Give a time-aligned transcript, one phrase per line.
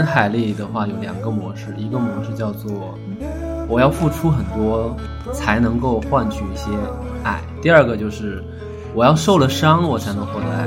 [0.00, 2.98] 前海丽的话有两个模式，一个模式叫做
[3.68, 4.96] 我要付出很多
[5.30, 6.70] 才能够换取一些
[7.22, 8.42] 爱，第二个就是
[8.94, 10.64] 我要受了伤我才能获得爱。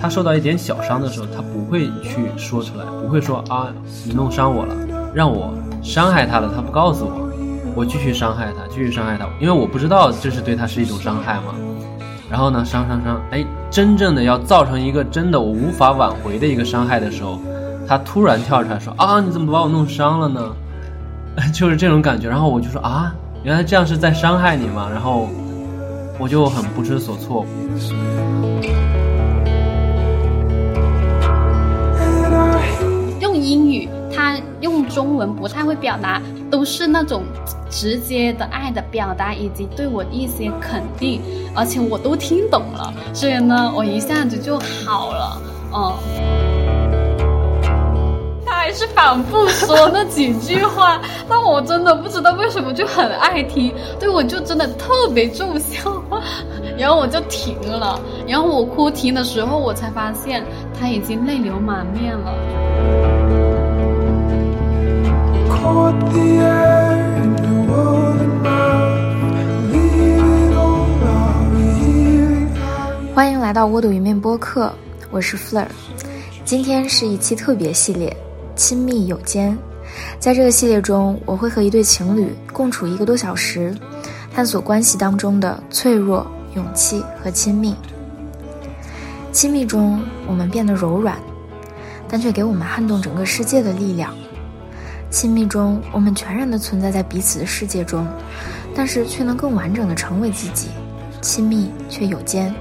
[0.00, 3.68] 他受到一点小伤的时候，他不会去说出来，不会说啊
[4.06, 4.74] 你弄伤我了，
[5.12, 7.30] 让我伤害他了，他不告诉我，
[7.76, 11.54] 我继续伤害他，继续伤害他，因为我不知道这是对他是一种伤害嘛。
[12.30, 17.38] 然后呢，伤伤伤，哎，真正的要造成一个真的我无法挽回的一个伤害的时候，
[17.86, 20.40] 他突然跳出来说啊，你怎么把我弄伤了呢？
[21.54, 22.28] 就是这种感觉。
[22.28, 24.88] 然后我就说啊，原来这样是在伤害你吗？
[24.90, 25.28] 然后
[26.18, 27.46] 我就很不知所措。
[33.20, 37.22] 用英语，他用中文不太会表达，都是那种
[37.70, 41.20] 直接的爱的表达，以及对我一些肯定，
[41.54, 45.40] 而且我都听懂了，所以呢，我一下子就好了，
[45.74, 45.94] 嗯。
[48.46, 56.02] 他还是反复说那几句话，但我真的不知道为什么就很爱听，对我就真的特别重效，
[56.76, 60.44] 然后我就停了，然后我哭停的时候，我才发现
[60.78, 63.07] 他已经泪流满面了。
[73.14, 74.72] 欢迎来到窝的云面播客，
[75.10, 75.66] 我是 Fleur。
[76.44, 78.08] 今天是一期特别系列
[78.56, 79.52] 《亲密有间》。
[80.20, 83.74] 在这个系列中，我会和一对情侣共处一个多小时，
[84.32, 87.74] 探索关系当中的脆弱、勇气和亲密。
[89.32, 91.16] 亲密中，我们变得柔软，
[92.08, 94.14] 但却给我们撼动整个世界的力量。
[95.10, 98.06] 亲密中，我们全然的存在在彼此的世界中，
[98.74, 100.68] 但是却能更完整的成为自己。
[101.20, 102.54] 亲密却有间。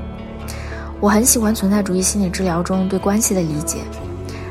[1.00, 3.80] 我很喜欢存在主义心理治疗中对关系的理解。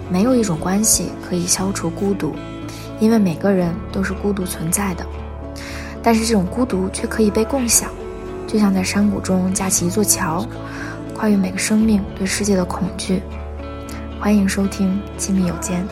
[0.09, 2.35] 没有一种关系可以消除孤独，
[3.01, 5.05] 因为每个人都是孤独存在的。
[6.03, 7.91] 但是这种孤独却可以被共享，
[8.47, 10.47] 就像在山谷中架起一座桥，
[11.17, 13.21] 跨越每个生命对世界的恐惧。
[14.21, 15.83] 欢迎收听《亲密有间》。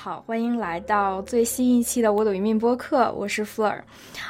[0.00, 3.80] 好，欢迎来到最新一期的我抖音面播客，我是 Fleur，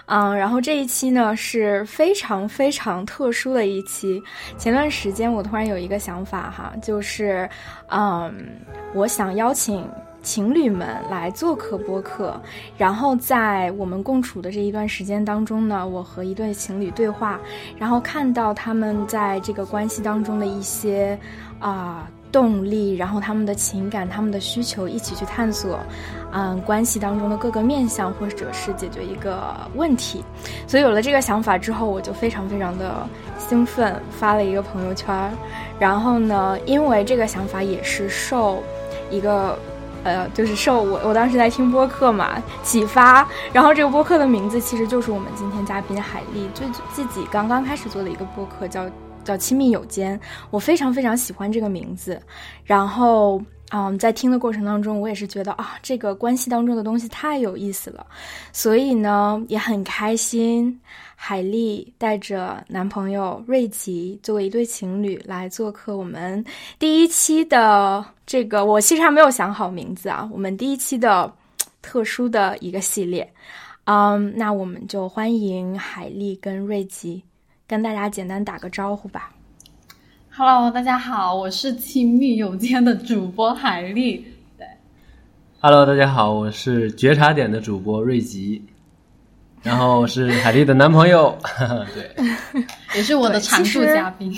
[0.07, 4.19] 嗯，然后这一期呢是非常非常特殊的一期。
[4.57, 7.47] 前段时间我突然有一个想法哈，就是
[7.91, 8.33] 嗯，
[8.95, 9.87] 我想邀请
[10.23, 12.41] 情侣们来做客播客，
[12.79, 17.39] 然后在我们共处的这一段时间当中呢，我和一对情侣对话，
[17.77, 21.19] 然后看到他们在这个关系当中的一些
[21.59, 22.09] 啊。
[22.31, 25.79] 动力，然后他们的情感、他们的需求，一起去探索，
[26.33, 30.25] 嗯，关系当中的各个面向，或者是解决一个问题。
[30.67, 33.07] 所以有了这个想法之后，我就非常非常的
[33.39, 35.31] 兴奋，发了一个朋友圈。
[35.79, 38.63] 然后呢，因为这个想法也是受
[39.11, 39.59] 一个，
[40.05, 43.27] 呃，就是受我我当时在听播客嘛启发。
[43.53, 48.85] 然后这个播客的名字其实就是我们今天嘉宾海丽最自己刚刚开始做的一个播客，叫。
[49.25, 50.19] 叫亲密有间，
[50.51, 52.21] 我非常非常喜欢这个名字。
[52.65, 58.07] 然后，嗯，在听的过程当中，我也是觉得啊，这个关系当中的东西太有意思了。
[58.53, 60.81] 所以呢，也很开心，
[61.15, 66.43] 海丽带着男朋友瑞吉作为一对情侣来做客我们
[66.79, 70.29] 第一期的这个，我其实还没有想好名字啊。
[70.33, 71.31] 我们第一期的
[71.83, 73.31] 特殊的一个系列，
[73.85, 77.23] 嗯，那我们就欢迎海丽跟瑞吉。
[77.69, 79.31] 跟大家简单打个招呼吧。
[80.31, 84.25] Hello，大家好，我是亲密有间的主播海丽。
[84.57, 84.67] 对
[85.61, 88.65] ，Hello，大家好，我是觉察点的主播瑞吉，
[89.63, 91.37] 然后是海丽的男朋友，
[91.95, 92.11] 对，
[92.97, 94.33] 也是我的常驻嘉宾。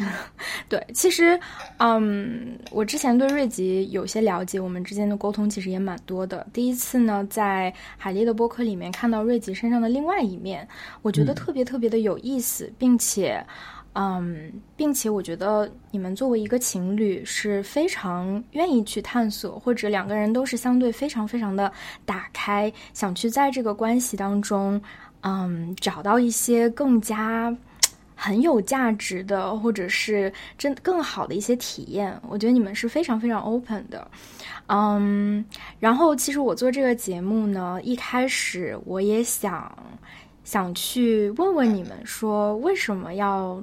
[0.68, 1.38] 对，其实，
[1.78, 6.46] 嗯，我之前对瑞吉有些了解，我们之间的沟通其实也蛮多的。
[6.52, 10.66] 第一次呢，在海丽的播客里面看到瑞吉身上的另外一面，
[11.02, 13.44] 我觉得特别特别的有意思，并且，
[13.94, 21.70] 嗯，并且我觉得你们作为一个情侣是非常愿意去探索，或者两个人都是相对非常非常的
[22.04, 24.80] 打开，想去在这个关系当中，
[25.22, 27.54] 嗯，找到一些更加。
[28.22, 34.06] 很有价值的，或者是真更好的一些体验，我觉得你们是非常非常 open 的，
[34.66, 35.42] 嗯，
[35.78, 39.74] 然后其实我做这个节目呢，一开始我也想
[40.44, 43.58] 想去问问你们，说为什么要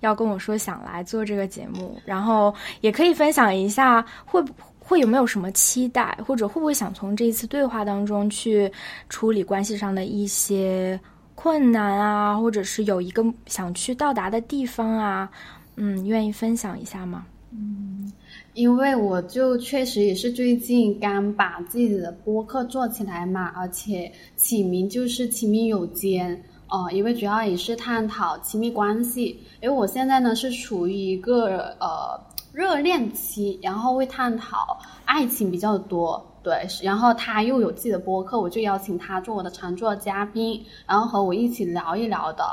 [0.00, 8.70] 要跟我说想来做这个节目，然后也可以分享一下会不会有没有什么期待，或者会不会想从这一次对话当中去
[9.08, 11.00] 处理关系上的一些
[11.42, 15.28] 困难啊，或者是有一个想去到达的地方啊，
[15.74, 17.26] 嗯，愿意分享一下吗？
[17.50, 18.12] 嗯，
[18.54, 26.40] 因为我就确实也是最近刚把自己的播客做起来嘛，而且起名就是亲密有间。
[26.68, 32.18] 哦，因为主要也是探讨亲密关系，因为我现在呢是处于一个呃
[32.52, 42.44] 热恋期，然后会探讨爱情比较多，对，然后他又有自己的播客，我就邀请他做我的常驻嘉宾，然后和我一起聊一聊的，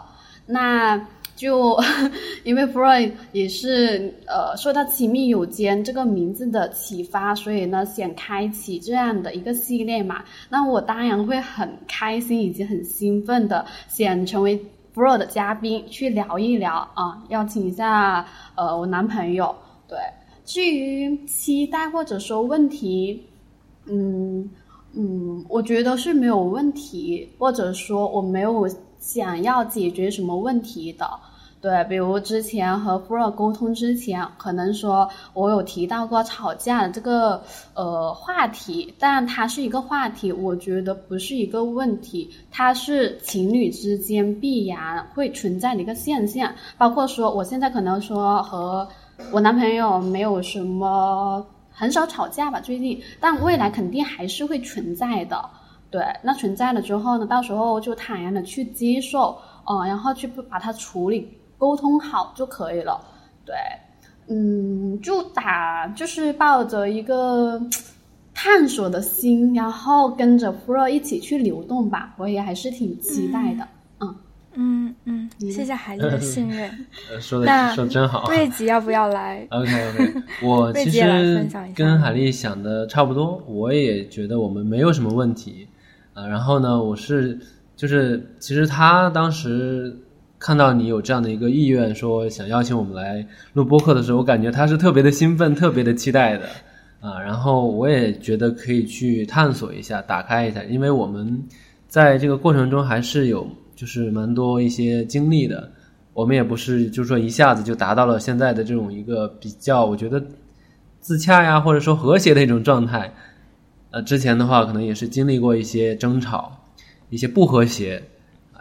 [0.46, 1.00] 那。
[1.36, 1.80] 就
[2.44, 10.22] 因为 Freud 也是呃受到“亲密有间”这个名字的启发，所以呢想开启这样的一个系列嘛。
[10.50, 14.60] 那我当然会很开心以及很兴奋的想成为
[14.94, 19.56] Freud 的嘉宾去聊一聊啊，邀请一下呃我男朋友。
[19.88, 19.98] 对，
[20.44, 23.29] 至于期待或者说问题，
[23.90, 24.50] 嗯
[24.94, 28.68] 嗯，我觉得是没有问题，或者说我没有
[29.00, 31.08] 想要解决什么问题的。
[31.62, 37.44] 对，比如之前和 f 尔沟通之前，可能说我有提到过吵架的这个
[37.74, 46.50] 呃话题，但它是一个话题，我觉得不是一个问题，它是情侣之间必然会存在的一个现象。
[46.78, 48.88] 包括说我现在可能说和
[49.34, 51.46] 我男朋友没有什么
[51.80, 55.50] 很少吵架吧，最近，但未来肯定还是会存在的。
[55.90, 61.36] 对，那存在了之后呢，到时候就坦然的去接受，嗯，然后去把它处理。
[61.58, 63.02] 沟通好就可以了，
[63.46, 63.56] 对，
[64.28, 67.62] 嗯，就打就是抱着一个
[68.34, 73.68] 探索的心，然后跟着 Pro 一起去流动吧，我也还是挺期待的，嗯
[74.56, 76.70] 嗯嗯，谢谢海丽的信任，
[77.22, 79.46] 说的说真好，瑞吉要不要来？
[79.52, 85.68] OK OK，我 其实跟海丽想的差不多，我也觉得我们没有什么问题，
[86.14, 87.40] 啊，然后呢，我是
[87.76, 89.96] 就是其实他当时。
[90.42, 96.46] 看到你有这样的一个意愿，说想邀请我们来录播客的时候，我感觉他是特别的兴奋，特别的期待的
[97.02, 97.20] 啊。
[97.20, 101.38] 然后我也觉得可以去探索一下，打开一下，因为我们
[101.90, 103.46] 在这个过程中还是有
[103.80, 105.72] 就是蛮多一些经历的。
[106.14, 110.22] 我们也不是就是说一下子就达到了现在的这种一个比较，我觉得
[111.00, 113.14] 自洽呀，或者说和谐的一种状态。
[113.92, 116.52] 呃，之前的话可能也是经历过一些争吵，
[117.10, 118.04] 一些不和谐，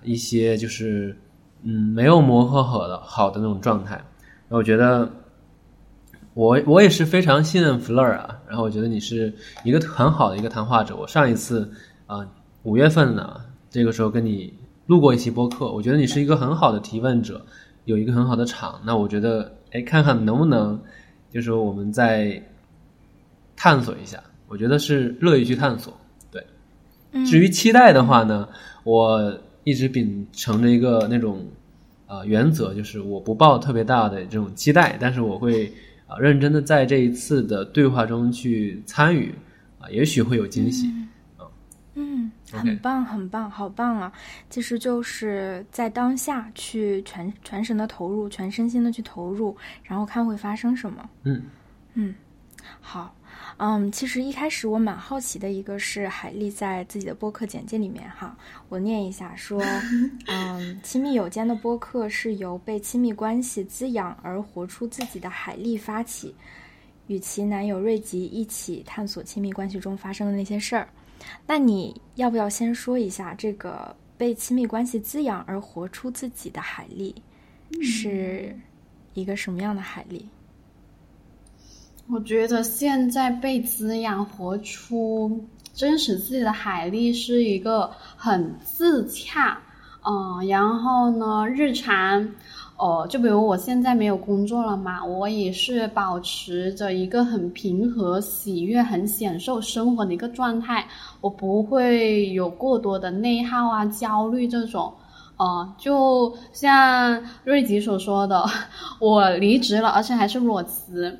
[0.05, 1.17] 一些就是。
[1.65, 4.01] 嗯，没有磨合好的好的那种状态，
[4.49, 5.11] 我觉得
[6.35, 9.35] 我我也是非常信任 Fleur 啊，然后我觉得你是
[9.65, 10.95] 一个很好的一个谈话者。
[10.95, 11.69] 我上一次
[12.07, 12.25] 啊
[12.63, 14.55] 五月份呢，这个时候跟你
[14.89, 17.41] 录过一期播客，我觉得你是一个很好的提问者，
[17.85, 18.81] 有一个很好的场。
[18.85, 20.79] 那我觉得，哎，看看能不能，
[21.31, 22.43] 就是我们再
[23.55, 25.97] 探索一下，我觉得是乐意去探索。
[26.33, 26.45] 对，
[27.25, 28.49] 至于期待的话呢，
[28.83, 29.39] 我。
[29.65, 31.45] 一直秉承着一个那种，
[32.07, 35.71] 呃，原则，就是我不抱特别大的这种期待，但是我会
[36.07, 39.35] 啊认真的在这一次的对话中去参与，
[39.79, 40.93] 啊，也许会有惊喜，啊，
[42.01, 44.13] 嗯，很棒，很棒，好棒啊！
[44.49, 51.11] 其实就是在当下去全全神的投入，全身心的去投入，然后看会发生什么。
[51.25, 51.43] 嗯
[51.95, 52.15] 嗯，
[52.81, 53.13] 好。
[53.57, 58.37] 嗯，其实一开始我蛮好奇的一个是海丽在自己的播客简介里面哈，
[58.69, 59.61] 我念一下说，
[60.29, 66.33] 嗯，亲密有间的播客是由被亲密关系滋养而活出自己的海丽发起，
[67.09, 70.89] 与其男友瑞吉一起探索亲密关系中发生的那些事儿。
[71.47, 77.15] 那你要不要先说一下这个被亲密关系滋养而活出自己的海丽
[77.83, 78.57] 是
[79.15, 80.29] 一个什么样的海丽？
[82.11, 89.61] 我觉得现在被滋养、活出真实自己的海丽是一个很自洽，
[90.03, 92.27] 嗯，然后呢，日常，
[92.79, 100.87] 哦，就比如我现在没有工作了嘛，我也是保持着一个很平和、喜悦、很享受生活的一个状态，
[101.21, 104.93] 我不会有过多的内耗啊、焦虑这种，
[105.39, 108.45] 哦，就像瑞吉所说的，
[109.01, 111.19] 我离职了，而且还是裸辞。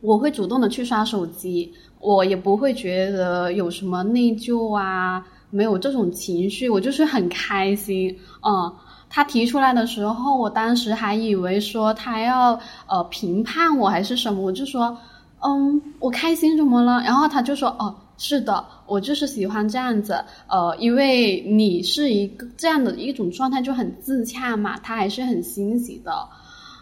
[0.00, 8.14] 我会主动的去刷手机，我也不会觉得有什么内疚啊，没有这种情绪，我就是很开心。
[8.46, 8.70] 嗯，
[9.14, 14.98] 他提出来的时候，我当时还以为说他要呃评判我还是什么，我就说，
[15.40, 17.00] 嗯，我开心怎么了？
[17.02, 26.12] 然后他就说，哦，是的，我就是喜欢这样子，呃，因为你是一个这样的一种状态就很自洽嘛，他还是很欣喜的。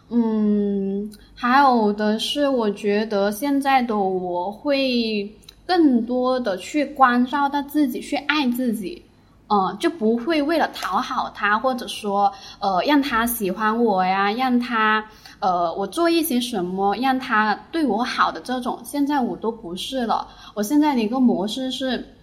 [0.09, 5.31] 嗯，还有的是，我觉得现在的我会
[5.67, 9.03] 更多的去关照到自己，去爱自己。
[9.53, 15.05] 嗯，就不会为了讨好他，或者说，呃，让他喜欢我呀，让他，
[15.41, 20.27] 呃，我做一些什么让他对我好的这种，现在我都不是了。
[20.55, 22.15] 我现在的一个模式是，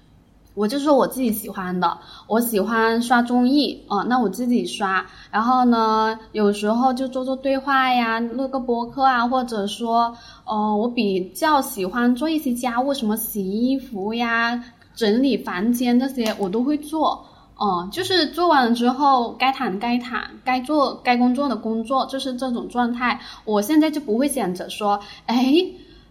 [0.55, 5.05] 我就说我自己喜欢的，我喜欢刷综艺，啊，那我自己刷。
[5.29, 14.63] 然后呢，有时候就做做对话呀，录个播客啊，或者说，呃，我比较喜欢做一些家务，什么洗衣服呀。
[14.99, 17.25] 整理房间这些我都会做，
[17.55, 23.17] 哦，就是做完了之后该躺该躺，该做该工作的工作，就是这种状态。
[23.45, 25.55] 我现在就不会想着说，哎，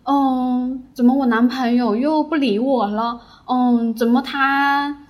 [0.04, 3.20] 嗯，怎么我男朋友又不理我了？
[3.44, 5.04] 嗯，怎么他？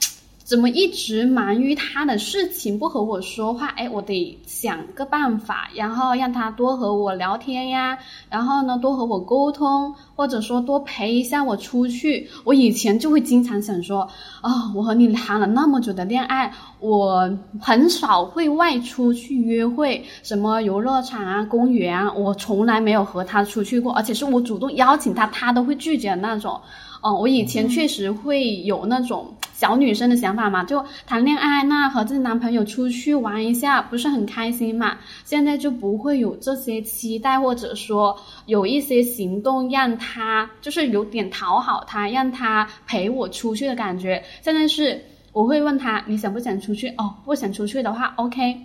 [0.48, 3.66] 怎么一直忙于他的事情，不和我说话？
[3.76, 7.98] 哎，我得想个办法，然后让他多和我聊天呀，
[8.30, 12.26] 然后呢，多和我沟通，或者说多陪一下我出去。
[12.44, 14.08] 我以前就会经常想说，
[14.40, 16.50] 啊，我和你谈了那么久的恋爱，
[16.80, 26.58] 我很少会外出去约会，什么游乐场啊、公园啊，我从来没有和他出去过，而且是我主动邀请他，他都会拒绝的那种。
[27.00, 34.98] 哦，我以前确实会有那种小女生的想法嘛，就谈恋爱，那和自己男朋友出去玩一下，不是很开心嘛？
[35.24, 44.22] 现在就不会有这些期待，或者说有一些行动让他就是有点讨好他，让他陪我出去的感觉。
[44.42, 45.00] 现在是
[45.32, 46.88] 我会问他，你想不想出去？
[46.98, 48.56] 哦，不想出去的话，OK。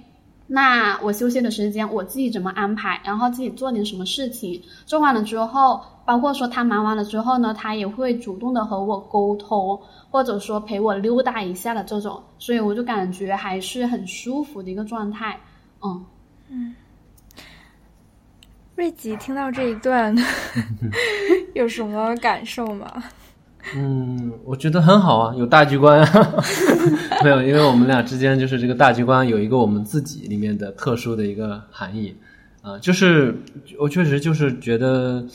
[0.45, 2.99] 那我休息的时间我自己怎么安排？
[3.03, 9.79] 然后自己做点什么事情，做完了之后，包括说他忙完了之后呢，他也会主动的和我沟通，
[10.09, 15.39] 或者说陪我溜达一下的这种，所以我就感觉还是很舒服的一个状态。
[15.81, 16.05] 嗯
[16.49, 16.75] 嗯，
[18.75, 20.15] 瑞吉听到这一段
[21.55, 23.03] 有什么感受吗？
[23.75, 26.43] 嗯，我觉得很好啊，有大局观啊。
[27.23, 32.13] 没有，因为我们俩之间就是这个大局观有一个我们自己里面的特殊的一个含义
[32.61, 33.33] 啊，就是
[33.79, 35.25] 我确实就是觉得，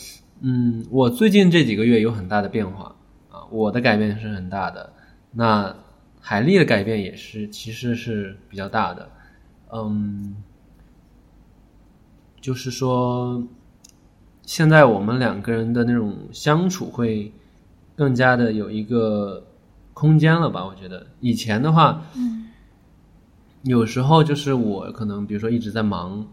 [0.41, 2.95] 嗯，我最近这几个月有很大的变化
[3.31, 4.93] 啊，我的改变是很大的，
[5.33, 5.75] 那
[6.21, 9.11] 海丽的改变也是其实是比较大的，
[9.73, 10.37] 嗯，
[12.41, 13.43] 就是说
[14.43, 17.33] 现在我们两个人的那种相处会。
[17.99, 19.45] 更加的有一个
[19.93, 20.65] 空间了吧？
[20.65, 22.47] 我觉得以前的话，嗯，
[23.65, 26.25] 有时候就是我可能比如说一直在忙，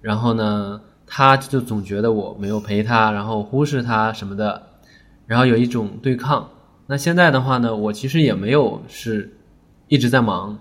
[0.00, 4.62] 然后呢，他就总觉得我没有陪他，然后忽视他什么的，
[5.26, 6.48] 然后有一种对抗。
[6.86, 9.36] 那现在的话呢，我其实也没有是
[9.88, 10.58] 一直在忙，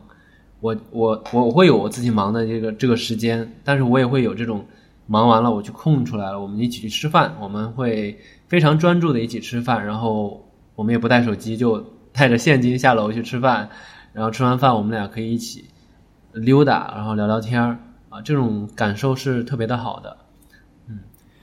[0.59, 4.65] 我我我我会有我自己忙的这个这个时间，但是我也会有这种
[5.07, 8.19] 忙完了我就空出来了，我们一起去吃饭，我们会。
[8.49, 13.67] 非常专注的一起吃饭，然后我们也不带手机，就带着现金下楼去吃饭，
[14.11, 15.65] 然后吃完饭我们俩可以一起
[16.33, 20.15] 溜达，然后聊聊天儿啊，这种感受是特别的好的。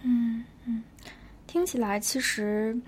[0.02, 0.82] 嗯嗯，
[1.46, 2.78] 听起来其实。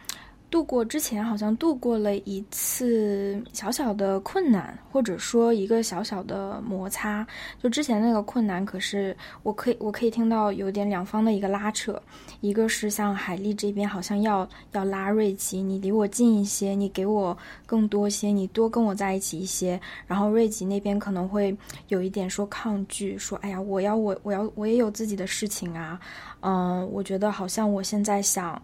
[0.51, 7.27] 度过之前好像度过了一次小小的困难，或者说一个小小的摩擦。
[7.63, 11.99] 就之前那个困难，可是我可以我可以听到有点两方的一个拉扯，
[12.43, 19.81] 一个是像海丽这边好像要要拉瑞吉，你离我近一些，你给我更多些，你多跟我在一起一些。
[20.07, 21.57] 然后瑞吉那边可能会
[21.89, 25.99] 有一点说抗拒，说哎呀，我要我我要我也有自己的事情啊，
[26.43, 28.61] 嗯，我觉得好像我现在想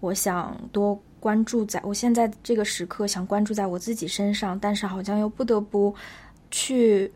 [0.00, 0.98] 我想多。
[1.24, 5.94] 关注在我现在这个时刻，想关注在我自己身上，但是好像又不得不
[6.50, 7.10] 去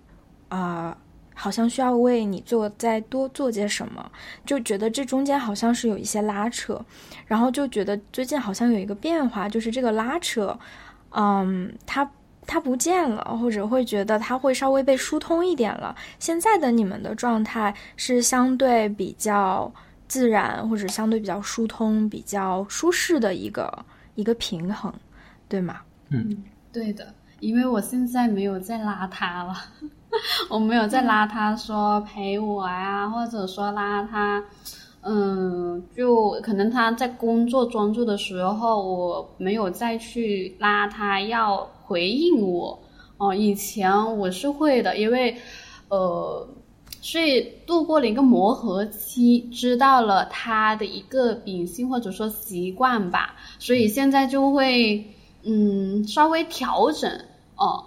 [0.49, 0.97] 啊，
[1.35, 4.11] 好像需要为你做再多做些什么，
[4.47, 6.83] 就觉得这中间好像是有一些拉扯，
[7.27, 10.59] 然后就觉得最近好像有一个变化，就是这个拉扯，
[11.11, 12.11] 嗯，它
[12.47, 15.95] 它不见了，或者会觉得它会稍微被疏通一点了。
[16.19, 19.71] 现在的你们的状态是相对比较
[20.09, 23.85] 自然，或者相对比较疏通、比较舒适的一个。
[24.15, 24.93] 一个平衡，
[25.49, 25.77] 对吗？
[26.09, 29.55] 嗯，对的，因为我现在没有再拉他了，
[30.51, 34.43] 我没有再拉他说陪我呀，或者说拉他，
[35.03, 42.77] 嗯，就可能他在工作专注的时候，我没有再去拉他要回应我。
[43.19, 45.37] 哦，以前我是会的，因为，
[45.91, 46.45] 呃。
[47.01, 55.15] 所以度过了一个磨合期，知道了他的一个秉性或者说习惯吧，所以现在就会
[55.45, 57.11] 嗯稍微调整
[57.57, 57.85] 哦。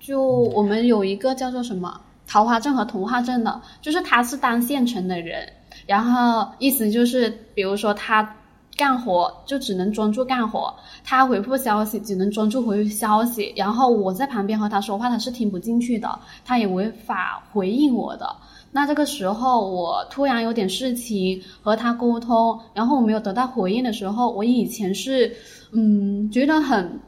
[0.00, 5.52] 就我们有一个叫做什么桃花症和童话症的，就是他是单线程的人，
[5.86, 8.36] 然后意思就是，比如说他
[8.76, 10.72] 干活就只能专注干活，
[11.04, 18.36] 他回复消息只能专注回复消息，然后我在旁边和他说话，他是听不进去的，他也无法回应我的。
[18.72, 25.32] 那这个时候我突然有点事情和他沟通，然后我没有得到回应的时候，我以前是
[25.72, 27.00] 嗯觉得很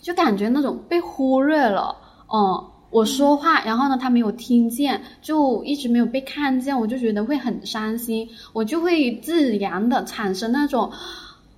[0.00, 1.96] 就感觉那种被忽略了，
[2.32, 2.66] 嗯。
[2.92, 10.90] 我说话，然后呢，他没有听见，就一直没有被看见，我就觉得会很伤心，我就会自然的产生那种，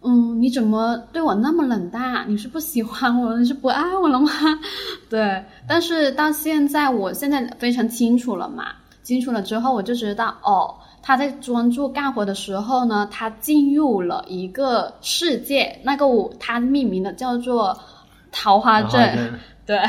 [0.02, 2.26] 嗯，你怎么对我那么冷淡？
[2.28, 4.30] 你是不喜欢我，你是不爱我了吗？
[5.08, 8.66] 对，但是到现在，我现在非常清楚了嘛，
[9.02, 17.76] 清楚了之后，我就知道，哦，他在专注干活的时候呢，他进入了一个世界，那个我他命名的叫做
[18.30, 19.38] 桃花镇。
[19.64, 19.80] 对，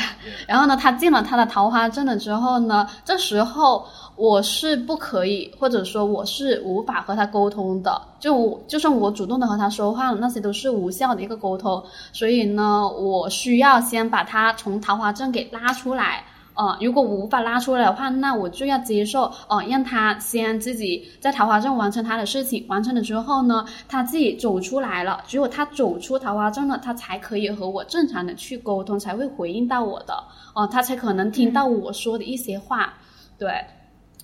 [0.47, 3.83] 然后呢，他进了他的桃花镇了之后呢，这时候
[4.15, 16.23] 我是不可以，或者说我是无法和他沟通的，就就算我主动的和他说话了，那些都是无效的一个沟通，所以呢，我需要先把他从桃花镇给拉出来。
[16.55, 30.13] 呃，如果我无法拉出来的话，那我就要接受，呃，让他先自己在桃花镇完成他的事情，完成了之后呢，他自己走出来了，只有他走出桃花镇了，他才可以和我正常的去沟通，才会回应到我的，
[30.53, 32.93] 哦，他才可能听到我说的一些话，
[33.37, 33.51] 对，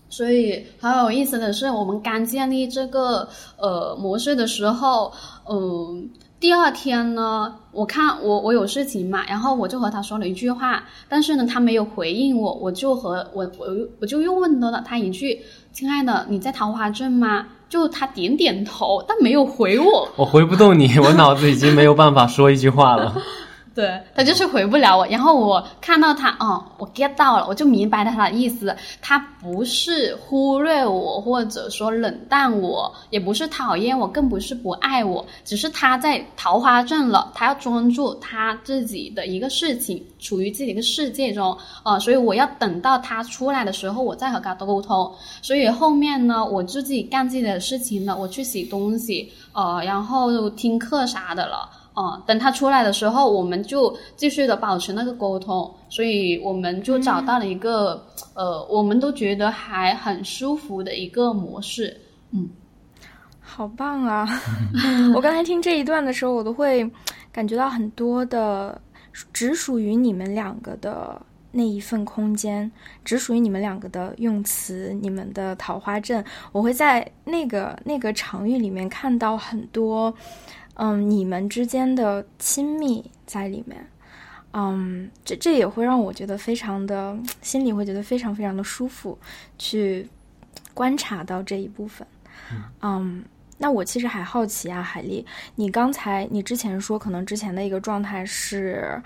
[0.09, 5.11] 所以很有意思的是，我们刚建立这个呃模式的时候，
[5.49, 6.09] 嗯。
[6.39, 13.67] 第二天呢，我看我我有事情嘛，然后我就和他说了一句话，但是呢，他没有回应我，我就和我我
[13.99, 15.37] 我就又问了他一句
[15.73, 20.09] ：“亲爱的，你在桃花镇吗？”就他点点头，但没有回我。
[20.15, 23.15] 我回不动你，我脑子已经没有办法说一句话了。
[23.75, 28.75] 对他就是回不了我，然后我看到他，哦，我 get 到了，我就明白了他的意思。
[29.01, 45.09] 他不是忽略我，或者说冷淡我，也不是讨厌我，更不是不爱我，只是他在桃花镇了，他要专注他自己的一个事情，处于自己的一个世界中，呃，所以我要等到他出来的时候，我再和他沟通。
[45.41, 51.69] 所以后面呢，我就自己干自己的事情了，我去洗东西，呃，然后听课啥的了。
[51.99, 58.01] 哦，等他出来的时候，我们就继续的保持那个沟通，所以我们就找到了一个
[58.35, 61.99] 呃，我们都觉得还很舒服的一个模式。
[62.31, 62.47] 嗯，
[63.41, 64.25] 好棒啊！
[65.13, 66.89] 我刚才听这一段的时候，我都会
[67.33, 68.81] 感觉到很多的
[69.33, 72.71] 只属于你们两个的那一份空间，
[73.03, 80.13] 只属于你们两个的用词，你们的桃花阵，我会在那个那个场域里面看到很多。
[80.81, 83.85] 嗯，你们之间的亲密在里面，
[84.53, 89.19] 嗯，这这也会让我觉得非常的，心里会觉得非常非常的舒服，
[89.57, 90.07] 去
[90.73, 92.07] 观察到这一部分。
[92.81, 93.21] 嗯，
[93.57, 99.03] 那我其实还好奇啊，海丽，你刚才你之前说可能之前的一个状态是，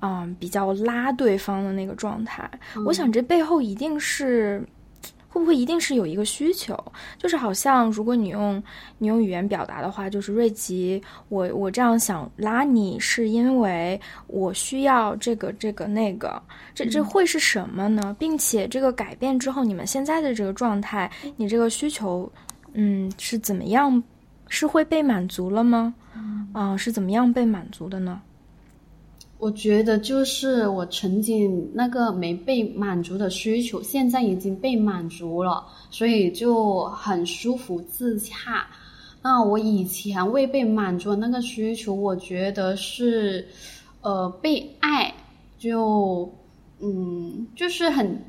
[0.00, 2.50] 嗯，比较拉对方的那个状态，
[2.84, 4.60] 我想这背后一定是。
[5.32, 6.78] 会不会一定是有一个需求？
[7.16, 8.62] 就是好像如果你用
[8.98, 16.40] 你用语言表达的话，就是瑞吉，我我这样想拉你，是因为我需要这个这个那个，
[16.74, 18.14] 这这会是什么呢？
[18.18, 22.30] 并且这个改变之后，你们现在的这个状态，你这个需求，
[22.74, 24.02] 嗯，是怎么样？
[24.48, 25.94] 是会被满足了吗？
[26.52, 28.20] 啊，是怎么样被满足的呢？
[29.42, 38.64] 我觉得就是我曾经那个没被满足的需求，现在已经被满足了，所以就很舒服自洽。
[39.20, 43.44] 那我以前未被满足的那个需求，我觉得是，
[44.02, 45.12] 呃，被爱，
[45.58, 46.32] 就，
[46.78, 48.24] 嗯，就是很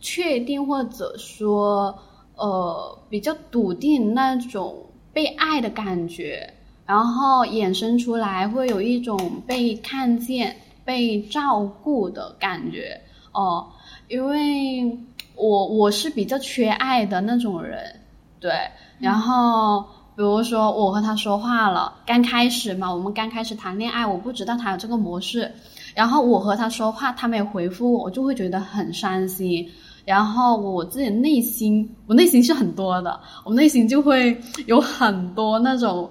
[0.00, 1.96] 确定或者说，
[2.34, 6.52] 呃，比较笃定那种被爱的感觉。
[6.86, 13.00] 然后衍生出来会有一种被看见、被照顾的感觉
[13.32, 13.66] 哦，
[14.08, 14.96] 因为
[15.34, 18.00] 我我是比较缺爱的那种人，
[18.38, 18.52] 对。
[18.98, 19.82] 然后
[20.14, 25.52] 比如说我和他说话了，刚开始嘛，我们刚开始谈恋爱，我不知道他有这个模式，
[25.94, 29.68] 然后我和他说话，他没有回复我，我就会觉得很伤心。
[30.06, 36.10] 然后我自己内心，我内心是很多的，我内心就会有很多那种。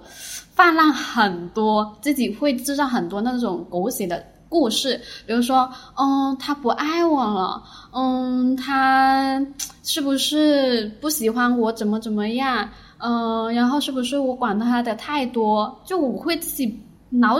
[0.55, 4.95] 泛滥很多，自己会制造很多那种狗血的故事，
[5.27, 9.45] 比如说，嗯，他不爱我了，嗯，他
[9.83, 16.79] 是不是不喜欢我，怎么怎么样，嗯，然后是不是我管他的太多，就我会自己
[17.09, 17.35] 脑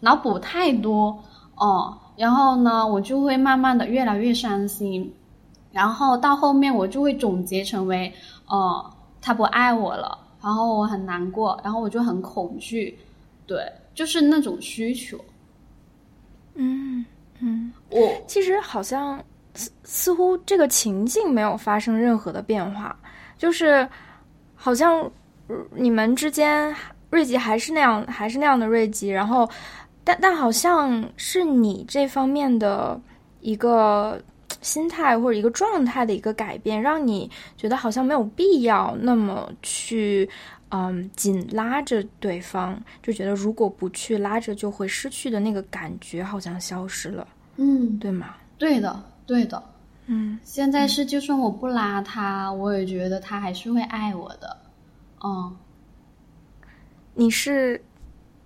[0.00, 1.18] 脑补太多，
[1.56, 5.10] 哦，然后呢，我就会慢慢的越来越伤心，
[5.78, 8.12] 然后到后面我就会总结成为，
[8.46, 8.92] 哦。
[9.20, 12.96] 他不爱我了，然后我很难过，然后我就很恐惧，
[13.46, 13.60] 对，
[13.92, 15.18] 就是那种需求。
[16.54, 17.04] 嗯
[17.40, 19.22] 嗯，我其实好像
[19.54, 22.96] 似似乎这个情境没有发生任何的变化，
[23.36, 23.86] 就是
[24.54, 24.98] 好像
[25.48, 26.74] 呃你们之间
[27.10, 29.46] 瑞吉还是那样，还是那样的瑞吉，然后
[30.04, 32.98] 但但好像是你这方面的
[33.40, 34.22] 一个
[34.60, 40.28] 心态或者一个状态的一个改变，让你觉得好像没有必要那么去。
[40.70, 48.34] 嗯，紧拉着对方，就觉得如果不去拉着，就会失去的那个感觉好像消失了，嗯，对吗？
[48.58, 49.62] 对的，对的。
[50.08, 54.58] 嗯现在是，就算我不拉他，我也觉得他还是会爱我的。
[55.24, 55.56] 嗯，
[57.14, 57.82] 你是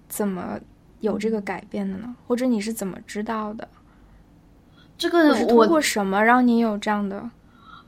[0.09, 0.61] 怎么
[1.01, 2.15] 有这个改变的呢？
[2.29, 3.69] 或者你是怎么知道的？
[5.03, 7.29] 这个是通过什么让你有这样的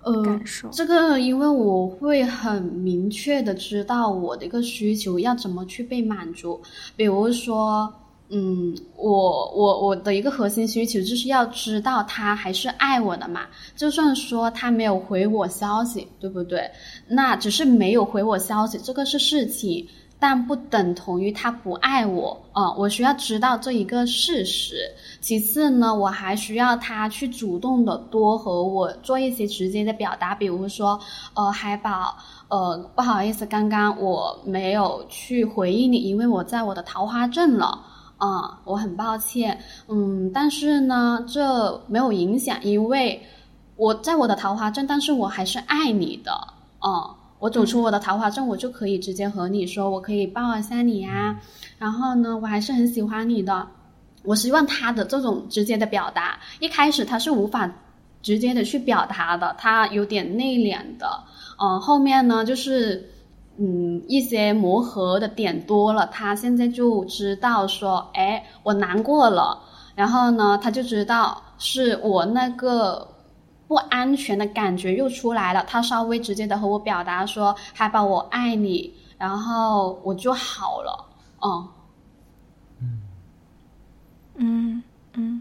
[0.03, 0.69] 呃感受？
[0.71, 6.61] 这个因为我会很明确的知道我的一个需求要怎么去被满足，
[6.97, 7.93] 比如说。
[8.31, 13.43] 嗯，我我我的一个核心需求就是要知道他还是爱我的嘛，
[13.77, 16.69] 就算说他没有回我消息，对不对？
[17.07, 19.87] 那只是没有回我消息，这个是事情，
[20.19, 24.91] 但不等同于他不爱我啊、我需要知道这一个事实。
[25.25, 31.01] 其次呢，我还需要他去主动的多和我做一些直接的表达，比如说，
[31.33, 32.15] 呃，海宝，
[32.49, 37.87] 呃，不好意思，刚刚我没有去回应你，因为我在我的桃花镇了。
[38.19, 39.59] 啊、我很抱歉，
[39.89, 43.23] 嗯，但是呢，这没有影响，因为
[43.77, 46.33] 我在我的桃花镇，但是我还是爱你的，
[46.81, 51.41] 啊、我走出我的桃花镇，我就可以直接和你说，我可以抱一下你啊，
[51.79, 53.67] 然后呢，我还是很喜欢你的。
[54.25, 57.71] 我希望他的这种直接的表达，一开始他是无法
[58.23, 61.23] 直接的去表达的，他有点内敛的。
[61.61, 63.09] 嗯、后面呢，就是
[63.59, 69.59] 嗯一些磨合的点多了，他现在就知道说，哎，我难过了，
[69.95, 73.09] 然后呢，他就知道是我那个。
[73.67, 81.03] 不安全的感觉又出来了，他稍微直接的和我表达说：“海宝，我爱你。”然后我就好了，
[81.43, 81.67] 嗯。
[84.37, 84.83] 嗯
[85.15, 85.41] 嗯，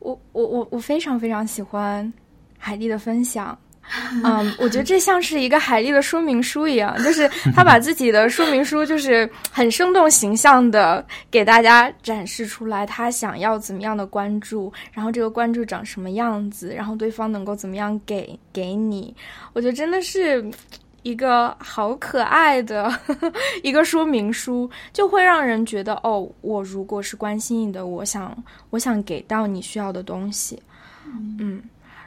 [0.00, 2.12] 我我我我非常非常喜欢
[2.58, 3.58] 海蒂的分享。
[4.24, 19.14] 嗯，我觉得这像是一个海丽的说明书一样，就是他把自己的说明书，就是很生动形象的给大家展示出来，他想要怎么样的关注，然后这个关注长什么样子，然后对方能够怎么样给给你，
[19.52, 20.42] 我觉得真的是
[21.04, 22.92] 一个好可爱的
[23.62, 28.36] 一个说明书，就会让人觉得哦，我如果是关心你的，我想
[28.70, 30.60] 我想给到你需要的东西，
[31.38, 31.62] 嗯。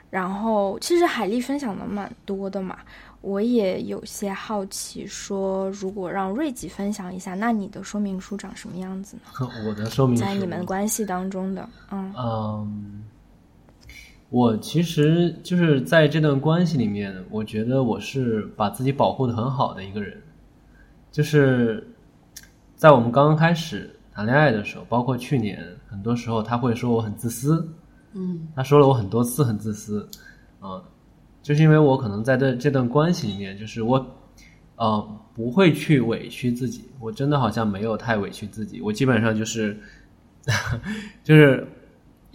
[0.09, 2.77] 然后，其实海丽分享的蛮多的嘛，
[3.19, 9.49] 我也有些好奇，说如果让瑞吉分享一下，那你的说明书长什么样子呢？
[9.67, 13.03] 我的说明书在你们关系当中的，嗯嗯，
[14.29, 20.21] 我其实就是在这段关系里面，我觉得我是把自己保护的很好的一个人，
[21.11, 21.87] 就是
[22.75, 27.67] 在我们刚刚开始谈恋爱的时候，包括去年，很多时候他会说我很自私，
[28.13, 28.47] 嗯。
[28.53, 30.05] 他说了我很多次很自私，
[30.59, 30.83] 啊、
[31.41, 34.05] 就是因为我可能在这这段关系里面，就是我，
[34.75, 39.77] 呃，不会去委屈自己，我真的好像没有太委屈自己，我基本上就是，
[41.23, 41.65] 就是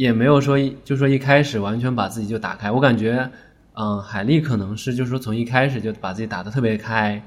[0.03, 3.31] 也没有说就说一开始完全把自己就打开，我感觉，
[3.75, 7.23] 嗯、海丽可能是就是说从一开始就把自己打得特别开，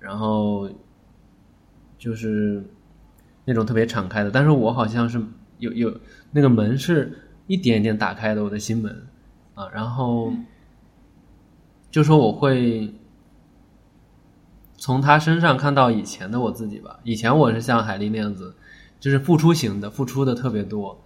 [0.00, 0.66] 然后
[1.98, 2.64] 就是
[3.44, 5.22] 那种特别敞开的，但是我好像是
[5.58, 7.12] 有有那个门是
[7.46, 9.06] 一点一点打开的，我的心门
[9.54, 10.32] 啊，然后
[11.90, 12.94] 就说我会
[14.78, 16.98] 从他身上看到以前的我自己吧。
[17.02, 18.54] 以前我是像海丽那样子，
[18.98, 20.98] 就是付出型的，付出的特别多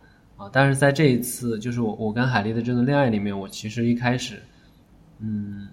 [0.44, 0.50] 啊。
[0.52, 4.42] 但是在这一次，就是我我跟海丽的这段恋爱里面，我其实一开始，
[5.18, 5.68] 嗯，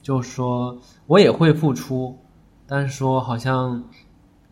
[0.00, 2.16] 就说我也会付出，
[2.66, 3.82] 但是说好像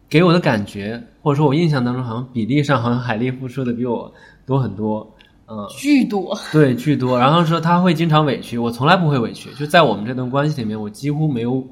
[0.09, 4.13] 给我的感觉，或者说我印象当中，好像比例上好像海丽付出的比我
[4.45, 5.15] 多很多，
[5.47, 7.19] 嗯，巨多，对，巨多。
[7.19, 9.51] 然后说他会经常委屈，我从来不会委屈。
[9.55, 11.67] 就在我们这段关系里面，我几乎没有，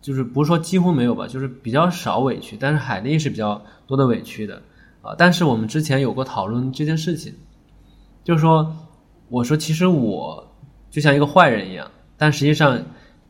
[0.00, 2.56] 就是不是说几乎没有吧，就是比较少委屈。
[2.58, 4.60] 但是海丽是比较多的委屈的
[5.04, 5.14] 啊。
[5.16, 7.32] 但是我们之前有过讨论这件事情，
[8.24, 8.74] 就是说，
[9.28, 10.44] 我说其实我
[10.90, 12.82] 就像一个坏人一样，但实际上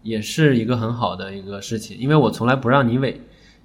[0.02, 3.20] 也是一个很好的一个事情，因为我从来不让你委，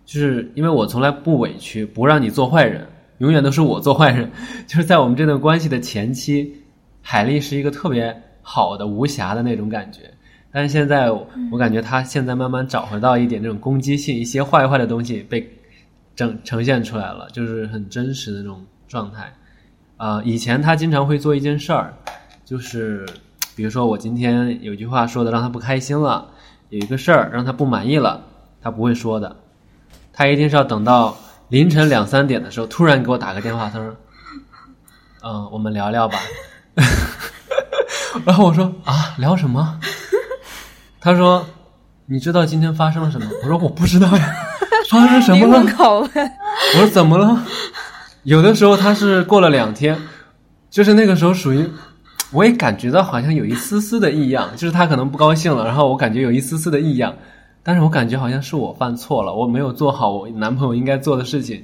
[0.06, 2.88] 就是因为我从来不委屈，不让你做坏人。
[3.20, 4.32] 永远都是我做坏人，
[4.66, 6.54] 就是在我们这段关系的前期，
[7.02, 10.10] 海丽是一个特别好的无瑕的那种感觉，
[10.54, 15.46] 但是现在我我感觉他现在慢慢找回到一点这种攻击性，一些坏坏的东西被
[16.20, 19.34] 呈呈现出来了，就是很真实的那种状态。
[19.96, 21.94] 啊、以前他经常会做一件事儿，
[22.44, 23.06] 就是
[23.56, 26.30] 比如说我今天有句话说的让他不开心了，
[26.68, 28.22] 有一个事儿让他不满意了，
[28.62, 29.34] 他不会说的，
[30.12, 31.16] 他一定是要等到
[31.48, 33.96] 凌晨两三点的时候，突然给我打个电话，他说
[35.24, 36.20] ：“嗯，我们聊聊吧。
[38.28, 39.80] ”然后我说：“啊，聊什么？”
[41.00, 41.46] 他说
[42.08, 44.36] ：“你知道今天发生了什么？”我说：“我不知道呀，
[44.90, 46.32] 发生什么了？”拷问，
[46.76, 47.46] 我说怎么了？
[48.24, 49.98] 有的时候他是过了两天，
[50.70, 51.66] 就是那个时候属于，
[52.32, 57.14] 我也感觉到好像有一丝丝的异样，就是他可能不高兴了，然后我感觉有一丝丝的异样，
[57.64, 61.64] 但是我感觉好像是我犯错了，我没有做好我男朋友应该做的事情。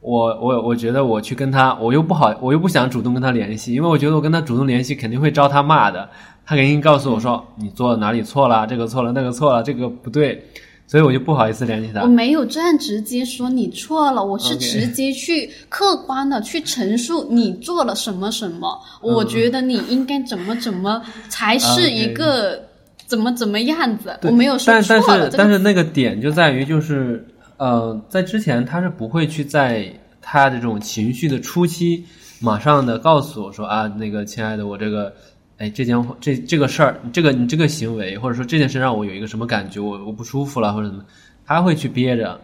[0.00, 6.08] 我我我觉得我去跟他，我又不好，我又不想主动跟他联系，因为我觉得我跟他主动联系肯定会招他骂的。
[6.44, 10.44] 他肯定告诉我说你做哪里错了，这个错了，那个错了，这个不对，
[10.86, 12.06] 所以我就不好意思联系他我。
[12.06, 22.62] 没有这样直接说你错了，我是直接去客观的去陈述你做了什么什么，我觉得你应该怎么怎么才是一个
[23.06, 25.20] 怎么怎么样子，我没有说但但错了。
[25.20, 29.90] 这个是但是那个点就在于就是呃，在之前他是不会去在
[30.20, 32.04] 他的这种情绪的初期，
[32.40, 35.12] 马上的告诉我说啊，那个亲爱的，我这个。
[35.62, 41.04] 哎，这件这这个事儿，这个你这个行为，或者说这件事让我有一个什么感觉，我我不舒服了，或者怎么，
[41.46, 42.40] 他会去憋着，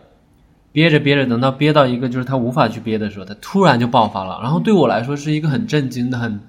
[0.71, 4.39] 憋着憋着，等到憋到一个就是他无法去憋的时候，他突然就爆发了。
[4.41, 6.41] 然后对我来说是一个很震惊的，很，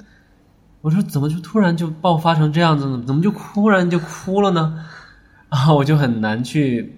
[0.81, 3.01] 我说怎么就突然就爆发成这样子呢？
[3.07, 4.85] 怎么就突然就哭了呢？
[5.49, 6.93] 然后我就很难去，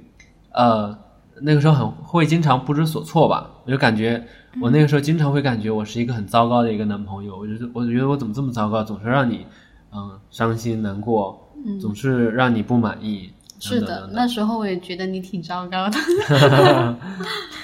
[0.51, 0.93] 呃，
[1.41, 3.49] 那个时候很会经常不知所措吧。
[3.63, 4.21] 我就感觉
[4.59, 7.37] 我那个时候经常会感觉我是一个很糟糕的一个男朋友。
[7.37, 9.45] 我觉得我觉得我怎么这么糟糕，总是让你
[9.93, 11.47] 嗯、伤心难过，
[11.79, 13.31] 总是让你不满意。
[13.59, 15.97] 是的，等等等等那时候我也觉得你挺糟糕的。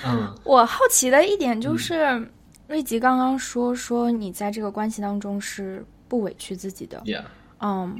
[0.05, 2.29] 嗯 我好奇的一点就是，
[2.67, 7.23] 瑞吉刚刚说说你在这个关系当中是不委屈自己的，，Yeah，
[7.59, 7.99] 嗯，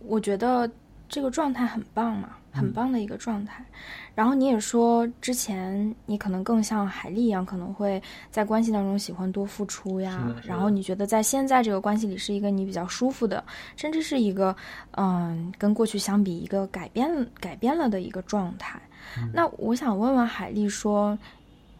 [0.00, 0.68] 我觉得
[1.08, 3.64] 这个状态很棒嘛，很棒的一个状态。
[4.14, 13.44] 然后你也说，之前你可能更像海丽一样，可能会在关系当中喜欢多付出呀然后你觉得在现在这个关系里是一个你比较舒服的，
[13.76, 14.54] 甚至是一个
[14.92, 18.80] 嗯，跟过去相比一个改变改变了的一个状态。
[19.32, 21.18] 那我想问问海丽说。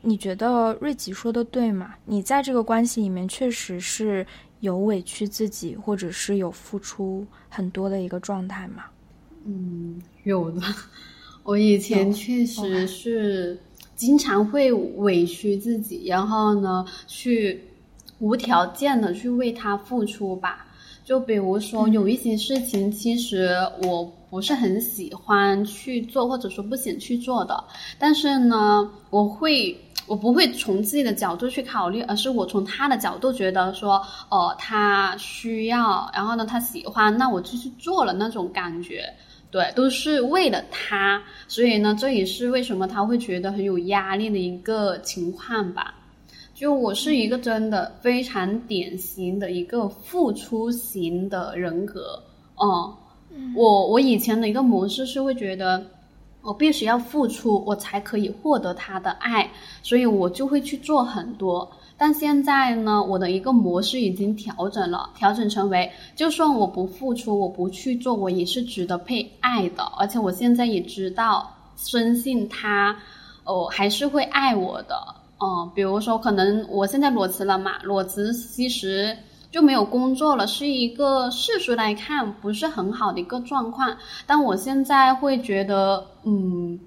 [0.05, 1.95] 你觉得瑞吉说的对吗？
[2.05, 4.27] 你在这个关系里面确实是
[4.59, 8.87] 有委屈自己，或者是有付出很多的一个状态吗？
[9.45, 10.61] 嗯，有的。
[11.43, 13.59] 我以前确实是
[13.97, 17.63] 经常会委屈自己，然后呢，去
[18.19, 20.67] 无条件的去为他付出吧。
[21.05, 27.65] 就比如说有一些事情，其实我不是很喜欢去做，或者说不想去做的，
[27.99, 29.77] 但是呢，我会。
[30.09, 39.05] 我不会从自己的角度去考虑，而是我从他的角度觉得说，哦、他需要，然后呢，他喜欢，那我就去做了那种感觉。
[39.53, 45.95] 对，都是为了他，所以呢，这也是为什么他会觉得很有压力的一个情况吧。
[46.53, 52.21] 就我是一个真的非常典型的一个付出型的人格，
[52.61, 55.85] 嗯，我我以前的一个模式是会觉得。
[56.45, 59.49] 我必须要付出，我才可以获得他的爱，
[59.81, 61.71] 所以我就会去做很多。
[61.97, 69.83] 但现在呢，我的一个模式已经调整了，调整成为，就算我不付出，我不去做，我也是值得被爱的。
[69.99, 72.97] 而且我现在也知道，深信他，
[73.45, 74.97] 哦，还是会爱我的。
[75.41, 79.17] 嗯，比如说，可能我现在裸辞了嘛，裸辞其实
[79.51, 83.97] 就没有工作了，是一个世俗来看不是很好的一个状况。
[84.27, 86.79] 但我现在会觉得，嗯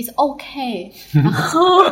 [0.00, 1.84] ，it's okay， 然后，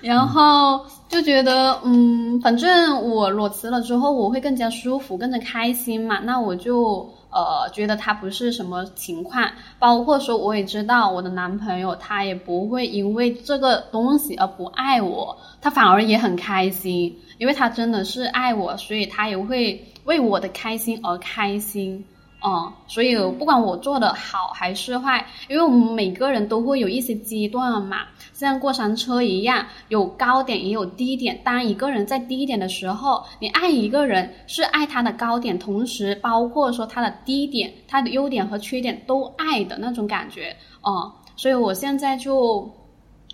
[0.00, 6.18] 然后就觉得，嗯，反正我裸辞了之后，我会更加舒服，更加开心嘛。
[6.20, 22.04] 那我就呃觉得他不是什么情况，包括说我也知道我的男朋友他也不会因为这个东西而不爱我，他反而也很开心，因为他真的是爱我，所以他也会为我的开心而开心。
[22.46, 28.02] 嗯，所以不管我做的好还是坏，因为我们每个人都会有一些阶段嘛，
[28.34, 31.40] 像过山车一样，有高点也有低点。
[31.42, 40.54] 当一个人在低点的时候，你爱一个人是爱他的高点，同时包括说他的低点、他的优点和缺点都爱的那种感觉。
[40.86, 42.70] 嗯，所以我现在就。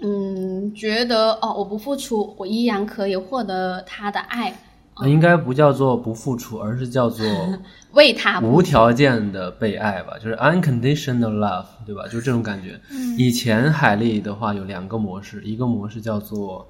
[0.02, 4.50] 嗯，觉得哦，我不付出，我依然可以获得他的爱，
[5.06, 7.26] 应该不叫做不付出，而是叫做
[7.92, 12.04] 为他无条件的被爱吧，就是 unconditional love，对吧？
[12.04, 12.80] 就是这种感觉。
[13.16, 16.68] 以前海莉的话有两个模式，一个模式叫做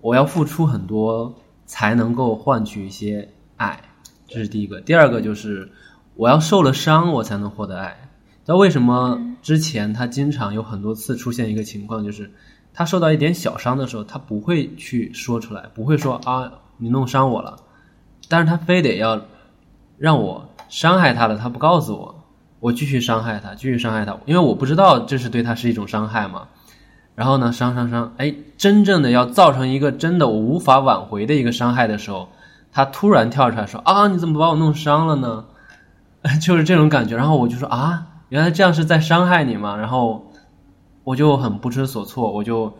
[0.00, 1.34] 我要付出很多
[1.66, 3.80] 才能够换取一些爱，
[4.26, 4.80] 这是第一个。
[4.80, 5.70] 第二个就是
[6.14, 7.96] 我要受了伤我才能获得爱。
[8.46, 12.30] 那为什么之前他经常有很多次出现一个情况，就是
[12.72, 16.50] 他受到一点小伤的时候，他不会去说出来，不会说啊。
[16.78, 17.56] 你弄伤我了，
[18.28, 19.20] 但是他非得要
[19.98, 22.24] 让我伤害他了，他不告诉我，
[22.60, 26.48] 我继续伤害他，继续伤害他，因为我不知道这是对他是一种伤害嘛。
[27.16, 32.28] 然后呢，伤伤伤，哎，真正的要造成一个真的我无法挽回的一个伤害的时候，
[32.70, 35.44] 他突然跳出来说啊，你怎么把我弄伤了呢？
[36.40, 37.16] 就是这种感觉。
[37.16, 39.76] 然后我就说啊，原来这样是在伤害你吗？
[39.76, 40.30] 然后
[41.02, 42.72] 我就很不知所措，我就，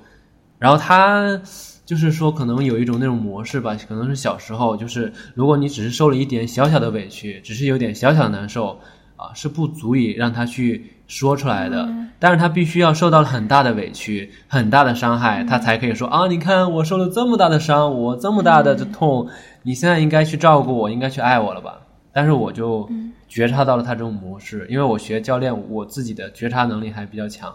[0.59, 1.41] 然后他。
[1.89, 8.79] 就是说，可能有一种那种模式吧，可能是小时候，就是如果你只是受了一点小小的委屈，只是有点小小的难受，
[9.17, 11.89] 啊，是不足以让他去说出来的。
[12.19, 19.27] 但是他必须要受到了很大的委屈、很大的伤害，他才可以说啊，你看我受了这么大的伤，我这么大的痛，
[19.63, 21.81] 你现在应该去照顾我，应该去爱我了吧？
[22.13, 22.87] 但是我就
[23.29, 27.51] 觉察到了他这种模式，因为我学教练，我自己的觉察能力还比较强，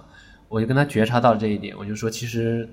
[0.49, 2.67] 我就跟他觉察到这一点，我就说其实。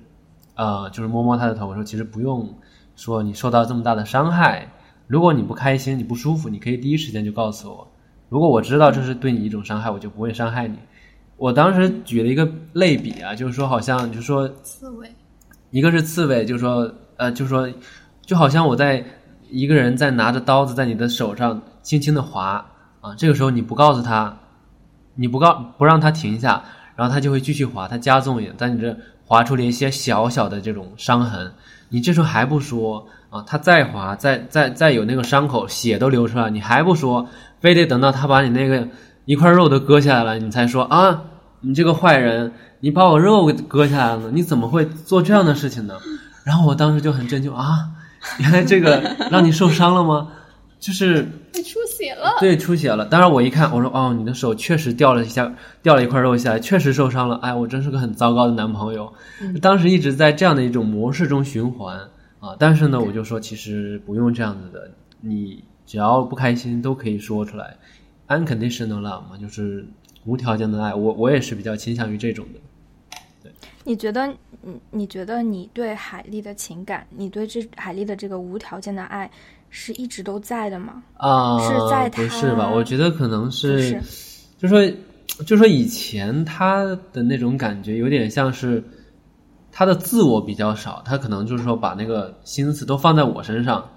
[0.61, 2.47] 呃，就是摸摸他的头，我说其实不用
[2.95, 4.71] 说你受到这么大的伤害，
[5.07, 7.87] 如果你不开心、你不舒服，你可以第一时间就告诉我。
[8.29, 10.77] 如果我知道这是对你一种伤害，我就不会伤害你。
[11.35, 15.11] 我当时举了一个类比啊，就是说好像就是说刺猬，
[15.71, 17.67] 一个是刺猬，就是说呃，就是说
[18.21, 19.03] 就好像我在
[19.49, 22.63] 一个人在拿着刀子在你的手上轻轻的划
[22.99, 24.37] 啊，这个时候你不告诉他，
[25.15, 26.63] 你不告不让他停下，
[26.95, 28.95] 然后他就会继续划，他加重一点在你这。
[29.31, 31.53] 划出了一些小小的这种伤痕，
[31.87, 33.41] 你这时候还不说啊？
[33.47, 37.25] 他再划，再再再有那个伤口，血都流出来，你还不说，
[37.61, 38.85] 非得等到他把你那个
[39.23, 41.21] 一块肉都割下来了，你才说啊？
[41.61, 45.93] 你这个坏人，你把我肉给割下来了，你怎么会做这样的事情呢？
[46.43, 47.87] 然后我当时就很震惊啊，
[48.37, 50.27] 原来这个让你受伤了吗？
[50.81, 53.05] 就是出血了，对，出血了。
[53.05, 57.35] 当然我一看，我说哦，你的手确实掉了一下，掉了一块肉下来，确实受伤了。
[57.43, 59.13] 哎，我真是个很糟糕的男朋友。
[59.61, 61.99] 当时一直在这样的一种模式中循环
[62.39, 62.55] 啊。
[62.57, 64.89] 但是呢，我就说其实不用这样子的，
[65.19, 67.77] 你只要不开心都可以说出来
[68.29, 69.85] ，unconditional love 嘛，就是
[70.25, 70.95] 无条件的爱。
[70.95, 73.19] 我我也是比较倾向于这种的。
[73.43, 73.51] 对，
[73.83, 74.25] 你觉得
[74.63, 79.29] 你你觉得你对海丽的情感，你对这海丽的这个无条件的爱？
[79.73, 81.01] 是一直都在的吗？
[81.15, 82.69] 啊，是在不是吧？
[82.69, 83.99] 我觉得可能是，
[84.57, 84.79] 就说
[85.45, 88.83] 就说以前他的那种感觉有点像是
[89.71, 93.89] 他的自我比较少，他可能就是说把那个心思都放在我身上，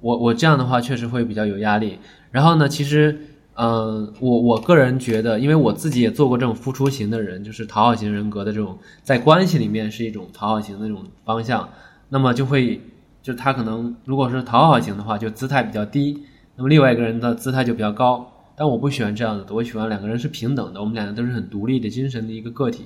[0.00, 1.98] 我我这样的话确实会比较有压力。
[2.30, 3.18] 然后呢，其实
[3.54, 11.68] 嗯，我我个人觉得，因为我自己也做过这种付出型的人，就是讨好型人格的这种，在关系里面是一种讨好型的那种方向，
[12.08, 12.80] 那么就会。
[13.24, 16.18] 就他可能如果是讨好型的话，就姿态比较低；
[16.56, 18.30] 那么另外一个人的姿态就比较高。
[18.54, 22.84] 但我不喜欢这样子的，我喜欢两个人是平等的，我们两个都是很独立的精神的一个个体。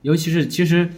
[0.00, 0.88] 尤其是其实，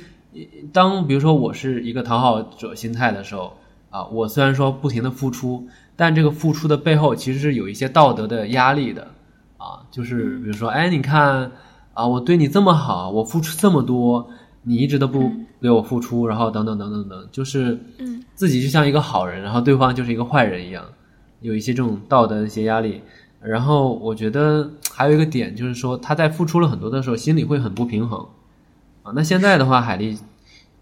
[0.73, 3.57] 当比如说我是一个讨好者心态的时候
[3.91, 9.09] 啊，我虽然说不停的付出，但这个付出的背后其实是有一些道德的压力的
[9.57, 9.83] 啊。
[9.91, 11.51] 就是比如说，哎，你看
[11.95, 14.31] 啊，我对你这么好，我付出这么多。
[14.69, 17.81] 你一直都不给我付出，然后等等等等等，就是
[18.35, 20.85] 自己就像一个好人，然后对方就是一个坏人一样，
[21.41, 23.01] 有一些这种道德的一些压力。
[23.41, 28.21] 然后我觉得还有一个点就是说，他在付出了很多的时候，心里会很不平衡
[29.03, 29.13] 啊。
[29.15, 30.19] 那现在的话，海丽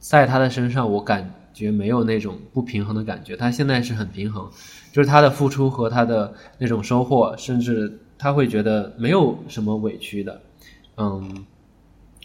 [0.01, 4.51] 在他的身上，我感觉没有那种不平衡的感觉，他现在是很平衡，
[4.91, 10.41] 就是他的付出和他的那种收获，甚至他会觉得没有什么委屈的，
[10.97, 11.45] 嗯。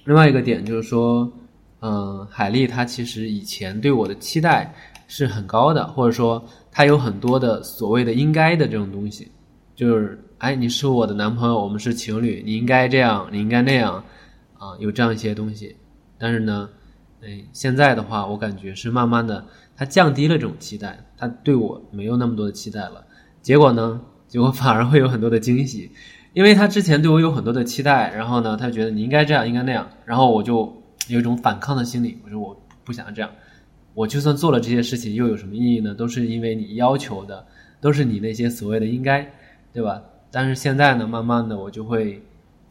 [0.05, 1.31] 另外一个点就是说。
[1.81, 4.71] 嗯，海丽她其实以前对我的期待
[5.07, 9.31] 是很高的，或者说她有很多的所谓的应该的这种东西，
[9.75, 13.95] 就是哎，你是我的男朋友，我们是情侣，你应该这样，你应该那样，
[14.59, 15.75] 啊，有这样一些东西。
[16.19, 16.69] 但是呢，
[17.23, 19.43] 哎，现在的话，我感觉是慢慢的，
[19.75, 23.03] 他降低了这种期待，他对我没有那么多的期待了。
[23.41, 25.91] 结果呢，结果反而会有很多的惊喜，
[26.33, 30.79] 因为他之前对我有很多的期待，然后呢，他觉得你应该这样，应该那样，然后我就。
[31.07, 33.29] 有一种反抗的心理，我说我不想这样，
[33.93, 35.93] 我就算做了这些事情，又有什么意义呢？
[35.93, 37.45] 都是因为你要求的，
[37.79, 39.29] 都是你那些所谓的应该，
[39.73, 40.01] 对吧？
[40.31, 42.21] 但是现在呢，慢慢的我就会，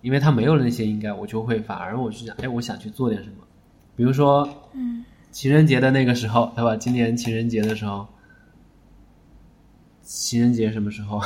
[0.00, 3.36] 因为他没有了那些应该，我就会反而我去想，哎，我想去做点什么，
[3.96, 6.76] 比如说，嗯，情人节的那个时候，对吧？
[6.76, 8.06] 今年情人节的时候，
[10.02, 11.20] 情人节什么时候？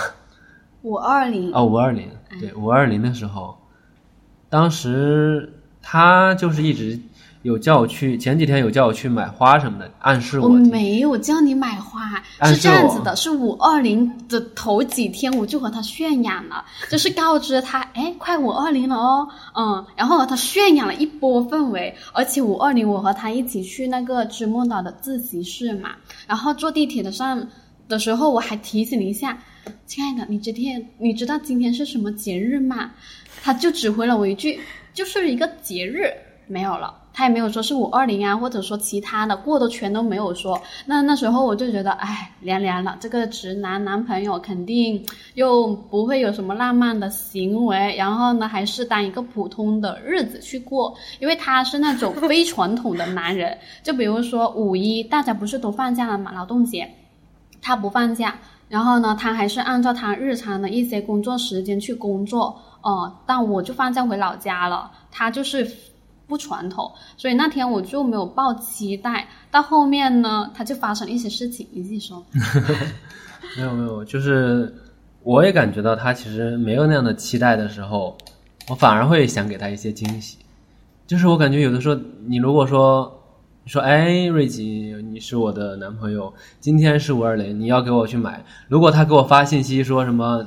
[0.83, 3.57] 五二零哦，五二零，对，五二零的时候，
[4.51, 5.51] 当时
[5.87, 6.99] 他就是一直
[7.43, 12.01] 有叫我去，前几天有叫我去买花什么的，暗示我我没有叫你买花，
[12.45, 25.91] 是这样子的，是五二零的头几天我就和他渲染了，就是告知他，哎，快五二零了哦，嗯，然后和他渲染了一波氛围，而且五二零我和他一起去那个知梦岛的自习室嘛，
[26.27, 27.47] 然后坐地铁的上
[27.89, 29.39] 的时候，我还提醒了一下，
[29.87, 32.91] 亲爱的，你今天你知道今天是什么节日吗？
[33.43, 34.59] 他就只回了我一句，
[34.95, 36.11] 就是一个节日，
[36.47, 37.03] 没有了。
[37.17, 40.61] 他也没有说是五二零啊，或者说其他的，过的全都没有说。
[40.85, 45.01] 那那时候我就觉得，哎，凉凉了，这个直男男朋友肯定
[45.35, 53.57] 又不会有什么浪漫的行为，然后呢，还是当一个普通的日子去过，因为他是那种非传统的男人。
[53.85, 56.93] 就比如说五一，大家不是都放假了嘛，劳动节，
[57.63, 58.37] 他不放假，
[58.69, 65.67] 然后呢，他还是按照他日常的一些工作时间去工作，哦、但我就放假回老家了，他就是
[66.27, 69.27] 不传统，所以那天我就没有抱期待。
[69.51, 72.23] 到后面呢，他就发生了一些事情，你自己说。
[73.57, 74.75] 没有没有，就是
[75.23, 78.17] 我也感觉到他其实没有那样的期待的时候，
[78.69, 80.39] 我反而会想给他一些惊喜。
[81.07, 81.95] 就是我感觉有的时候，
[82.27, 83.11] 你如果说
[83.63, 88.45] 你说哎，瑞吉，你是我的男朋友，今天是五二零，你要给我去买。
[88.69, 90.45] 如果他给我发信息说什么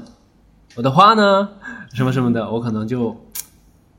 [0.77, 1.49] 我的花呢，
[1.93, 3.19] 什么什么的，我可能就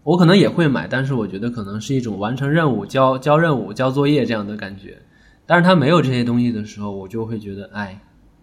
[0.04, 4.96] 我可能也会买，但是我觉得可能是一种完成任务、交交任务、交作业这样的感觉。
[5.44, 7.98] 但是他没有这些东西的时候，我就会觉得，哎，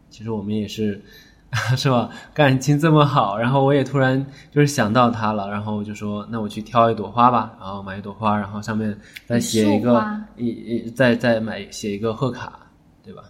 [0.10, 1.02] 其实我们也是，
[1.78, 2.10] 是吧？
[2.34, 10.04] 感情这么好，然后我也突然就是想到他了，然后我就说，那我去挑一朵花吧，然后买一朵花，然后上面再写一个
[10.36, 12.60] 一一一再再买写一个贺卡，
[13.02, 13.24] 对吧？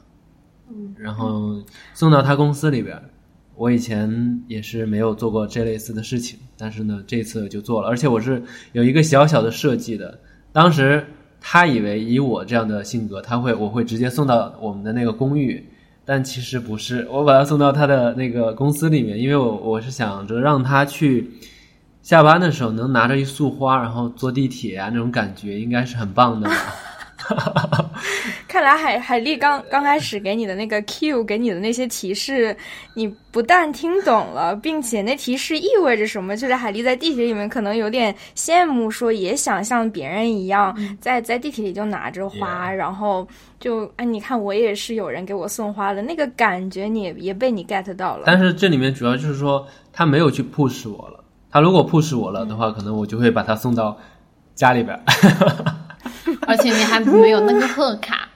[0.70, 1.62] 嗯，然后
[1.94, 3.04] 送到他公司里边儿。
[3.58, 8.42] 我以前也是没有做过这类似的事情，但是呢，这次就做了，而且我是
[8.74, 10.20] 有一个小小的设计的。
[10.52, 11.06] 当时
[11.40, 15.64] 他以为以我这样的性格，他会我会直接送到我们的那个公寓，
[16.04, 21.30] 但其实不是，我把他送到他的那个公司里面，因为我我是想着让他去
[22.02, 26.50] 下班的时候能拿着一束花，然后坐地铁啊，那种感觉应该是很棒的。
[28.48, 32.56] 看来海海丽刚刚开始给你的那个 Q 给你的那些提示，
[32.94, 36.38] 你不但听懂了，并且那提示意味着什么？
[36.38, 43.28] 就是海丽在地铁里面可能有点羡慕，说也想像别人一样，在在地铁里就拿着花然后
[43.60, 48.24] 就哎，你看我也是有人给我送花的那个感觉你，也也被你 get 到了。
[48.26, 53.98] 但是这里面主要就是说他没有去 push 我了，他如果 push 我了的话，可能我就会把他送到
[54.54, 55.04] 家里边儿。
[56.48, 58.30] 而且你还没有那个贺卡。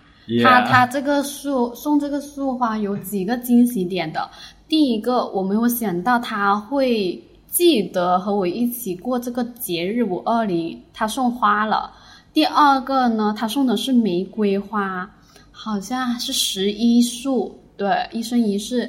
[0.43, 4.29] 他他这个束送这个束花有几个惊喜点的。
[4.67, 11.91] 第一个，我没有想到他会记得和我一起过这个节日五二零，他送花了。
[12.31, 15.09] 第二个呢，他送的是玫瑰花，
[15.51, 18.87] 好像是十一束，对，一生一世。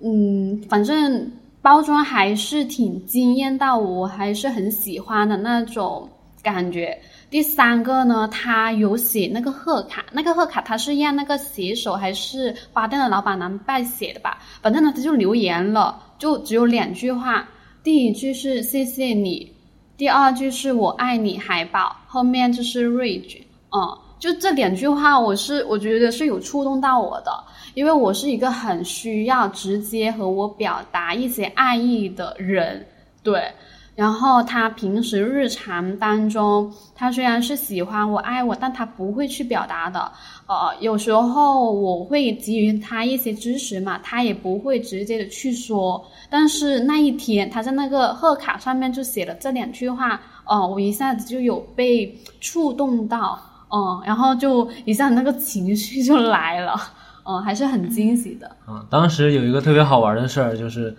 [0.00, 1.30] 嗯，反正
[1.60, 6.08] 包装还是挺惊艳到我，还是很喜欢的那种
[6.42, 6.98] 感觉。
[7.30, 14.38] 第三个呢，他有写那个贺卡，那个贺卡他是让那个写手还是花店的老板娘代写的吧？
[14.62, 17.46] 反正呢，他就留言了，就只有两句话，
[17.84, 19.52] 第一句是谢谢你，
[19.98, 27.30] 第二句是我爱你海宝，后面就是 rage，嗯，就这两句话，我是我觉得是有触动到我的，
[27.74, 32.86] 因为我是一个很需要直接和我表达一些爱意的人，
[33.22, 33.52] 对。
[33.98, 40.12] 然后他平时日常当中，他虽然是喜欢我、爱我，但他不会去表达的。
[40.46, 46.00] 呃，有时候我会给予他一些支持嘛，他也不会直接的去说。
[46.30, 53.36] 但是那一天，他在那个贺卡上面就写了这两句话，哦、我一下子就有被触动到，
[53.68, 56.80] 嗯，然后就一下那个情绪就来了，
[57.24, 58.48] 嗯，还是很惊喜的。
[58.68, 60.96] 嗯，当时有一个特别好玩的事儿，就是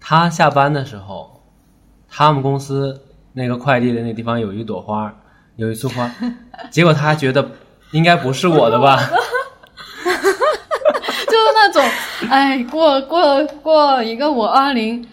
[0.00, 1.33] 他下班的时候，
[2.16, 2.96] 他们公司
[3.32, 5.12] 那个快递的那地方有一朵花，
[5.56, 6.08] 有一束花，
[6.70, 7.44] 结果他觉得
[7.90, 8.96] 应该不是我的吧？
[10.04, 11.82] 就是那种，
[12.30, 15.04] 哎，过过过一个五二零，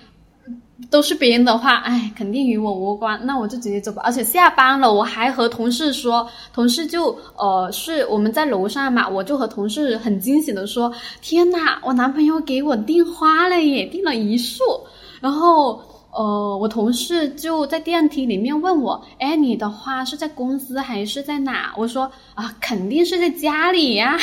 [0.92, 4.04] 都是别人的话，哎，肯定与我无关，那我就直接走吧。
[4.06, 14.62] 而且下班了，我还和同事说，同事就呃是我们在楼上嘛，我就和同事很惊喜的说，天呐，我男朋友给我订花了耶，订了一束，
[15.20, 15.82] 然后。
[16.14, 21.74] 呃，我同事就在电梯里面问我，哎，你的花是在公司还是在哪？
[21.78, 24.18] 我说啊，肯定是在家里呀、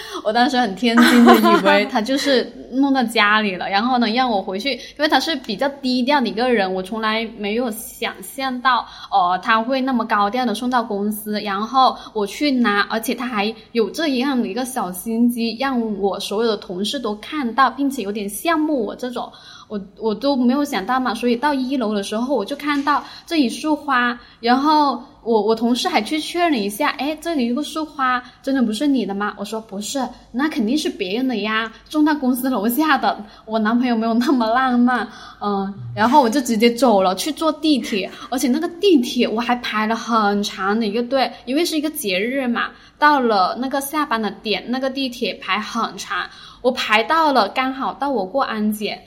[0.24, 19.30] 我当时很天真的以为他就是弄到家里了，然后呢让我回去，因为他是比较低调的一个人，我从来没有想象到，呃，他会那么高调的送到公司，然后我去拿，而且他还有这样的一个小心机，让我所有的同事都看到，并且有点羡慕我这种。
[19.68, 29.34] 我我都没有想到嘛，所以到一楼的时候，我就看到这一束花，然后我我同事还去确认一下，哎，这里有个束花，真的不是你的吗？
[29.36, 30.02] 我说不是，
[30.32, 33.22] 那肯定是别人的呀，送到公司楼下的。
[33.44, 35.06] 我男朋友没有那么浪漫，
[35.42, 46.26] 嗯，然后我就直接走了，去坐地铁，而且那个地铁我还排了很长的一个队，因为是一个节日嘛，到了那个下班的点，那个地铁排很长，
[46.62, 48.98] 我排到了，刚好到我过安检。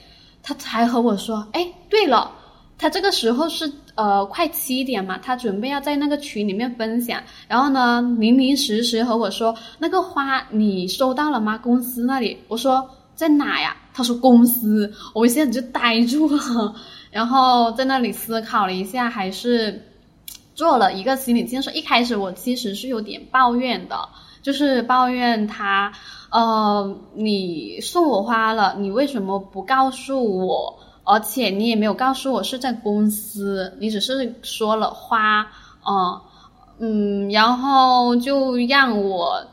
[0.43, 2.32] 他才和我说：“哎，对了，
[2.82, 7.22] 他这个时候是呃快七点嘛，他准备要在那个群里面分享。
[7.48, 11.60] 然后呢，零零实时和我说那个花你收到了吗？
[11.60, 12.40] 公司那里？
[12.48, 13.78] 我说在哪呀？
[13.94, 14.92] 他说公司。
[15.14, 16.74] 我一下子就呆住了，
[17.12, 19.80] 然后在那里思考了一下，还是
[20.56, 21.70] 做了一个心理建设。
[21.74, 24.10] 一开始我其实是有点抱怨的，
[24.42, 25.92] 就是抱怨他。”
[26.34, 30.80] 呃，你送我花了，你为什么不告诉我？
[31.04, 35.47] 而且你也没有告诉我是在公司，你只是说了花，
[35.88, 36.22] 嗯
[36.80, 39.45] 嗯，然后就让我，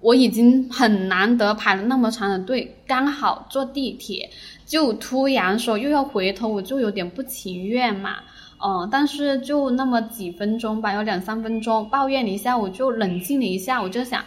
[0.00, 4.30] 我已经很难得排了那么长的队，刚好坐地铁，
[4.64, 8.16] 就突然说又要回头，我就有点不情愿嘛，
[8.64, 14.20] 嗯，但是就那么几分钟吧，有两三分钟，抱怨了一下，我就冷静了一下，我就想，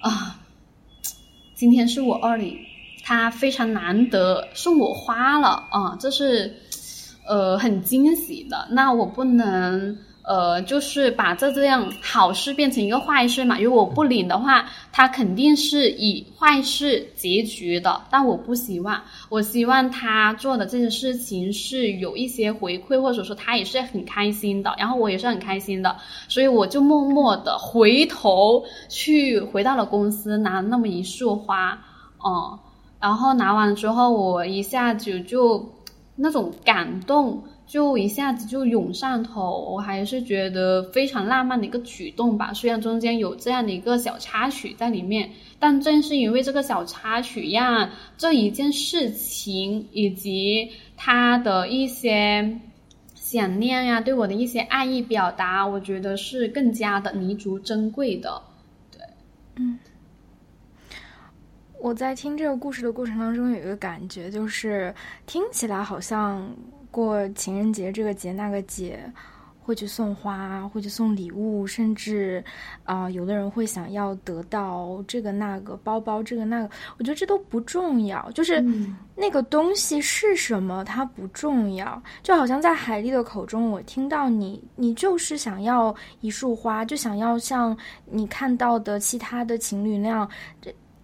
[0.00, 0.40] 啊。
[1.54, 2.54] 今天是我二零，
[3.06, 6.52] 他非常难得送我花了啊，这是，
[7.24, 8.66] 呃，很惊喜的。
[8.72, 9.96] 那我不能。
[10.28, 13.60] 呃，就是把这这样好事变成一个坏事嘛。
[13.60, 18.02] 如果我不领的话，他肯定是以坏事结局的。
[18.10, 25.94] 但我不希望，我希望他做的这些事情是有一些回馈，或者说他也是很开心的，然后我也是很开心的。
[26.26, 31.78] 所以我就默默的回头去回到了公司，拿那么一束花，
[32.18, 32.58] 嗯，
[33.06, 35.72] 然后拿完之后，我一下子就
[36.16, 37.44] 那种感动。
[37.66, 42.52] 就一下子就涌上头，我还是觉得非常浪漫的一个举动吧。
[42.54, 52.60] 虽然中间有这样的一个小插曲在里面，但正是因为这个小插曲，呀这一件事情以及他的一些
[53.16, 58.42] 想念呀，对我的一些爱意表达，我觉得是更加的弥足珍贵的。
[58.92, 59.00] 对，
[59.56, 59.76] 嗯，
[61.86, 64.92] 我在听这个故事的过程当中，有一个感觉，就是
[65.24, 66.44] 听起来好像。
[66.90, 68.98] 过情人节这个节那个节，
[69.60, 72.42] 会去送花，会去送礼物，甚至
[72.84, 78.64] 啊，有的人会想要得到这个那个包包，这个那个，我觉得这都不重要，就是
[79.14, 82.02] 那个东西是什么，它不重要。
[82.22, 87.76] 就好像在海丽的口中，我听到你，你就是想要一束花，就想要像
[88.06, 90.26] 你看到的其他的情侣那样。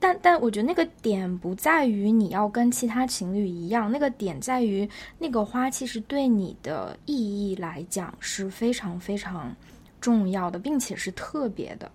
[0.02, 9.54] 但但我觉得那个点不在于你要跟其他情侣一样，那个点在于那个花其实对你的意义来讲是非常非常
[10.00, 11.88] 重要的，并且是特别的。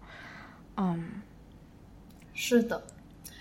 [0.78, 1.06] 嗯，
[2.34, 2.82] 是的，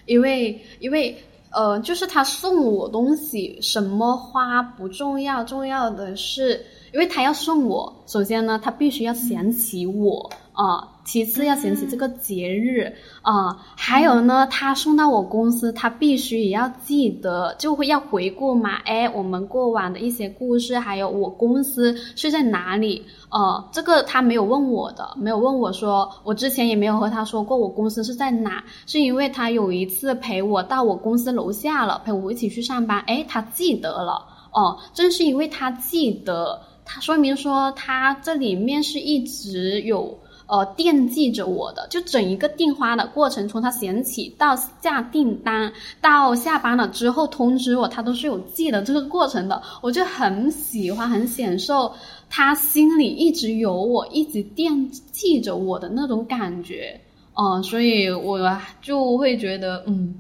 [0.07, 1.17] 因为因为
[1.53, 10.89] 呃，就是他送我东西，什么花不重要，重要的是，因为他要送我，首先呢，他必须要想起我啊。
[11.07, 12.93] 其次要想起这个节日
[13.23, 18.71] 啊，还有呢，他送到我公司，他必须也要记得，就会要回顾嘛。
[18.85, 23.05] 哎，我们过往的一些故事，还有我公司是在哪里？
[23.31, 32.99] 呃，这个他没有问我的，没有问我说，我之前也没有和他说过我公司是在哪，是因为他有一次陪我到我公司楼下了，陪我一起去上班。
[33.07, 40.19] 哎，他记得了哦，正是因为他记得，他说明说他这里面是一直有。
[40.49, 49.61] 呃，惦记着我的，就整一个订花的过程，从他想起到下订单，到下班了之后通知我，他都是有记得这个过程的。
[49.81, 51.93] 我就很喜欢，很享受
[52.31, 57.01] 他心里一直有我，一直惦记着我的那种感觉。
[57.35, 58.39] 嗯，所以我
[58.81, 60.15] 就会觉得，嗯，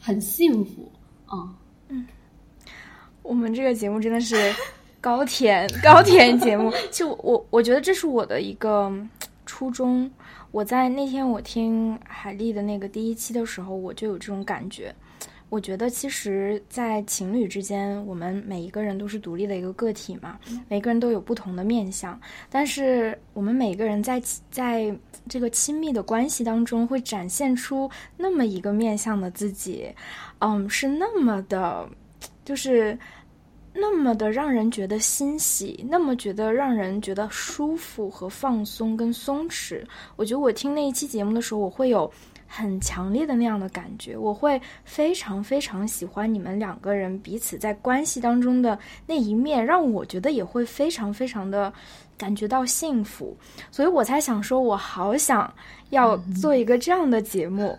[0.00, 0.88] 很幸福。
[1.32, 1.54] 嗯
[1.88, 2.06] 嗯，
[3.24, 4.54] 我们这个节目真的是
[5.00, 8.92] 高甜高甜节目，就我我觉得这是我的一个。
[9.52, 10.10] 初中，
[10.50, 14.90] 我在那天我听海丽的那个第一期的时候，我就有这种感觉，
[15.50, 20.38] 我觉得其实，在情侣之间，我们每一个人都是独立的一个个体嘛，
[20.70, 22.18] 每个人都有不同的面相。
[22.48, 24.18] 但是，我们每个人在
[24.50, 24.90] 在
[25.28, 29.86] 这个亲密的关系当中，会展现出那么一个面相的自己，
[30.38, 31.86] 嗯，是那么的，
[32.42, 32.98] 就是
[33.72, 39.82] 那么的让人觉得欣喜，那么觉得让人觉得舒服和放松跟松弛。
[40.16, 42.10] 我觉得我听那一期节目的时候，我会有。
[42.54, 51.72] 很强烈的那样的感觉，我会非常非常喜欢你们两个人彼此在关系当中的那一面，让我觉得也会非常非常的
[52.18, 53.34] 感觉到幸福，
[53.70, 55.50] 所以我才想说，我好想
[55.88, 57.78] 要做一个这样的节目，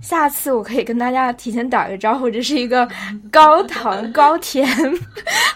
[0.00, 2.88] 下次我可以跟大家提前打个招呼，这是一个
[3.30, 4.66] 高糖高甜，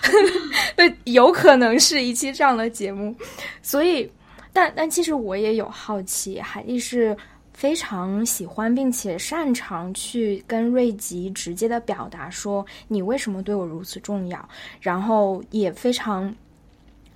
[1.04, 3.14] 有可能是一期这样的节目，
[3.62, 4.10] 所以，
[4.52, 7.16] 但但其实我也有好奇，海丽是。
[7.56, 14.48] 非常喜欢并且擅长去跟瑞吉直接的表达说你为什么对我如此重要，
[14.80, 16.34] 然后也非常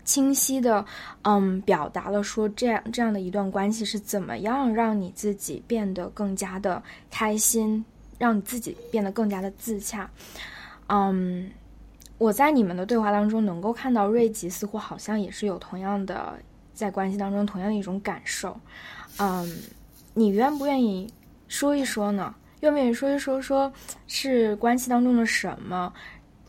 [0.08, 0.82] 清晰的
[1.22, 7.84] 嗯表达了说这样这样的一段关系是怎么样让你自己变得更加的开心，
[8.16, 10.08] 让你自己变得更加的自洽。
[10.86, 11.50] 嗯，
[12.16, 16.38] 我在你们的对话当中能够看到瑞吉似乎好像也是有同样的
[16.72, 18.58] 在关系当中同样的一种感受，
[19.18, 19.46] 嗯。
[20.14, 21.08] 你愿不愿意
[21.46, 22.34] 说一说呢？
[22.58, 23.40] 愿不愿意说一说？
[23.40, 23.72] 说
[24.08, 25.92] 是关系当中的什么，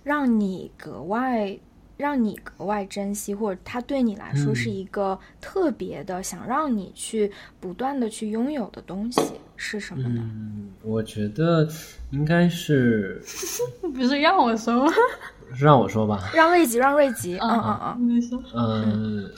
[0.01, 1.55] 让你格外
[2.00, 7.30] 让你格外珍惜，或者他对你来说是一个特别的，想让你去
[7.60, 9.22] 不断的去拥有的东西
[9.58, 10.22] 是什么呢？
[10.24, 11.68] 嗯，我觉得
[12.12, 13.22] 应该是
[13.93, 14.93] 不是让我说吗？
[15.60, 16.30] 让我说吧？
[16.34, 17.38] 让瑞吉，让瑞吉。
[17.39, 18.41] 嗯嗯嗯，你说。
[18.56, 19.30] 嗯，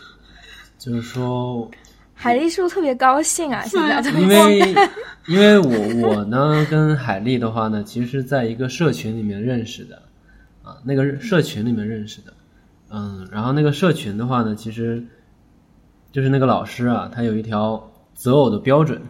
[0.78, 1.68] 就是说。
[2.14, 3.64] 海丽是不是特别高兴啊？
[3.66, 4.60] 现在因为
[5.26, 10.00] 因为我我呢跟海丽的话呢，其实在一个社群里面认识的，
[10.62, 12.32] 啊，那个社群里面认识的，
[12.92, 15.06] 嗯，然后那个社群的话呢，其实
[16.12, 19.02] 就是那个老师啊，他有一条择偶的标准，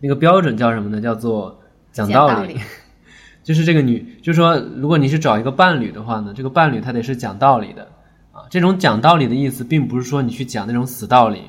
[0.00, 1.00] 那个标准叫什么呢？
[1.00, 1.60] 叫做
[1.92, 2.58] 讲道理，
[3.42, 7.84] 就是这个女，就是说，如果你是找一个伴侣的话呢，这个伴侣他得是讲道理的，
[8.32, 11.42] 啊，这种讲道理的意思，并不是说你去讲那种死道理。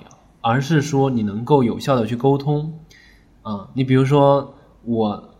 [0.46, 2.78] 而是说你能够有效的去沟通，
[3.44, 4.54] 啊，你比如说
[4.84, 5.34] 我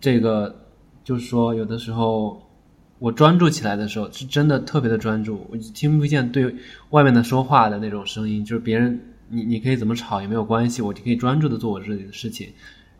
[0.00, 0.52] 这个
[1.04, 2.47] 就是说有的时候
[2.98, 6.54] 我专注起来的时候是真的特别的专注，我听不见对
[6.90, 12.48] 外面的说话的那种声音，就是别人你你可以怎么吵也没有关系，我就可以专注的做我自己的事情。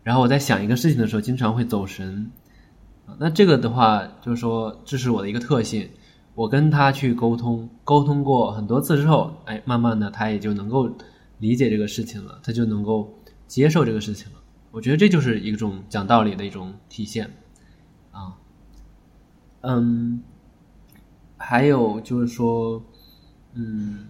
[0.03, 2.31] 然后我在想一个事情的时候，经常会走神，
[3.17, 5.89] 那这个的话就是说这是我的一个特性。
[6.35, 10.89] 我跟他去沟通，沟通过很多次之后，哎，慢慢的他也就能够
[11.37, 13.13] 理解这个事情了，他就能够
[13.45, 14.39] 接受这个事情了。
[14.71, 17.29] 我觉得这就是一种讲道理的一种体现，
[19.61, 20.21] 嗯，
[21.37, 22.81] 还有就是说，
[23.53, 24.07] 嗯，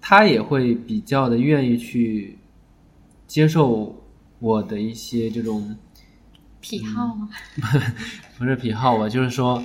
[0.00, 2.38] 他也会比较的愿意去
[3.26, 3.94] 接受
[4.38, 5.76] 我的一些这种
[6.60, 7.28] 癖好吗？
[8.38, 9.62] 不是癖好吧，就是说。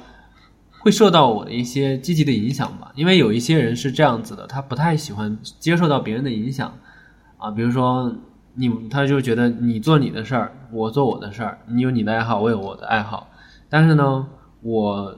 [0.82, 6.74] 会受到我的一些积极的影响吧，因为有一些人是这样子的，他不太喜欢接受到别人的影响，
[7.38, 8.16] 啊，比如说
[8.54, 13.28] 你，他就觉得你做你的事儿，我做我的事儿，你有你的爱好，我有我的爱好，
[13.68, 14.26] 但是呢，
[14.62, 15.18] 我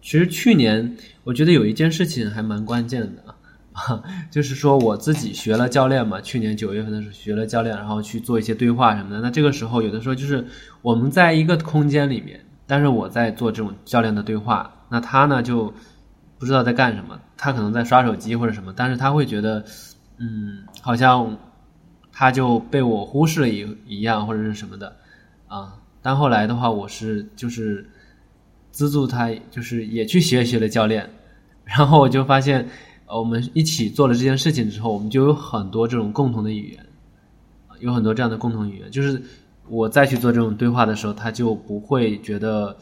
[0.00, 3.34] 其实去年我觉得有一件事情还蛮关键的，
[3.72, 10.46] 啊， 就是说我自己学了教练嘛，去年九月份的时候学了教练，然后去做一些对话什么的，那这个时候有的时候就是
[10.82, 12.40] 我们在一个空间里面。
[12.64, 15.70] 但是我在做这种教练的对话，那他呢就
[16.38, 19.62] 不知道在干什么，他可能在刷手机或者什么，但是他会觉得，
[20.16, 21.36] 嗯，好像
[22.10, 24.96] 他就被我忽视了一一样或者是什么的，
[25.48, 27.86] 啊，但后来的话，我是就是
[28.72, 31.08] 资助他，就是也去学习了教练，
[31.64, 32.68] 然后我就发现，
[33.06, 36.84] 我们一起做了这件事情之后，我们就有很多这种共同的语言，
[37.78, 39.22] 有很多这样的共同语言，就是。
[39.68, 42.76] 我再去做这种对话的时候，他就不会觉得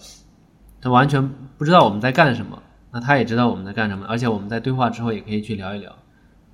[0.80, 1.22] 他完全
[1.58, 2.60] 不知道我们在干什么。
[2.90, 5.94] 那他也知道我们在干什么，而且我们在对话之后也可以去聊一聊，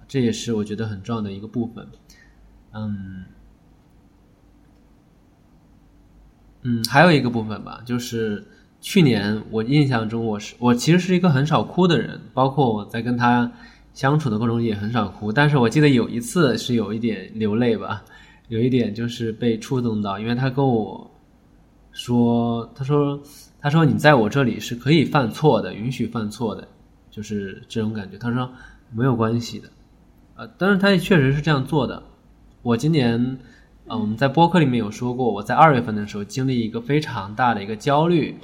[0.09, 1.87] 这也是我觉得很重要的一个部分。
[2.73, 3.25] 嗯
[6.63, 8.45] 嗯，还有一个部分吧，就是
[8.87, 13.51] 去年我印象中我是我其实是一个很少哭的人，包括我在跟他
[13.93, 18.05] 相处的过程中也很少哭，但是我记得有一次是有一点流泪吧。
[18.47, 21.11] 有一点就是被触动到，因为他跟我
[21.91, 23.21] 说：“他说，
[23.61, 26.69] 他说你在我这里是可以犯错的，允许犯错的，
[27.11, 28.49] 就是这种感觉。”他说
[28.93, 29.69] 没有关系的，
[30.37, 32.01] 呃，但是他也确实是这样做的。
[32.63, 33.37] 我今年
[33.89, 38.37] 呃，我们在播客里面有说过，我在二月份的时候经历一个非常大的一个焦虑，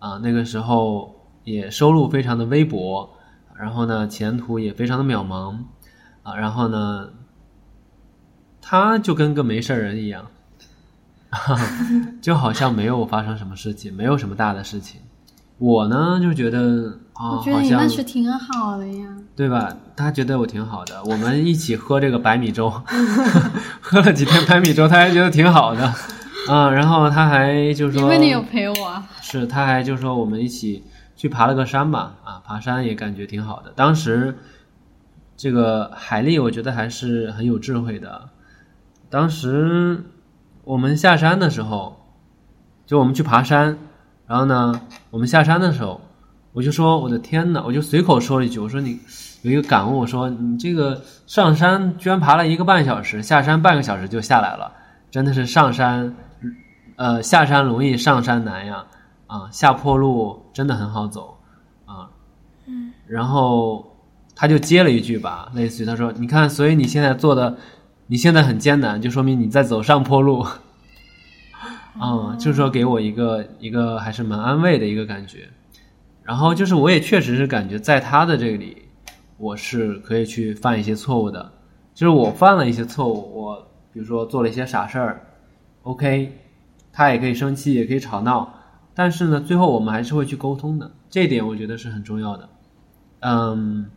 [0.00, 3.08] 啊、那个时候也收入非常的微薄，
[3.56, 5.54] 然后呢，前途也非常的渺茫，
[6.24, 7.08] 啊、然后呢，
[8.60, 10.26] 他就跟个没事人一样，
[12.20, 15.00] 就好像没有发生什么事情，没有什么大的事情。
[15.58, 19.16] 我呢就觉得啊，我觉得你那是挺好的呀。
[19.36, 19.74] 对吧？
[19.96, 22.68] 他觉得我挺好的，我们一起喝这个白米粥，
[23.80, 25.94] 喝了几天白米粥，他还觉得挺好的，
[26.48, 29.08] 啊，然后他还就说，因为你有陪我啊。
[29.20, 30.82] 是，他还就说我们一起
[31.14, 33.72] 去爬了个山吧，啊，爬山也感觉挺好的。
[33.76, 34.36] 当时
[35.36, 38.28] 这个海丽，我觉得还是很有智慧的。
[39.08, 40.04] 当时
[40.64, 42.00] 我们下山的时候，
[42.86, 43.78] 就我们去爬山，
[44.26, 44.80] 然后呢，
[45.10, 46.00] 我们下山的时候，
[46.52, 48.98] 我就说我的天呐，我就随口说了一句，我说你
[49.42, 54.72] 有一个感悟，我说你这个上山居然爬了一个半小时，下山半个小时就下来了，
[55.10, 56.14] 真的是上山，
[57.00, 58.84] 呃，下山容易上山难呀，
[59.26, 61.38] 啊，下坡路真的很好走，
[61.86, 62.10] 啊，
[62.66, 63.96] 嗯，然后
[64.36, 67.56] 他就接了一句吧，类似于他说，你看，所以你现在做的，
[68.06, 70.46] 你现在很艰难，就说明你在走上坡路。
[71.98, 75.48] 嗯， 就是说给我一个一个还是蛮安慰的一个感觉，
[76.22, 78.76] 然后就是我也确实是感觉在他的这里，
[79.38, 81.50] 我是可以去犯一些错误的，
[81.94, 85.26] 就是我犯了一些错误，我比如说做了一些傻事儿
[85.84, 86.30] ，OK，
[86.92, 88.52] 他也可以生气，也可以吵闹，
[88.94, 92.48] 但是呢，最后我们还是会去沟通的，这一点我觉得是很重要的。
[93.20, 93.90] 嗯，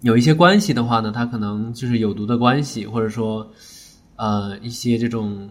[0.00, 3.50] 有一些关系的话呢，它可能就是有毒的关系，或者说
[4.16, 5.48] 呃一些这种。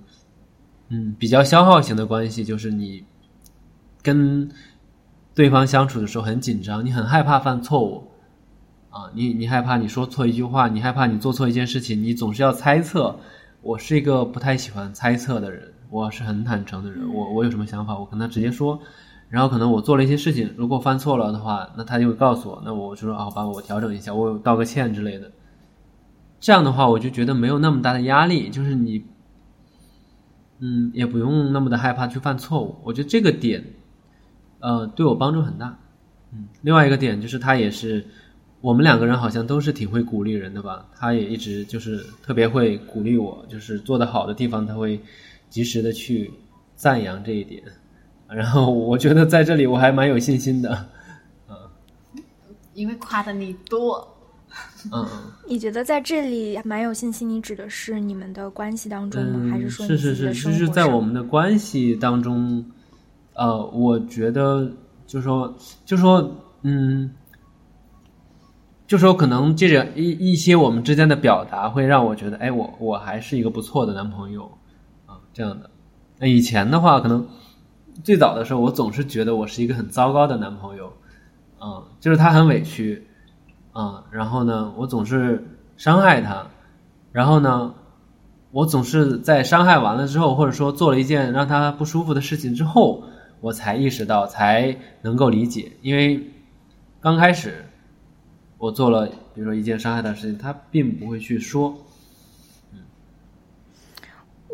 [0.89, 3.03] 嗯，比较消耗型的关系就是你
[4.01, 4.49] 跟
[5.35, 8.09] 对方相处的时候很紧张，你很害怕犯错误
[8.89, 13.19] 啊，你你害怕你说错一句话，你害怕你做错一件事情，你总是要猜测。
[13.61, 18.79] 我是一个不太喜欢猜测的人，我是很坦诚的人，我我有什么想法，我跟他直接说。
[19.29, 25.31] 然后可能我做了一些事情，如果犯错了的话，那他就会告诉我，那我就说啊好吧，我调整一下，我道个歉之类的。
[26.39, 29.03] 这样的话，我就觉得没有那么大的压力，就是你。
[30.59, 33.63] 嗯，也不用那么的害怕去犯错误，我觉得这个点，
[34.57, 35.77] 呃，对我帮助很大。
[36.33, 38.03] 嗯，另外一个点就是他也是，
[38.59, 44.99] 我们两个人好像都是挺会鼓励人的吧，他也一直就是特别会鼓励我，就是做得好的地方他会
[45.49, 46.31] 及时的去
[46.75, 47.63] 赞扬这一点，
[48.27, 50.85] 然后我觉得在这里我还蛮有信心的，
[51.49, 51.55] 嗯，
[52.73, 54.15] 因为夸的你多。
[54.91, 55.05] 嗯，
[55.47, 57.29] 你觉得在这里蛮有信心？
[57.29, 59.39] 你指的是你们的关系当中吗？
[59.43, 62.65] 嗯、还是说是是是，就是在我们的关系当中，
[63.33, 64.71] 呃，我觉得
[65.05, 65.53] 就说
[65.85, 66.31] 就说
[66.63, 67.11] 嗯，
[68.87, 74.55] 就说可能这个一一些我们之间的表达会让我觉得，哎，我我还是一个不错的男朋友啊，
[75.37, 75.69] 这样的。
[76.17, 77.27] 那以前的话，可能
[78.03, 80.93] 最早的时候，我总是觉得我是一个很糟糕的男朋友，
[81.61, 83.05] 嗯，就是他很委屈。
[83.75, 86.47] 嗯，然后呢，我总是伤害他，
[87.11, 87.75] 然后呢，
[88.49, 93.03] 我总是在伤害完了之后，或者说做了一件让他不舒服的事情之后，
[93.39, 95.73] 我才意识到，才能够理解。
[95.83, 96.31] 因为
[96.99, 97.63] 刚开始
[98.57, 101.77] 我做了，比如说一件伤害他的事情，他并不会去说。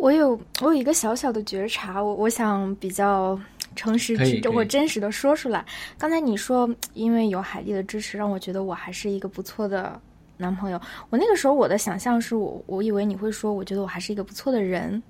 [0.03, 3.39] 嗯，我有我有一个小小的觉察，我我想比较。
[3.75, 4.15] 诚实，
[4.53, 5.65] 我真实的说出来。
[5.97, 9.99] 刚才你说，因为有海蒂的支持，让我觉得我还是一个不错的
[10.37, 10.79] 男朋友。
[11.09, 15.01] 我那个时候我的想象是我，我以为你会说，我觉得我还是一个不错的人。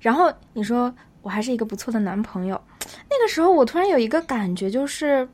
[0.00, 0.92] 然后你说
[1.22, 2.60] 我还是一个不错的男朋友。
[3.08, 5.28] 那个时候我突然有一个感觉，就是，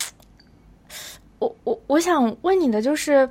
[1.38, 3.28] 我我我想问你的就是，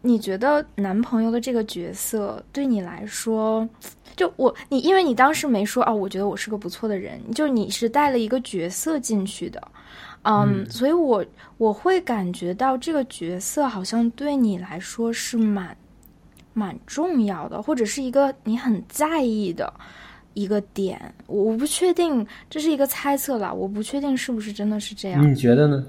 [0.00, 3.68] 你觉得男朋友的这个角色对你来说？
[4.16, 9.62] 就我你，因为你当时没说哦，我觉得我是个不错的人，就你是带了一个角色进去的，
[10.22, 11.24] 嗯，嗯所以我
[11.56, 15.76] 我会感觉到这个角色好像对你来说是蛮
[16.52, 19.72] 蛮重要的，或者是一个你很在意的
[20.34, 21.14] 一个点。
[21.26, 25.30] 我我不确定，这是一个猜测啦，我不确定是不是真的是这样。
[25.30, 25.84] 你觉得呢？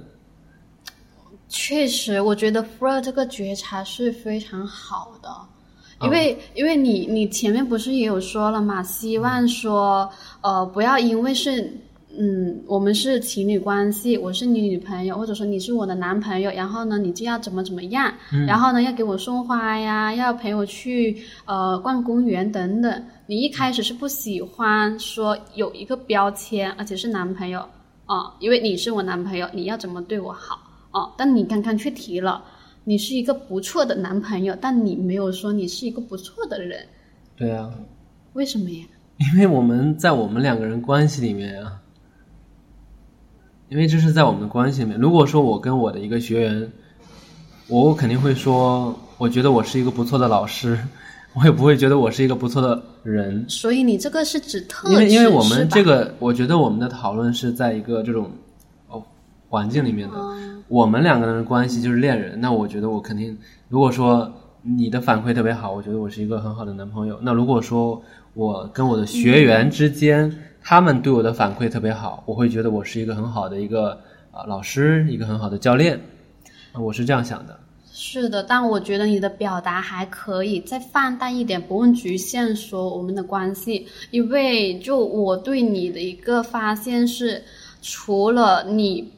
[1.50, 5.30] 确实，我觉得 f r 这个觉察是非常好的。
[6.02, 8.82] 因为，因为你你前面不是也有说了嘛？
[8.82, 11.62] 希望说，呃，不要因为是，
[12.18, 23.04] 嗯，我们是情侣关系，我是你女朋友，或者说你是我的男朋友，然后呢，你就要怎么怎么样，嗯、然后呢，要给我送花呀，要陪我去呃逛公园等等。
[23.26, 27.60] 你一开始是不喜欢说有一个标签，而且是男朋友
[28.06, 30.58] 啊、呃，因为你是我男朋友，你要怎么对我好
[30.92, 31.14] 啊、呃？
[31.18, 32.44] 但你刚刚却提了。
[32.86, 36.84] 你是一个不错的男朋友，但你没有说你是一个不错的人，
[37.36, 37.70] 对啊，
[38.34, 38.84] 为什么呀？
[39.20, 41.80] 因为我们在我们两个人关系里面啊，
[43.68, 44.98] 因为这是在我们的关系里面。
[44.98, 46.72] 如果说我跟我的一个学员，
[47.68, 50.80] 我肯定会说，我觉得我是一个不错的老师，
[51.36, 53.48] 我也不会觉得我是一个不错的人。
[53.48, 58.32] 所以你这个是指特质，因为因为我们这个，我觉得我们的讨论是在一个这种哦
[59.50, 60.16] 环境里面的。
[60.18, 63.36] 嗯我们两个人的关系就是恋人，那我觉得我肯定，
[63.70, 64.32] 如果说
[64.62, 67.18] 你的反馈特别好，我觉得我是一个很好的男朋友。
[67.24, 68.00] 那如果说
[68.36, 70.32] 我跟我的学员之间，
[70.62, 76.00] 他们对我的反馈特别好，我会觉得我是一个很好的一个啊、老师，一个很好的教练，
[76.72, 77.60] 啊我是这样想的。
[77.92, 87.42] 是的，但我觉得你的表达还可以再放大一点，不用局限说我们的关系，因为就我对你的一个发现是，
[87.82, 89.12] 除了你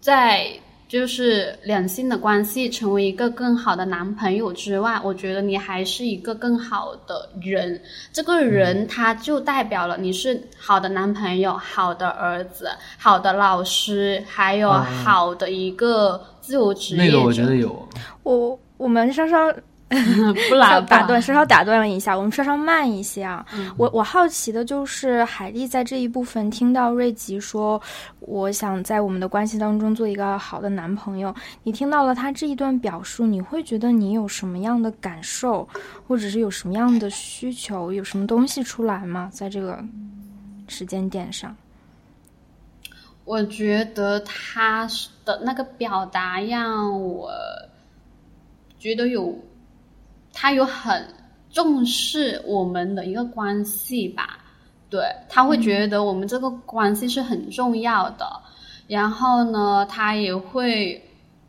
[0.00, 0.48] 在
[0.88, 7.80] 就是两性的关系成为一个更好的男朋友之外，我觉得你还是一个更好的人。
[8.12, 17.12] 这个人他就代表了你是好的男朋友、好的儿子、好的老师，还有嗯好的一个自由职业者。
[17.12, 17.88] 那个我觉得有，
[18.22, 19.52] 我我们稍稍
[20.48, 23.46] 不来打断，稍稍打断了一下，我们稍稍慢一些啊。
[23.54, 27.80] 嗯我我好奇的就是，海丽在这一部分听到瑞吉说，
[28.18, 31.32] 我想在我们的关系当中做一个好的男朋友。
[31.62, 35.68] 你听到了他这一段表述，你会觉得你有什么样的感受，
[36.08, 39.30] 或者是有什么样的需求，有什么东西出来吗？
[39.32, 39.78] 在这个
[40.66, 41.56] 时间点上，
[43.24, 44.88] 我觉得他
[45.24, 47.30] 的那个表达让我
[48.78, 49.36] 觉得有，
[50.38, 51.02] 他有很
[51.50, 54.38] 重视我们的一个关系吧。
[54.90, 58.26] 对，他会觉得我们这个关系是很重要的，
[58.86, 61.02] 然后呢，他也会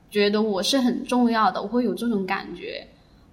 [0.09, 2.87] 觉得我是很重要的，我会有这种感觉。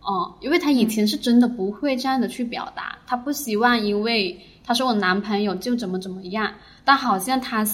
[0.07, 6.53] 嗯，因为他以前是真的不会这样的去表达，他不希望因为他是我男朋友就怎么怎么样，
[6.85, 7.65] 但好像他、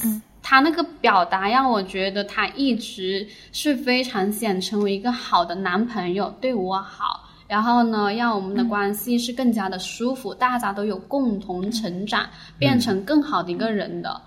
[0.41, 12.25] 他那个表达让我觉得他一直是非常想成为一个好的男朋友，对我好，然后呢，让我们的关系是更加的舒服，大家都有共同成长，
[12.57, 14.23] 变成更好的一个人的。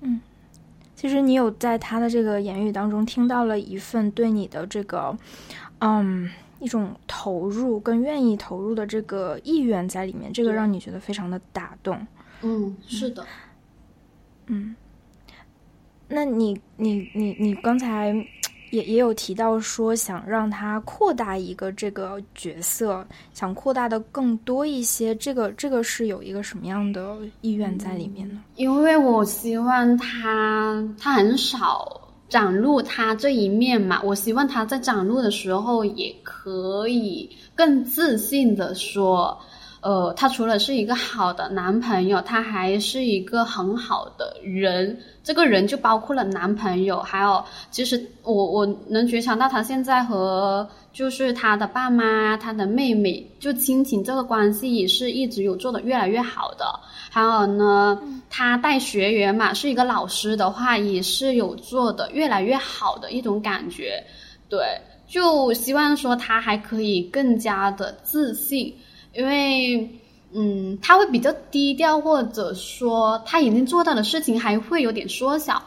[0.00, 0.20] 嗯，
[0.94, 5.18] 其实你有在他的这个言语当中听到了一份对你的这个，
[5.80, 6.30] 嗯，
[6.60, 12.06] 一种投入，跟愿意投入的这个意愿在里面，这个让你觉得非常的打动。
[12.42, 13.26] 嗯，是的。
[14.46, 14.76] 嗯。
[16.06, 18.14] 那你你你你刚才
[18.70, 28.42] 也也有提到说想让他扩大一个这个角色，想扩大的更多一些，这个这个是有一个什么样的意愿在里面呢？
[28.56, 39.38] 因为我希望他他很少展露他这一面嘛，我希望他在展露的时候也可以更自信的说，
[39.80, 44.98] 呃，他除了是一个好的男朋友，他还是一个很好的人。
[45.22, 56.64] 这个人就包括了男朋友，还有其实我我能觉察到他现在和就是他的爸妈、他的妹妹就亲情这个关系也是一直有做的越来越好的。
[57.10, 58.00] 还有呢，
[58.30, 64.02] 他带学员嘛，是一个老师的话，也是有做的越来越好的一种感觉。
[64.48, 64.60] 对，
[65.06, 68.74] 就希望说他还可以更加的自信，
[69.18, 70.00] 因为
[70.32, 75.60] 嗯，他会比较低调，或者说他已经做到的事情还会有点缩小。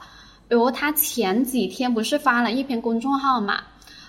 [0.48, 3.62] 比如他前几天不是发了一篇公众号嘛，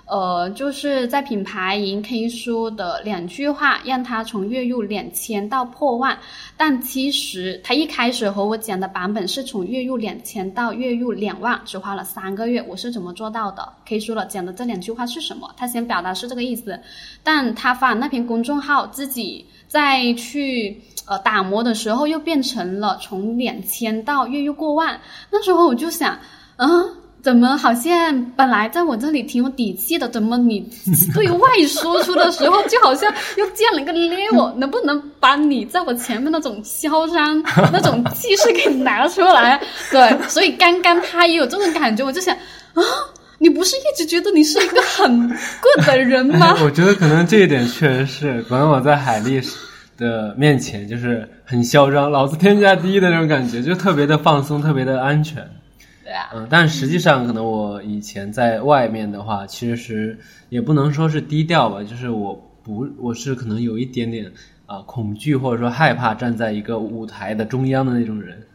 [0.05, 6.19] 呃，就是在品牌赢 K 书的两句话，让他从月入两千到破万。
[6.57, 12.63] 但其实他一开始和我讲的版本是从月入两千到月入两万，只花了三个月。
[12.69, 15.51] 我是怎么做到的？K 书了讲的这两句话是什么？
[15.57, 16.79] 他先表达是这个意思，
[17.23, 25.01] 但他发那篇公众号自己再去呃打磨的时候，又变成了从两千到月入过万。
[25.31, 26.19] 那时候我就想，
[26.57, 27.02] 嗯。
[27.23, 30.59] 怎么好像本来在我这里挺有底气的，怎么你
[31.15, 34.53] 对外说出的时候就好像又建了一个 level？
[34.55, 37.41] 能不能把你在我前面那种嚣张、
[37.73, 39.61] 那种气势给拿出来？
[39.91, 42.35] 对，所以刚刚他也有这种感觉，我就想
[42.75, 42.83] 啊，
[43.39, 46.57] 你不是一直觉得你是一个很棍的人吗？
[46.65, 49.41] 我觉得可能这一点确实是，可能我在海丽
[49.97, 55.49] 的面前就是很嚣张，老子天下第一的那种感觉，就特别的放松，特别的安全。
[56.13, 60.19] 对啊，嗯，但实际上可能我以前在外面的话，其实
[60.51, 64.31] 也不能说是低调吧，就是我不，我是可能有一点点
[64.67, 68.47] 啊、恐惧或者说害怕站在一个舞台的中央的那种人，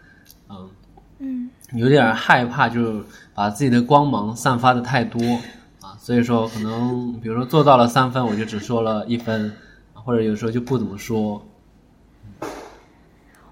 [0.50, 0.70] 嗯
[1.18, 3.04] 嗯有点害怕，就是
[3.34, 5.20] 把自己的光芒散发的太多
[5.82, 9.52] 啊，所以说可能比如说做到了三分，我就只说了一分，
[9.96, 11.44] 啊或者有时候就不怎么说。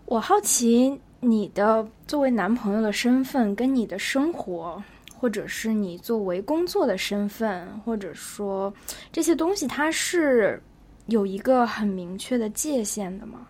[0.05, 4.81] 我好奇你的作为男朋友的身份，跟你的生活，
[5.17, 8.73] 或者是你作为工作的身份，或者说
[9.11, 10.61] 这些东西，它是
[11.07, 13.47] 有一个很明确的界限的吗？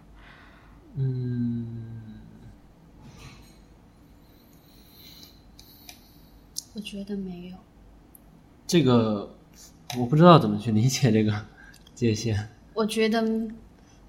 [0.95, 2.21] 嗯，
[6.73, 7.57] 我觉得没有。
[8.65, 9.29] 这个
[9.99, 11.33] 我不知道怎么去理解这个
[11.93, 12.37] 界限。
[12.73, 13.21] 我觉得，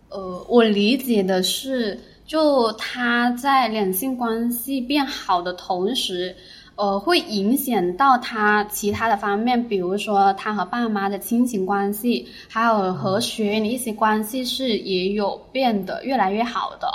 [0.08, 6.34] 呃，我理解的是，就他在两性关系变好的同时，
[6.74, 16.88] 呃，会影响到他其他的方面，比如说他和爸妈的亲情关系，还有和学员的一些关系是也有变得越来越好的。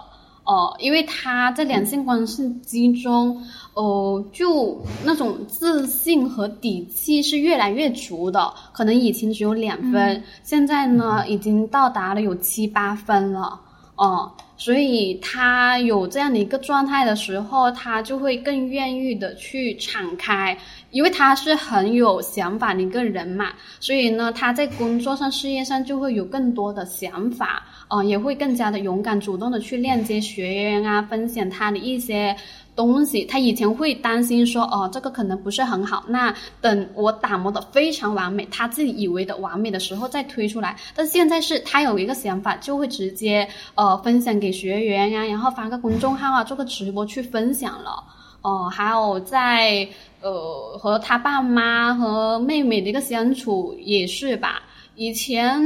[0.44, 3.42] 哦，因为他在两性关系之中，
[3.74, 8.54] 呃，就那种自信和底气是越来越足的。
[8.74, 13.60] 可能以前只有两分，现在呢已经到达了有七八分了。
[13.96, 14.32] 哦，
[14.62, 20.56] 所以他有这样的一个状态的时候，他就会更愿意的去敞开，
[20.92, 23.54] 因为他是很有想法的一个人嘛。
[23.80, 27.64] 所以呢，他在工作上、事业上就会有更多的想法。
[27.94, 32.34] 嗯，也会更加的勇敢、主动的去链接学员啊，分享他的一些
[32.76, 33.26] 东西。
[33.26, 36.04] 他以前会担心说，哦，这个可能不是很好。
[36.08, 40.76] 那等我打磨的非常完美，他自己以为的完美的时候再推出来。
[40.96, 48.04] 但现在是他有一个想法，就会直接呃分享给学员呀，然后发个公众号啊，做个直播去分享了。
[48.42, 49.88] 哦，还有在
[50.22, 54.62] 呃和他爸妈和妹妹的一个相处也是吧，
[54.96, 55.62] 以前。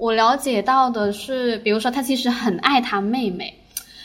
[0.00, 3.52] 我了解到的是，比如说他其实很爱他妹妹，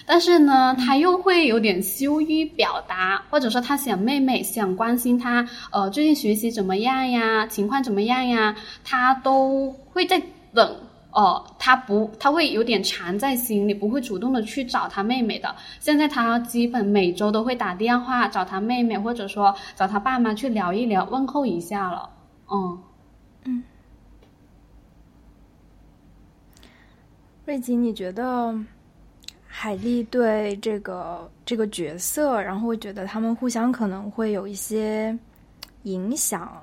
[0.05, 7.47] 但是呢，他又会有点羞于表达，或者说他想妹妹想关心他，呃，最近学习怎么样呀？
[7.47, 8.55] 情况怎么样呀？
[8.83, 10.21] 他都会在
[10.53, 10.75] 等，
[11.11, 15.55] 哦，他不，他会有点藏在心里，不会主动的去找他妹妹的。
[15.79, 22.09] 现在他基本每周都会打电话找他妹妹，或者说找他爸妈去聊一聊，问候一下了，
[22.51, 22.79] 嗯。
[23.45, 23.63] 嗯
[27.45, 28.57] 瑞吉，你觉得
[29.63, 35.17] 海丽对这个这个角色，然后会觉得他们互相可能会有一些
[35.83, 36.61] 影响。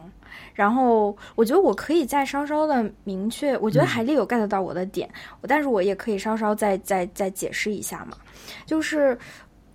[0.52, 5.08] 然后我觉得我可以再稍稍的明确，我觉得海丽有 get 到我的点，
[5.48, 8.18] 但是我也可以稍稍再再再解释一下嘛。
[8.66, 9.16] 就是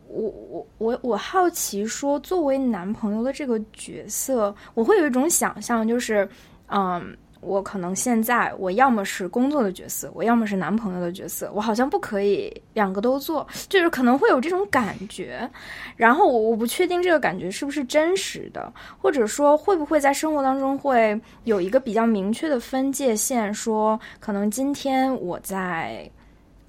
[0.08, 6.30] 我我我我好奇说，作为男朋友的这个角色，我会有一种想象，就是
[6.68, 7.18] 嗯。
[7.46, 15.50] 我可能现在我要么是工作的角色，我要么是男朋友的角色，我好像不可以两个都做，就是可能会有这种感觉。
[15.96, 18.72] 然后我我不确定这个感觉是不是真实的，
[19.02, 26.10] 或者说会不会在生活当中会有一个比较明确的分界线，说可能今天我在，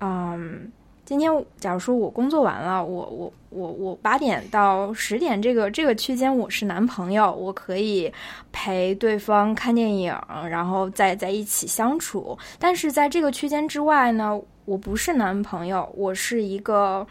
[0.01, 0.71] 嗯。
[1.09, 8.13] 今天，假如说我工作完了，我我我我八点到十点这个这个区间，我是男朋友，我可以
[8.53, 10.15] 陪对方看电影，
[10.51, 12.37] 然后再在一起相处。
[12.59, 17.07] 但是在这个区间之外呢，我不是男朋友，我是一个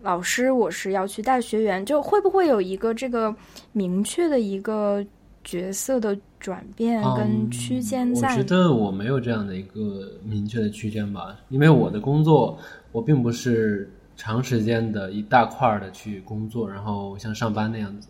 [0.00, 3.34] 老师，我是要去带学员，就会不会有一个这个
[3.72, 5.04] 明确的一个
[5.44, 8.30] 角色的转变跟区间在？
[8.30, 12.58] 我觉得我没有这样的一个明确的区间吧，因为我的工作。
[12.92, 13.90] 我并不是
[14.22, 18.06] 长时间的一大块的去工作，然后像上班那样子。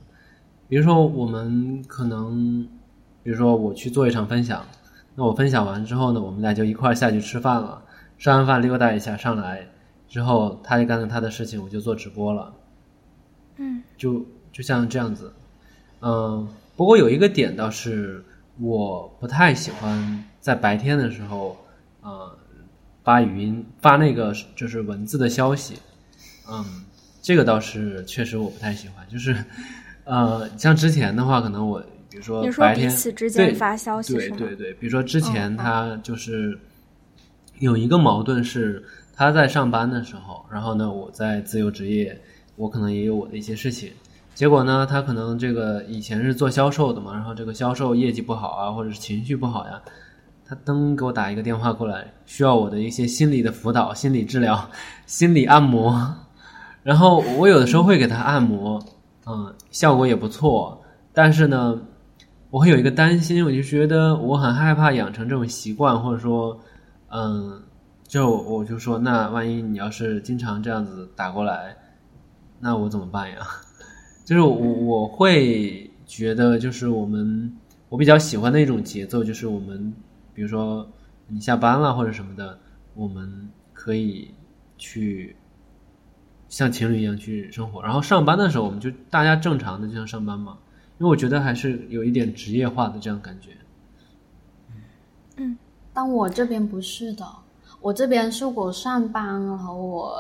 [0.69, 2.69] 比如说，我们可能，
[3.23, 4.63] 比如说我去做一场分享，
[5.15, 7.83] 那我分享完之后呢，我们俩就一块下去吃饭了。
[8.19, 9.67] 吃完饭溜达一下，上来
[10.07, 12.53] 之后他就干了他的事情，我就做直播了。
[13.57, 15.33] 嗯，就就像这样子。
[16.03, 16.47] 嗯，
[16.77, 18.23] 不过有一个点倒是
[18.61, 21.57] 我不太喜欢在白天的时候，
[22.03, 22.37] 呃。
[23.05, 25.77] 发语音发那个就是文字的消息，
[26.49, 26.65] 嗯，
[27.21, 29.07] 这个倒是确实我不太喜欢。
[29.09, 29.37] 就是，
[30.05, 31.81] 呃，像之前的话，可能我
[32.11, 32.91] 比如说白天
[33.35, 36.59] 对发消息对对对，比如说之前他就是
[37.59, 38.85] 有一个矛盾是
[39.15, 42.21] 他在上班的时候，然后呢我在自由职业，
[42.57, 43.91] 我可能也有我的一些事情，
[44.35, 49.81] 结果呢他可能这个以前是做销售的嘛，然后这个销售业绩不好啊，或者是情绪不好呀。
[50.45, 54.71] 他噔给我打一个电话过来，需要我的一些心理的辅导、心理治疗、
[55.07, 56.15] 心理按摩，
[56.83, 58.83] 然后我有的时候会给他按摩，
[59.27, 60.83] 嗯，效果也不错。
[61.13, 61.81] 但是呢，
[62.51, 66.59] 我会有一个担心，我就觉得我很害怕养成这种习惯，或者说，
[67.11, 67.63] 嗯，
[68.07, 71.77] 就我就说，那万一你要是经常这样子打过来，
[72.61, 73.37] 那我怎么办呀？
[74.25, 77.53] 就是我我会觉得，就是我们
[77.89, 79.93] 我比较喜欢的一种节奏，就是我们。
[80.35, 80.91] 比如说
[81.27, 82.59] 你下班了或者什么的，
[82.95, 84.33] 我们可以
[84.79, 85.37] 去
[86.53, 90.59] 像情侣一样去生活，然后上班的时候我们就大家正常的就像上班嘛，
[90.99, 93.53] 因为我觉得还是有一点职业化的这样感觉。
[95.37, 95.57] 嗯
[95.95, 97.27] 但我这边不是的，
[97.81, 100.15] 我这边是我上班和我，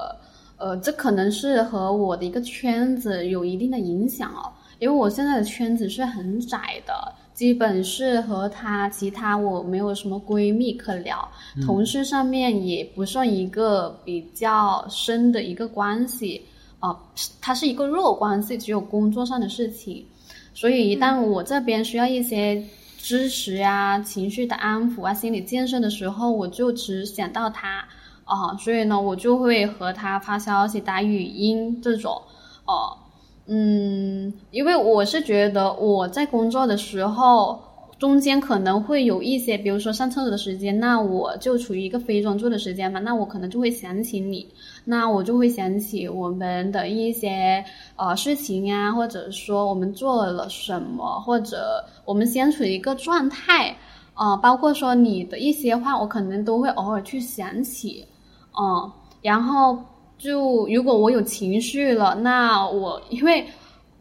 [0.56, 11.28] 呃，这可能是和我的一个圈子有一定的影响哦，因为我现在的圈子是很窄的，基本是和她其他我没有什么闺蜜可聊，
[11.64, 16.42] 同事上面也不算一个比较深的一个关系，
[16.78, 16.96] 啊、
[17.40, 20.04] 它是一个弱关系，只有工作上的事情，
[20.54, 22.62] 所以一旦我这边需要一些
[22.98, 27.84] 支持呀、情绪的安抚啊、心理建设的时候，我就只想到他。
[28.24, 32.22] 啊、所以呢，我就会和他发消息、打语音这种，
[32.64, 32.96] 哦、
[33.54, 37.60] 嗯，因为我是觉得我在工作的时候。
[37.98, 44.44] 中间可能会有一些，比如说上厕所的时间，那我就处于一个非专注的时间嘛，那我可能就会想起你，
[44.84, 53.72] 那我就会想起我们的一些呃事情呀，或者说我们做了什么，或者我们相处的一个状态，
[54.14, 58.04] 呃，包括说你的一些话，我可能都会偶尔去想起，
[58.58, 58.90] 嗯、
[59.22, 59.78] 然后
[60.22, 63.44] 就如果我有情绪了，那我因为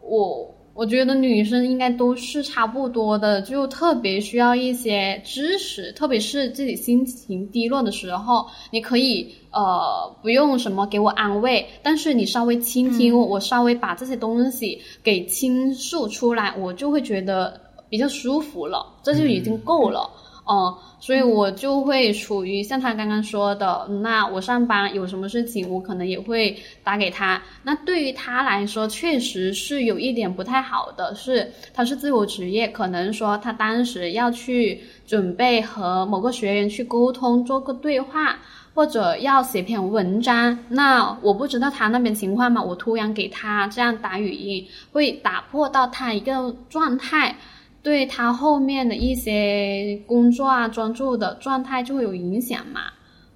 [0.00, 17.60] 我我觉得女生应该都是差不多的，就特别需要一些支持，特别是自己心情低落的时候，你可以呃不用什么给我安慰，但是你稍微倾听我，我稍微把这些东西给倾诉出来，我就会觉得
[17.90, 20.08] 比较舒服了，这就已经够了。
[20.52, 27.42] 哦、所以我就会处于像他刚刚说的，那我上班有什么事情，我可能也会打给他。
[27.62, 38.38] 那对于他来说，确实是有一点不太好的，是他是自由职业，可能说他当时要去准备和某个学员去沟通，做个对话。
[38.74, 47.36] 或者要写篇文章，那我不知道他那边情况嘛，我突然给他这样打语音，会打破到他一个状态，
[47.82, 52.80] 对他后面的一些工作啊、专注的状态就会有影响嘛。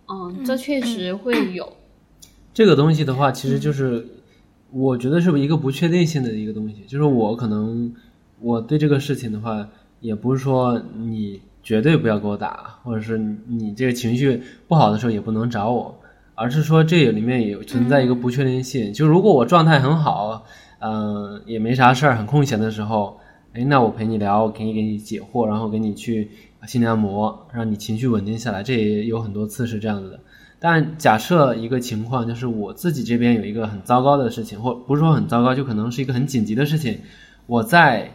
[0.09, 1.73] 嗯，这确实会有。
[2.55, 4.07] 这个东西的话，其实就是
[4.71, 7.93] 我觉得是一个不确定性的一个东西，就是我可能
[8.41, 9.69] 我对这个事情的话，
[10.01, 13.19] 也不是说你绝对不要给我打，或者是
[13.49, 15.93] 你这个情绪不好的时候也不能找我，
[16.37, 18.93] 而是说这里面也存在一个不确定性。
[18.93, 20.45] 就如果我状态很好，
[20.79, 23.19] 嗯、也没啥事儿，很空闲的时候，
[23.57, 26.31] 哎，那我陪你聊，我给你给你解惑，然后给你去
[26.67, 30.21] 心理按摩，让你情绪稳定下来，这也有很多次是这样子的。
[30.59, 36.99] 但假设一个情况，就是我自己这边有一个很糟糕的事情，或不是说很糟糕，就可能是一个很紧急的事情，
[37.47, 38.13] 我在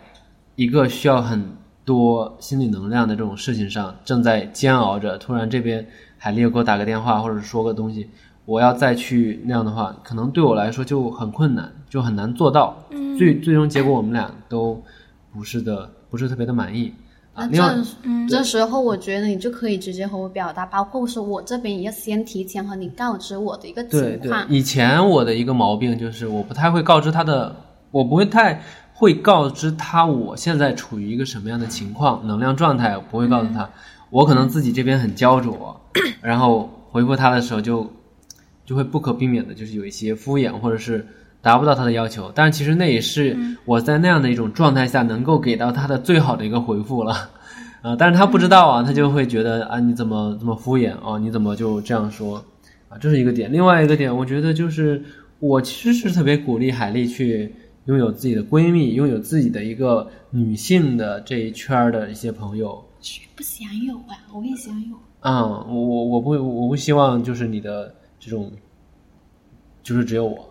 [0.55, 1.43] 一个需要很
[1.85, 5.87] 多心理能量的这种事情上正在煎熬着，突然这边
[6.19, 8.07] 海丽又给我打个电话，或者说个东西，
[8.45, 12.77] 我要再去那样的话，可能对我来说就很困难，就很难做到。
[12.91, 14.81] 嗯最最终结果我们俩都
[15.33, 16.93] 不是的，不是特别的满意
[17.33, 17.47] 啊。
[17.47, 17.83] 这
[18.27, 24.45] 这时候我觉得你就可以直接和我表达，包括说我这边也要先提前和你告知我的一个对对情况，。
[24.49, 27.55] 以前我的一个毛病就是我不太会告知他的，
[27.91, 28.61] 我不会太
[28.93, 33.69] 会告知他我现在处于一个什么样的情况、能量状态，我不会告诉他。
[34.09, 35.79] 我可能自己这边很焦灼，
[36.21, 37.89] 然后回复他的时候就
[38.65, 41.07] 就会不可避免的就是有一些敷衍，或者是
[41.41, 42.31] 达不到他的要求。
[42.33, 47.29] 但是其实那也是我在那样的一种状态下能够给到他的最好的一个回复了。
[47.81, 51.17] 啊，但是他不知道啊，他就会觉得啊，你怎么这么敷衍啊？
[51.17, 52.37] 你怎么就这样说
[52.87, 52.95] 啊？
[52.99, 53.51] 这是一个点。
[53.51, 55.03] 另外一个点，我觉得就是
[55.39, 57.51] 我其实是特别鼓励海丽去
[57.85, 62.79] 拥有自己的闺蜜，拥有自己的一个女性的这一圈儿的一些朋友。
[62.99, 64.13] 谁不想有啊？
[64.31, 64.95] 我也想有。
[65.21, 68.51] 啊、我我我不我不希望就是你的这种，
[69.81, 70.50] 就是只有我。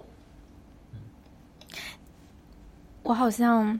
[3.11, 3.77] 我好像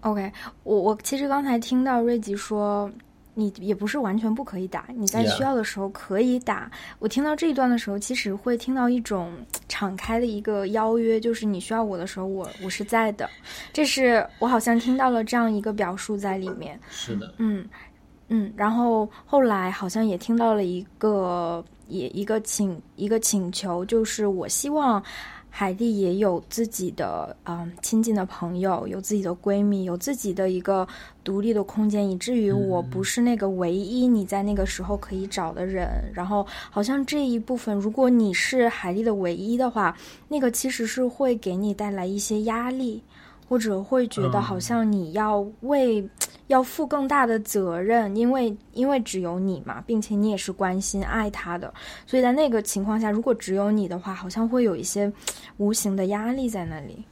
[0.00, 2.90] ，OK，我我其实刚才听到瑞吉说，
[3.34, 6.70] 你也不是完全不可以打，你在需要的时候可以打。
[7.00, 9.30] 我听到这一段的时候，其实会听到一种
[9.68, 13.28] 敞开的一个邀约，就是你需要我的时候，我我是在的。
[13.74, 16.80] 这是我好像听到了这样一个表述在里面。
[16.88, 17.68] 是的，嗯
[18.28, 25.02] 嗯，然后后来好像也听到了一个也一个请一个请求，就是我希望
[25.50, 30.86] 海蒂也有自己的嗯亲近的朋友，有自己的闺蜜，有自己的一个
[31.22, 35.88] 独立的空间，以至于我不是那个唯一你在那个时候可以找的人。
[36.14, 39.96] 然后好像这一部分，如果你是海蒂的唯一的话，
[40.28, 43.02] 那个其实是会给你带来一些压力。
[43.50, 46.08] 或者会觉得好像你要为
[46.46, 51.74] 要负更大的责任，因为因为只有你嘛，并且你也是关心爱他的，
[52.06, 55.12] 所以在那个情况下，如果只有你的话，好像会有一些
[55.56, 57.02] 无形的压力在那里，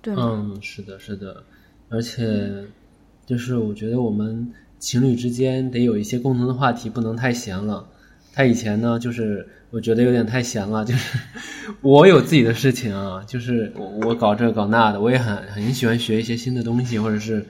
[0.00, 0.30] 对吗？
[0.32, 1.42] 嗯，是的，是的，
[1.88, 2.64] 而且
[3.26, 4.48] 就是我觉得我们
[4.78, 7.84] 情侣之间得有一些共同的话题，不能太闲了。
[8.40, 11.18] 他以前呢，就是我觉得有点太闲了，就是
[11.82, 17.44] 我有自己的事情啊，就是我我搞这搞那的，我也很很喜欢学一些新的东西，或者是，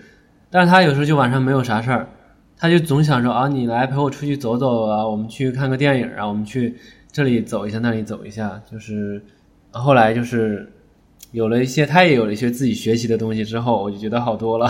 [0.50, 2.08] 但是他有时候就晚上没有啥事儿，
[2.58, 6.74] 他就总想说啊，你来陪我出去走走啊，我们去看个电影啊，我们去
[7.12, 9.22] 这里走一下，那里走一下，就是
[9.70, 10.68] 后来就是
[11.30, 14.68] 有了一些，他也有了一些自己学习的东西之后，我就觉得好多了，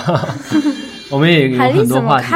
[1.11, 2.27] 我们也有很多话题。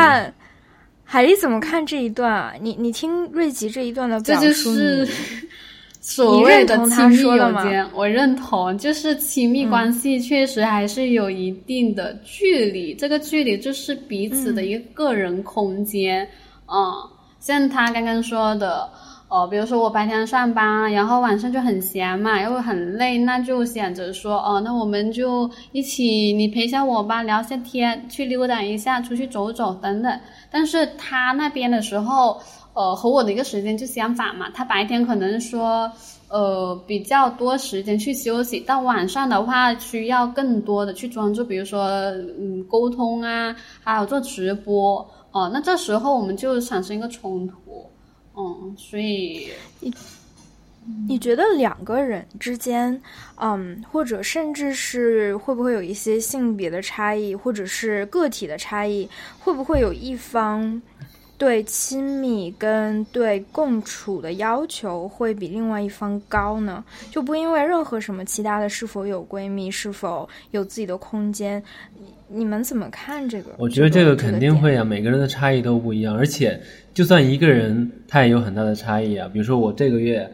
[1.04, 2.54] 海丽怎么看这一段啊？
[2.60, 5.08] 你你听瑞吉这一段的表述，这就是
[6.00, 7.86] 所谓的亲密友间。
[7.94, 16.26] 我认同，就是亲密关系确实还是有一定的距离，这个距离就是彼此的一个个人空间。
[16.66, 16.92] 嗯，
[17.38, 18.88] 像他刚刚说的。
[19.26, 30.20] 哦，比如说我白天上班，然后晚上就很闲嘛，又很累，那就想着说，哦，那我们就一起，你陪下我吧，聊下天，去溜达一下，出去走走等等。
[30.54, 32.40] 但是他那边的时候，
[32.74, 35.90] 呃，和我的一个时间就相反嘛，他白天可能说，
[36.28, 41.88] 呃，比较多时间去休息，到晚上的话需要更多的去专注，比如说，
[42.38, 47.90] 嗯，沟通啊，还有做直播，哦，那这时候我们就产生一个冲突。
[48.36, 49.50] 嗯，所以
[51.06, 53.00] 你你觉得两个人之间，
[53.36, 59.08] 嗯，或者甚至是会不会有一些性别的差异，或者是个体的差异，
[59.38, 60.82] 会不会有一方
[61.38, 66.84] 对亲密跟对共处的要求会比另外一方高呢？
[67.10, 71.62] 就不因为任何什么其他的，是否有闺蜜，是否有自己的空间？
[72.26, 73.52] 你们怎么看这个？
[73.56, 76.60] 我觉得这个肯定会啊，每个人的差异都不一样，而且
[76.92, 79.30] 就算一个人，他也有很大的差异啊。
[79.32, 80.28] 比如说我这个月，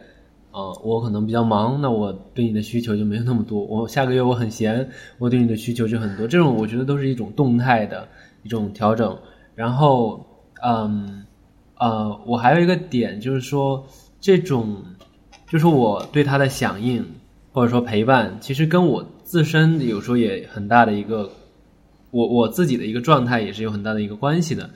[0.51, 3.63] 啊，我可能比较忙，那我对你的需求就没有那么多。
[3.63, 6.27] 我下个月我很闲，我对你的需求就很多。
[6.27, 8.07] 这种我觉得都是一种动态的
[8.43, 9.17] 一种调整。
[9.55, 10.25] 然后，
[10.63, 11.25] 嗯，
[11.79, 13.85] 呃，我还有一个点就是说，
[14.19, 14.77] 这种
[15.47, 17.05] 就是我对他的响应
[17.51, 21.29] 或者说陪伴，其实跟我自身有时候也很大的一个。
[22.13, 24.69] 我我自己的一个状态也是有很大的一个关系的，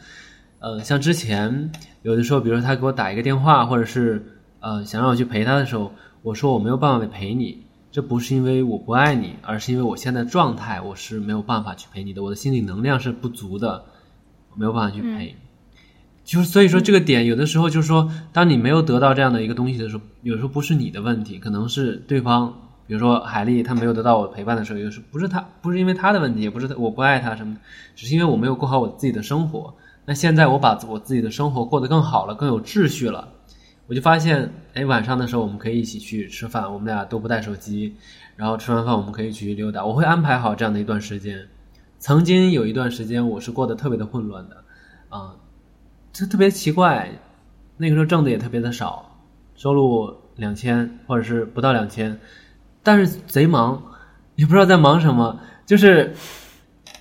[0.60, 1.70] 呃，像之前
[2.02, 4.35] 有的时候，比如说他给我打一个电话，或者是
[4.66, 5.92] 呃想让我去陪他的时候，
[6.24, 7.62] 我说我没有办法陪你，
[7.92, 13.86] 这不是因为我不爱你，而是因为我现在状态我是没有办法去陪你的，我的心理能量是不足的，
[14.56, 15.36] 没有办法去陪。
[16.24, 22.52] 就是所以说这个点有的时候就是说，当你没有得到这样的一个东西的时候，有时候不是你的问题，可能是对方。
[22.88, 27.56] 比如说海丽，她没有得到我陪伴的时候，有时候不是她，不是因为她的问题，也不是我不爱她什么，
[27.96, 29.74] 只是因为我没有过好我自己的生活。
[30.06, 33.28] 那现在我把我自己的生活过得更好了，更有秩序了，
[33.88, 37.96] 我就发现，哎，晚上的时候我们可以一起去吃饭，我们俩都不带手机，
[38.36, 41.48] 然后吃完饭我们可以去溜达，我会安排好这样的一段时间。
[42.00, 44.64] 曾经有一段时间我是过得特别的混乱的，
[45.10, 45.36] 啊，
[46.12, 47.12] 这特别奇怪，
[47.78, 49.20] 那个时候挣的也特别的少，
[49.56, 52.20] 收入两千或者是不到两千。
[52.84, 53.82] 但是贼忙，
[54.36, 55.40] 也不知道在忙什么。
[55.66, 56.14] 就是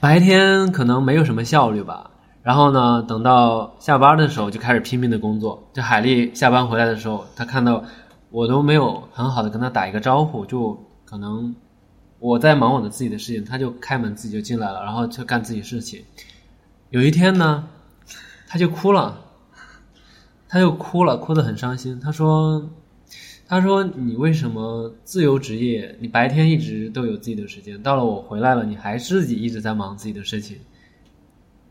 [0.00, 2.10] 白天可能没有什么效率吧，
[2.44, 5.66] 然后呢，等到下班的时候就开始拼命的工作。
[5.72, 7.82] 就海丽下班回来的时候，她看到
[8.30, 11.56] 我都没有很好的跟她打一个招呼，就可能
[12.18, 16.04] 我在忙我的自己的事情，她就开门自己就进来了，然后就干自己事情。
[16.90, 17.66] 有一天呢，
[18.46, 19.18] 她就哭了，
[20.46, 21.98] 她就哭了，哭得很伤心。
[21.98, 22.70] 她说。
[23.46, 25.94] 他说：“你为什么自由职业？
[26.00, 30.56] 你白天一直都有自己的时间，到了我回来了，你还自己一直在忙自己的事情。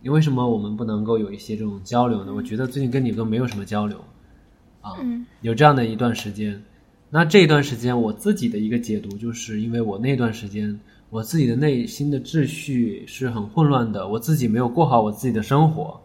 [0.04, 2.34] 你为什么我们不能够有一些这种交流呢？
[2.34, 3.98] 我觉得最近跟你都没有什么交流，
[4.82, 4.92] 啊，
[5.42, 6.62] 有这样的一段时间。
[7.10, 10.78] 那这一段时间，我自己的一个解读，就是因为我那段时间，
[11.10, 16.00] 我自己的内心的秩序是很混乱的，我自己没有过好我自己的生活。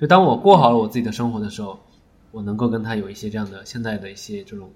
[0.00, 1.78] 就当我过好了我自己的生活的时候，
[2.30, 4.70] 我能够跟他有一些这样的现在的一些这种。”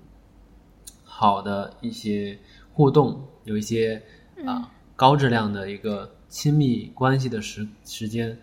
[1.02, 2.38] 好的一些
[2.74, 4.02] 互动，有一些
[4.44, 8.36] 啊高质量的一个亲密关系的时时间，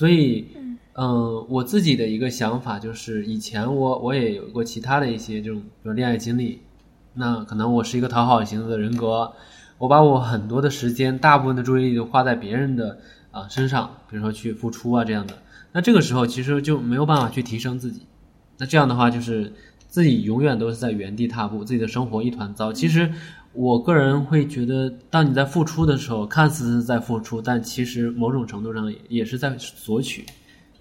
[0.00, 0.46] 所以
[0.94, 6.62] 嗯，我自己的一个想法就是，以前我我也有过其他的一些这种比如恋爱经历，
[7.12, 9.30] 那可能我是一个讨好型的人格，
[9.76, 12.98] 我把我很多的时间，大部分的注意力都花在别人的
[13.30, 15.34] 啊身上，比如说去付出啊这样的，
[15.72, 18.06] 那这个时候其实就没有办法去提升自己，
[18.56, 19.52] 那这样的话就是。
[19.90, 22.72] 自己永远都是在原地踏步，自己的生活一团糟。
[22.72, 23.12] 其实
[23.52, 30.24] 我个人会觉得，当你在付出的时候，看似是在付出，但其实某种程度上也也是在索取。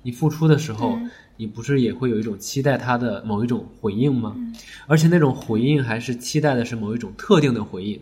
[0.01, 0.97] 你付出的时候，
[1.35, 4.35] 你不是也会有一种期待他的某一种回应吗？
[4.87, 7.99] 而且那种回应还是期待的是某一种特定的回应。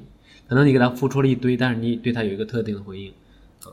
[0.48, 3.10] 可能你给他付出了一堆，但是你对他有一个特定的回应，
[3.64, 3.72] 啊。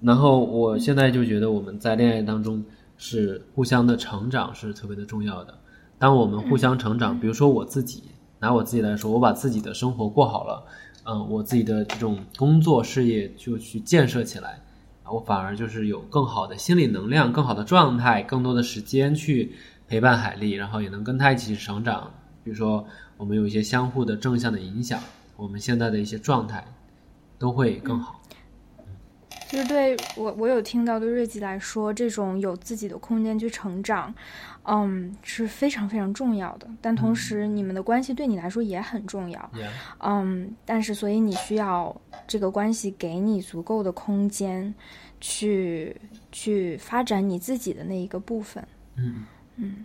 [0.00, 2.64] 然后我现在就觉得我们在恋爱当中
[2.96, 5.56] 是互相的成长是特别的重要的。
[5.98, 8.02] 当我们互相成长，比如说我自己
[8.42, 10.64] 拿我自己来说，我把自己的生活过好了，
[11.04, 14.58] 嗯，我自己的这种工作事业就去建设起来。
[15.04, 19.52] 我反而就是有更好的心理能量、更好的状态、更多的时间去
[19.86, 22.10] 陪伴海丽，然后也能跟她一起成长。
[22.42, 22.84] 比如说，
[23.16, 24.98] 我们有一些相互的正向的影响，
[25.36, 26.66] 我们现在的一些状态
[27.38, 28.20] 都会更好。
[29.52, 34.12] 就是对我，我有听到对瑞吉来说，这种有自己的空间去成长，
[34.64, 36.66] 嗯，是非常非常重要的。
[36.80, 39.50] 但同时，你们的关系对你来说也很重要，
[39.98, 40.50] 嗯。
[40.64, 41.94] 但是，所以你需要
[42.26, 44.74] 这个关系给你足够的空间，
[45.20, 45.94] 去
[46.32, 48.66] 去发展你自己的那一个部分。
[48.96, 49.26] 嗯
[49.56, 49.84] 嗯，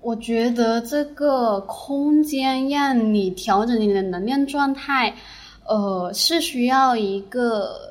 [0.00, 5.12] 我觉得这个空间让你调整你的能量状态，
[5.66, 7.89] 呃，是需要一个。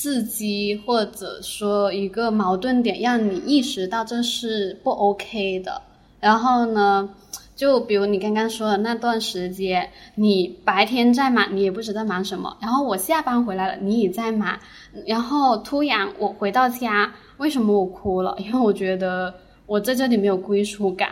[0.00, 5.82] 刺激或者说一个矛盾点，让你意识到这是不 OK 的。
[6.20, 7.06] 然后呢，
[7.54, 12.56] 就比如你刚刚说的那段时间，你白天在忙，你也不知道忙什么。
[12.62, 14.58] 然后我下班回来了，你也在忙。
[15.06, 18.34] 然后突然我回到家，为什么我哭了？
[18.38, 19.34] 因为我觉得
[19.66, 21.10] 我在这里没有归属感，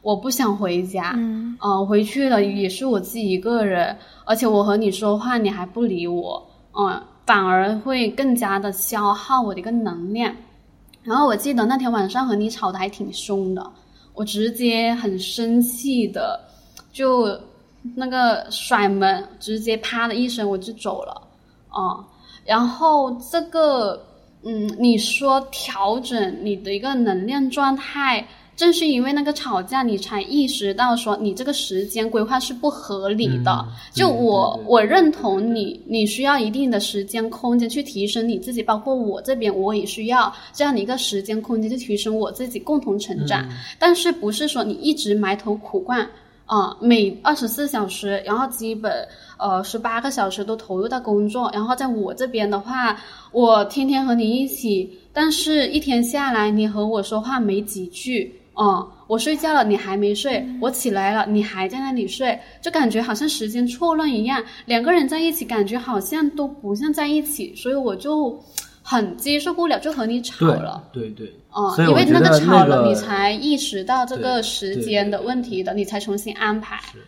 [0.00, 1.12] 我不想回家。
[1.14, 3.94] 嗯，回去了也是我自己一个人，
[4.24, 6.42] 而且我和你说话，你还不理我。
[6.74, 7.02] 嗯。
[7.30, 10.34] 反而会更加的消耗我的一个能量。
[11.04, 13.64] 然后我记得那天晚上和你吵的还挺凶的，
[14.14, 16.40] 我直接很生气的
[16.92, 17.40] 就
[17.94, 21.22] 那个甩门，直接啪的一声我就走了。
[21.68, 22.04] 啊，
[22.44, 24.04] 然后这个
[24.42, 28.26] 嗯，你说调整你的一个能量状态。
[28.60, 33.66] 正是因为那个吵架，你才意识到说你这个时间规划是不合理的。
[33.90, 43.48] 就我，我认同你，你需要一定的时间空间去提升你自己，包括我这边我也需要这样的一个时间空间去提升我自己，共同成长。
[43.78, 46.06] 但是不是说你一直埋头苦干
[46.44, 46.76] 啊？
[46.82, 49.08] 每二十四小时，然后基本
[49.38, 53.00] 呃十八个小时都投入到工作，然后在我这边的话，
[53.32, 58.36] 我天天和你一起，但是一天下来你和我说话没几句。
[58.60, 64.44] 哦，我睡觉了，你还没睡；我起来了，你还在那里睡，就感觉好像时间错乱一样。
[64.66, 68.38] 两个人在一起，感觉好像都不像在一起，所以我就
[68.82, 70.86] 很接受不了，就和你吵了。
[70.92, 76.78] 对对，哦，因为那个吵了，你才意识到这个时间的问题的，你才重新安排。
[76.92, 76.98] 是，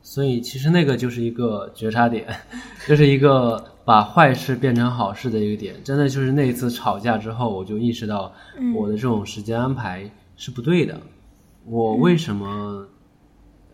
[0.00, 2.24] 所以其实那个就是一个觉察点，
[2.88, 5.74] 就是一个把坏事变成好事的一个点。
[5.84, 8.32] 真的就是那一次吵架之后，我就意识到
[8.74, 10.10] 我的这种时间安排。
[10.38, 10.98] 是不对的，
[11.66, 12.86] 我为什么，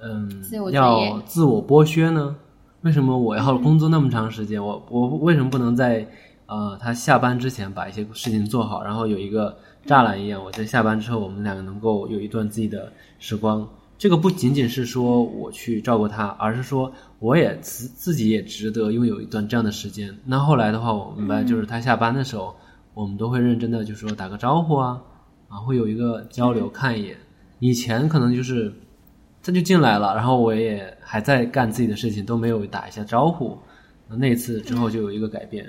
[0.01, 0.43] 嗯，
[0.73, 2.35] 要自我剥削呢？
[2.81, 4.65] 为什么我要工作那么长时间？
[4.65, 6.09] 我我为什么不能在
[6.47, 9.55] 呃他下班之前把一些事情做好，然后有一个
[9.87, 13.69] 栅栏一样，我在下班之后，我们两个能够有一段自己的时光。
[13.99, 20.19] 这个不仅仅是说我去照顾他，而是说我也自自己也值得拥有一段这样的时间。
[20.25, 22.57] 那后来的话，我明白就是他下班的时候，
[22.95, 25.01] 我们都会认真的就说打个招呼啊。
[25.55, 27.17] 啊，会有一个交流，看一眼。
[27.61, 28.75] 以前可能就是
[29.41, 33.57] 他就进来了，然后我也还在干自己的事情，都没有打一下招呼。
[34.09, 35.65] 那次之后就有一个改变。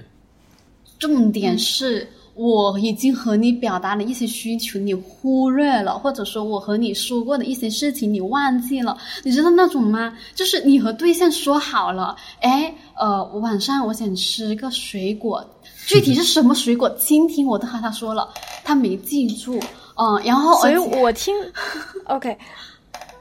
[0.98, 10.18] 重点是我已经和你表达了一些需求，你忽略了，或者说我和你说过的一些事情你忘记了，你知道那种吗？
[10.34, 15.48] 就是你和对象说好了，哎，呃，晚上我想吃个水果。
[15.86, 16.90] 具体是什么水果？
[16.98, 18.28] 今天我都和他说了，
[18.64, 19.60] 他没记住。
[19.98, 21.34] 嗯，然后所以我听，
[22.06, 22.38] OK，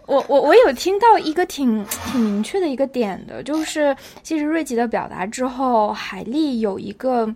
[0.06, 7.32] 我我我有听到一个挺 挺明确的一个点的，就是其实瑞吉的表达之后，海丽有一个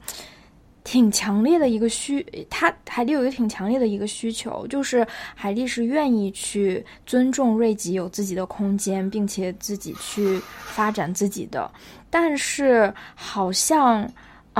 [0.83, 11.71] 挺强烈的一个需，他海丽有一个挺强烈的一个需求，就是海丽是愿意去尊重瑞吉有自己的空间，并且自己去发展自己的，
[12.11, 14.11] 但是好像。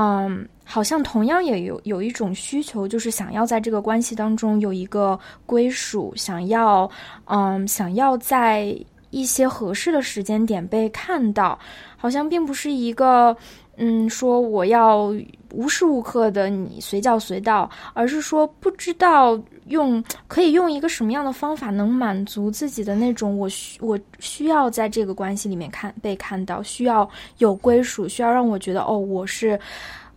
[0.01, 6.87] 嗯，好像同样也有有一种需求，就是想要在这个关系当中有一个归属，想要，
[7.25, 8.77] 嗯，想要在
[9.09, 11.57] 一些合适的时间点被看到，
[11.97, 13.35] 好像并不是一个。
[13.81, 15.15] 嗯，说我要
[15.53, 29.57] 无时无刻的你随叫随到，而是说不知道用可以用一个什么样的方法能满足自己的那种我需我需要在这个关系里面看被看到，需要有归属，需要让我觉得哦，我是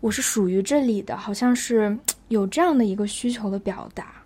[0.03, 1.97] 我是属于这里的，好像是
[2.29, 4.23] 有这样的一个需求的表达。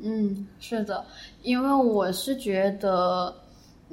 [0.00, 1.04] 嗯，是的，
[1.42, 3.34] 因为我是觉得。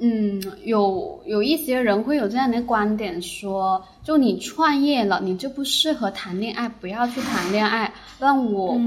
[0.02, 7.92] 嗯，有有一些人会有这样的观点，说就你创业了，你就不适合谈恋爱，不要去谈恋爱。
[8.18, 8.80] 但我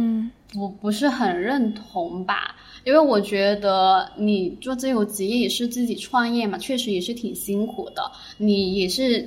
[0.51, 8.11] 不不是很认同吧，因为我觉得你做自由职业也是自己创业嘛，确实也是挺辛苦的。
[8.39, 9.23] 你也是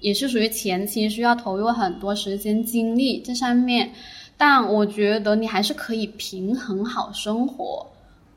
[0.00, 3.92] 也是属于前期需要投入很多时间精力这上面，
[4.36, 7.86] 但我觉得你还是可以平衡好生活。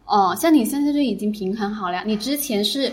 [0.06, 2.04] 哦，像你现在就已经平衡好了。
[2.06, 2.92] 你之前是。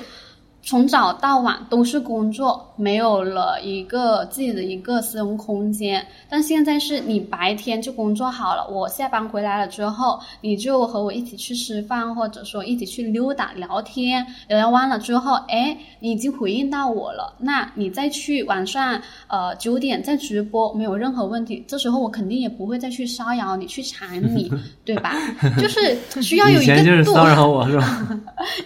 [0.69, 6.07] 从早到晚都是工作，没有了一个自己的一个私人空间。
[6.29, 14.27] 但现在是你白天就工作好了，我下班回来了之后，你就和我一起去吃饭，或者说一起去溜达聊天。
[14.47, 21.65] 聊聊完了之后，哎，你已经回应到我了，那你再去晚上呃九点再直播没有任何问题。
[21.67, 24.53] 这时候我肯定也不会再去骚扰你，去缠你，
[24.85, 25.15] 对吧？
[25.59, 26.81] 就是需要有一个度。
[26.81, 28.07] 以前就是骚扰我 是吧？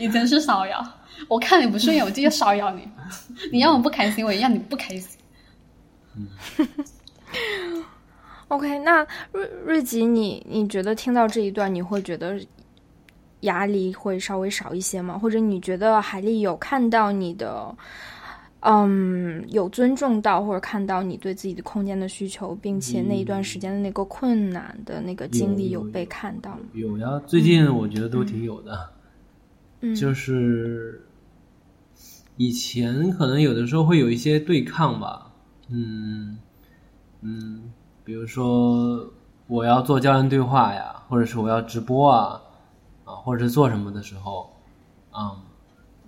[0.01, 0.85] 以前是骚扰。
[1.33, 2.87] 我看你不顺眼，我就要骚扰你。
[3.51, 5.19] 你让我不开心，我也让你不开心。
[8.49, 12.39] OK，那瑞瑞吉，你你觉得听到这一段，你会觉得
[13.41, 15.17] 压力会稍微少一些吗？
[15.17, 17.75] 或者你觉得海丽有看到你的，
[18.61, 26.61] 嗯，有尊重到或者看到你对自己的空间的需求，并且那一段时间的那个困难的那个经历有被看到吗？
[26.75, 28.91] 有呀，最近我觉得都挺有的。
[29.81, 31.03] 嗯，就是。
[32.37, 35.31] 以前可能有的时候会有一些对抗吧，
[35.69, 36.39] 嗯
[37.21, 37.71] 嗯，
[38.05, 39.07] 比如说
[39.47, 42.41] 我要做教练对话呀，或者是我要直播啊，
[43.05, 44.51] 啊，或者是做什么的时候，
[45.11, 45.37] 啊，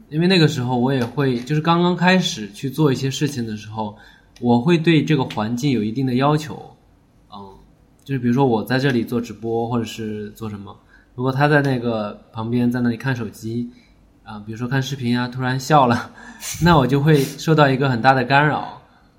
[0.09, 3.95] 因为那个时候我也会，就是刚刚开始去做一些事情的时候，
[4.41, 6.75] 我会对这个环境有一定的要求，
[7.31, 7.55] 嗯，
[8.03, 10.75] 就是比如说我在这里做直播或者是做什么，
[11.15, 13.71] 如果他在那个旁边在那里看手机。
[14.25, 16.11] 啊，比如说看视频啊，突然笑了，
[16.65, 18.61] 那我就会受到一个很大的干扰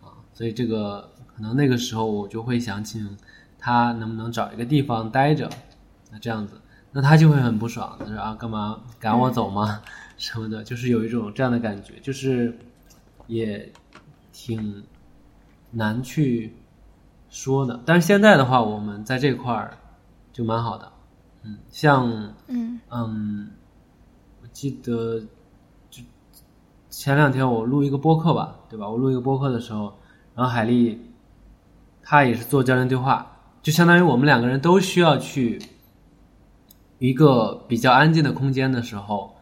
[0.02, 3.16] 啊，所以这个可能那个时候我就会想请
[3.60, 5.48] 他能不能找一个地方待着，
[6.12, 6.60] 那这样子，
[6.92, 9.80] 那他就会很不爽，他说啊，干嘛赶我走吗？
[10.18, 12.58] 什么的，就是有一种这样的感觉，就是
[13.28, 13.72] 也
[14.34, 14.84] 挺
[15.70, 16.56] 难去
[17.30, 17.80] 说的。
[17.86, 19.78] 但是现在的话，我们在这块儿
[20.34, 20.92] 就蛮好的，
[21.44, 22.10] 嗯，像
[22.48, 23.52] 嗯嗯。
[24.56, 25.20] 记得
[25.90, 26.02] 就
[26.90, 28.90] 前两天我录一个播客吧，对吧？
[28.90, 29.94] 我录一个播客的时候，
[30.34, 30.98] 然后海丽
[32.02, 33.30] 她也是做教练对话，
[33.62, 35.62] 就相当于我们两个人都需要去
[37.00, 39.36] 一个比较安静的空间的时候，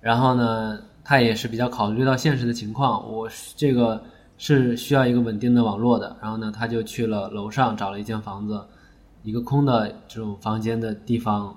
[0.00, 4.00] 然后呢，她也是比较考虑到现实的情况，我这个
[4.38, 8.64] 是需要一个稳定的网络的，然后呢，他就去了楼上找了一间房子，
[9.24, 11.52] 一个空的这种房间的地方，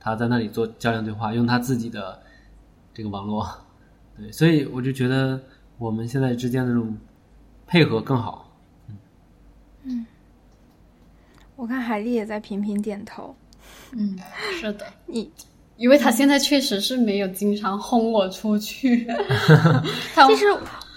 [0.00, 2.23] 他在那里做教练对话，用他自己的。
[2.94, 3.46] 这个网络，
[4.16, 5.42] 对，所以我就觉得
[5.76, 6.96] 我们现在之间的这种
[7.66, 8.48] 配合更好。
[8.88, 8.96] 嗯，
[9.82, 10.06] 嗯
[11.56, 13.34] 我看海丽也在频频点头。
[13.92, 14.16] 嗯，
[14.60, 15.30] 是的，你，
[15.76, 19.06] 因为他现在确实是没有经常轰我出去。
[20.28, 20.46] 其实。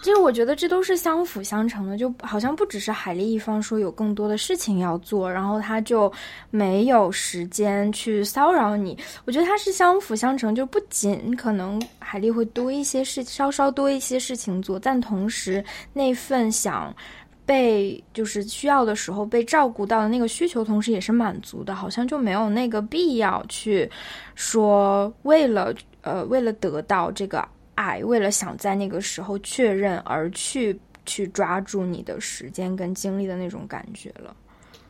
[0.07, 6.09] 其实我觉得这都是相辅相成的，就好像不只是海丽一方说有更多的事情要做，然后他就
[6.49, 8.97] 没有时间去骚扰你。
[9.25, 15.61] 我觉得它是相辅相成，就不仅可能海丽会多一些事，稍稍多一些事情做，但同时
[15.91, 16.95] 那份想
[17.45, 23.91] 被就是需要的时候被照顾到的那个需求，同时也是满足的，好像就没有那个必要去
[24.35, 27.45] 说为了呃为了得到这个。
[27.77, 34.35] 爱为了想在那个时候确认而去去抓住你的时间跟精力的那种感觉了。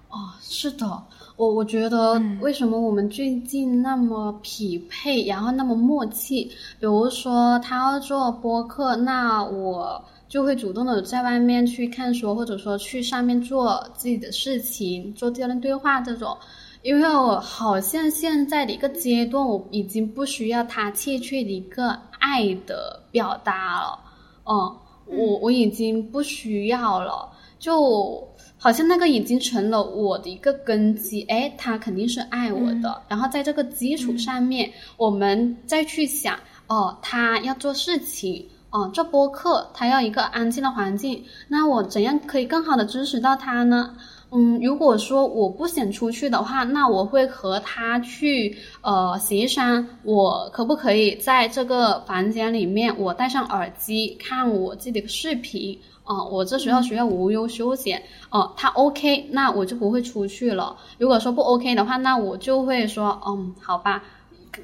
[0.10, 1.04] 哦，是的，
[1.36, 6.46] 我我觉得为什么我们最近那么匹配，然后那么默契？
[6.80, 16.38] 比如说他要做播客，那我就会主动的在外面去看书，或者说去上面做自己的事情，做教练对话这种。
[16.84, 24.00] 因为我好像现在的一个阶段，我已经不需要他切切的一个爱的表达了，
[24.46, 27.30] 嗯，我我已经不需要了，
[27.60, 28.28] 就
[28.58, 33.02] 好像那个已经成了我的一个根基，哎，他肯定是爱我的。
[33.08, 43.96] 然后在这个基础上面，我们再去想，哦，他要做事情，哦，做播客，他要一个安静的环境，那我怎样可以更好的支持到他呢？
[44.30, 55.80] 嗯，如果说我不想出去的话，那我会和他去呃协商，我可不可以在这个房间里面，我戴上耳机看我自己的视频。
[56.04, 58.02] 哦，我这时候需要无忧休闲。
[58.30, 60.76] 哦，他 OK，那我就不会出去了。
[60.98, 64.02] 如果说不 OK 的话，那我就会说，嗯，好吧，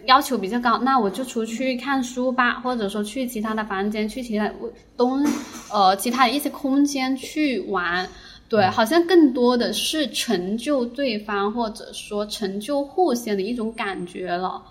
[0.06, 4.50] 要求比较高，那我就出去看书吧，或者说去其他的房间，去其他
[4.96, 5.22] 东，
[5.70, 8.08] 呃，其他的一些空间去玩。
[8.54, 14.62] 对，好像更多的是成就对方，或者说成就互相的一种感觉了。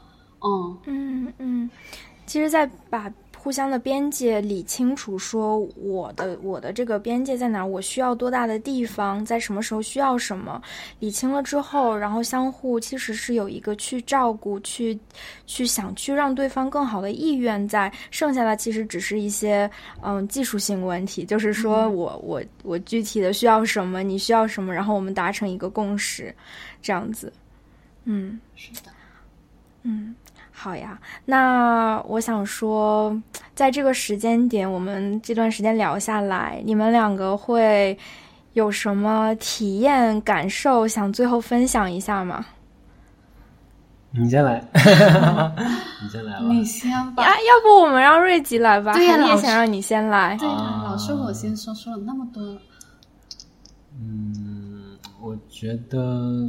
[0.41, 1.71] 嗯嗯嗯，
[2.25, 3.13] 其实，在把。
[3.43, 10.63] 互相的边界理清楚，说我的我的这个边界在哪，我需要多大的地方，在什么时候需要什么，
[11.01, 14.97] 理清了之后，然后相互其实是有一个去照顾、去
[15.45, 19.69] 去想去让对方更好的意愿在，剩下的其实只是一些
[20.03, 26.33] 嗯技术性问题，就是说我我我具体的需要什么，你需要什么，然后我们达成一个共识，
[26.81, 27.33] 这样子，
[28.05, 28.91] 嗯，是的，
[29.83, 30.15] 嗯。
[30.63, 33.21] 好呀，那我想说，
[33.53, 37.99] 在这个时间点，我们这段时间聊下来，你们两个会
[38.53, 40.87] 有什么体验感受？
[40.87, 42.47] 想最后分享一下吗？
[44.13, 44.63] 你先来，
[46.01, 46.47] 你先来吧。
[46.49, 47.25] 你先吧。
[47.25, 48.93] 啊，要不我们让瑞吉来吧？
[48.93, 50.37] 对呀，也想让你先来。
[50.39, 52.41] 对呀，老师我先说，说了那么多。
[53.99, 56.49] 嗯，我觉得。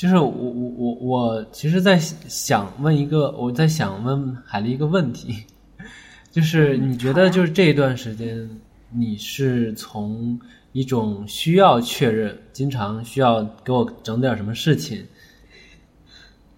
[0.00, 5.44] 就是我我我我，其实，在想问一个，我在想问海丽一个问题，
[6.32, 8.48] 就是你觉得，就是这一段时间，
[8.90, 10.40] 你是从
[10.72, 15.04] 一种需要确认，经常需要给我整点什么事情，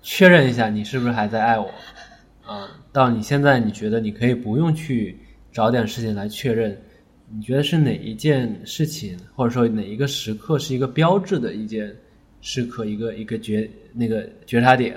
[0.02, 1.68] 确认一下你是不是还在爱我，
[2.46, 5.18] 啊，到你现在你觉得你可以不用去
[5.50, 6.80] 找点事情来确认，
[7.28, 11.92] 你觉得是哪一件事情，或者说哪一个时刻是一个标志的一件？
[12.42, 14.94] 时刻一个一个觉那个觉察点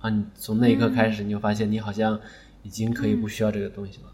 [0.00, 2.20] 啊，你从那一刻开始，你就发现你好像
[2.62, 4.12] 已经可以不需要这个东西了。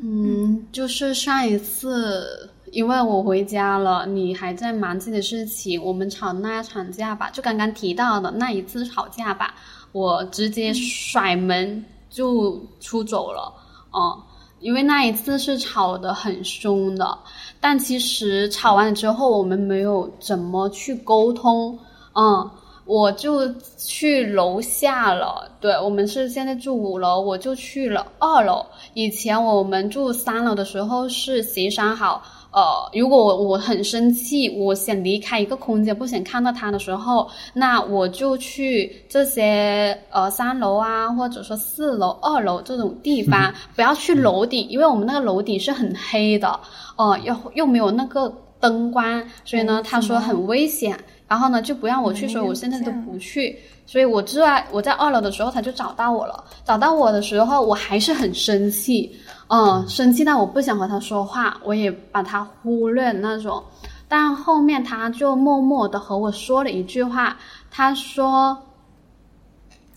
[0.00, 9.54] 嗯，就是上一次，因为我回家了，你还在忙自己的事情，我们吵那场架吧，就刚刚提到的那一次吵架吧，
[9.92, 13.52] 我直接甩门就出走了。
[13.90, 14.22] 哦，
[14.60, 17.18] 因为那一次是吵得很凶的。
[17.60, 21.78] 但其实吵完了之后，我们没有怎么去沟通，
[22.14, 22.50] 嗯，
[22.84, 25.50] 我就去楼下了。
[25.60, 28.64] 对我们是现在住五楼，我就去了二楼。
[28.94, 32.22] 以前我们住三楼的时候是协商好，
[32.58, 46.58] 呃，如果我我很生气，我想离开一个空间，不想看到他的时候，那我就去这些呃三楼啊，或者说四楼、二楼这种地方，不要去楼顶，因为我们那个楼顶是很黑的。
[46.96, 50.98] 哦，又又没有那个灯光，所以呢，他说很危险，
[51.28, 53.56] 然后呢就不让我去，所以我现在都不去。
[53.86, 56.44] 所以我在我在二楼的时候，他就找到我了。
[56.64, 59.10] 找到我的时候，我还是很生气，
[59.48, 63.62] 嗯，生气但我不想和他说话，我也把他忽略那种。
[64.06, 67.36] 但后面他就默默的和我说了一句话，
[67.70, 68.56] 他说：“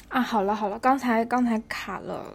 [0.09, 2.25] 啊，好了好了，刚才刚才卡了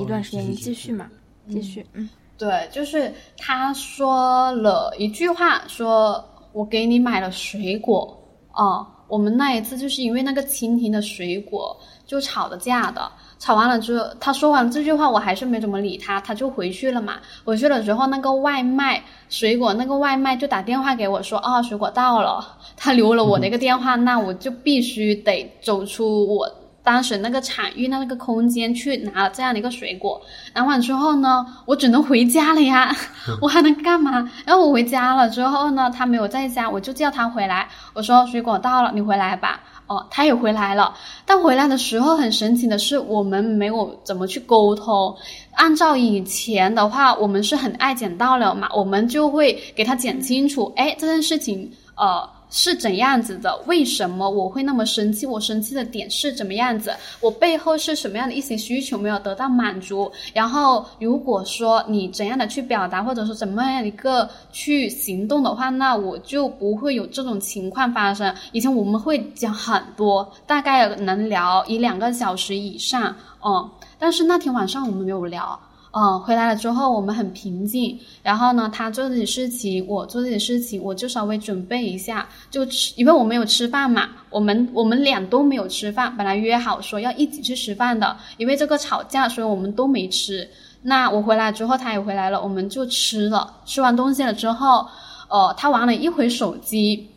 [0.00, 1.08] 一段时间，你继续嘛，
[1.50, 2.08] 继续，嗯。”
[2.38, 8.16] 对，就是他说了一句话，说我给你买了水果
[8.52, 8.86] 哦。
[9.08, 11.74] 我们那一次就是因为那个蜻蜓的水果
[12.06, 17.14] 就吵的架的，吵完了之后，他说完这句话，我还是没怎么理他，他就回去了嘛。
[17.44, 22.44] 回去了之后，那个外卖水果那个外卖就打电话给我说，啊，水果到了，
[22.76, 26.50] 他留了我那个电话，那我就必须得走出我。
[26.80, 30.18] 当时那个场域那个空间去拿这样的一个水果，
[30.54, 32.90] 拿完之后呢，我只能回家了呀，
[33.42, 34.26] 我还能干嘛？
[34.46, 39.60] 然后我回家了之后呢，他没有在家，我就叫他回来，我说水果到了，你回来吧。
[39.88, 40.94] 哦，他也回来了，
[41.26, 45.16] 但回来的时候很神奇的是，我们没有怎么去沟通。
[45.54, 52.37] 按照以前的话，我们是很爱讲道理嘛，我们就会给他讲清楚，哎，这件事情，呃。
[52.50, 53.56] 是怎样子的？
[53.66, 55.26] 为什么我会那么生气？
[55.26, 56.94] 我生气的点是怎么样子？
[57.20, 60.10] 我背后是什么样的一些需求没有得到满足？
[60.32, 68.34] 然后如果说你怎样的去表达，或者说怎么样一个去行动的话，那我就不会有这种情况发生。
[68.52, 73.14] 以前我们会讲很多，大概能聊一两个小时以上，
[73.44, 75.58] 嗯，但是那天晚上我们没有聊。
[75.90, 90.48] 嗯，回来了之后我们很平静，然后呢，他做自己事情，我做自己事情，我就稍微准备一下，就吃，因为我没有吃饭嘛，我们我们俩都没有吃饭，本来约好说要一起去吃饭的，因为这个吵架，所以我们都没吃。
[90.82, 94.86] 那我回来之后，他也回来了，我们就吃了，吃完东西了之后，
[95.28, 97.08] 呃，他玩了一会手机，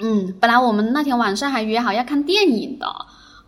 [0.00, 2.86] 嗯，本来我们那天晚上还约好要看电影的。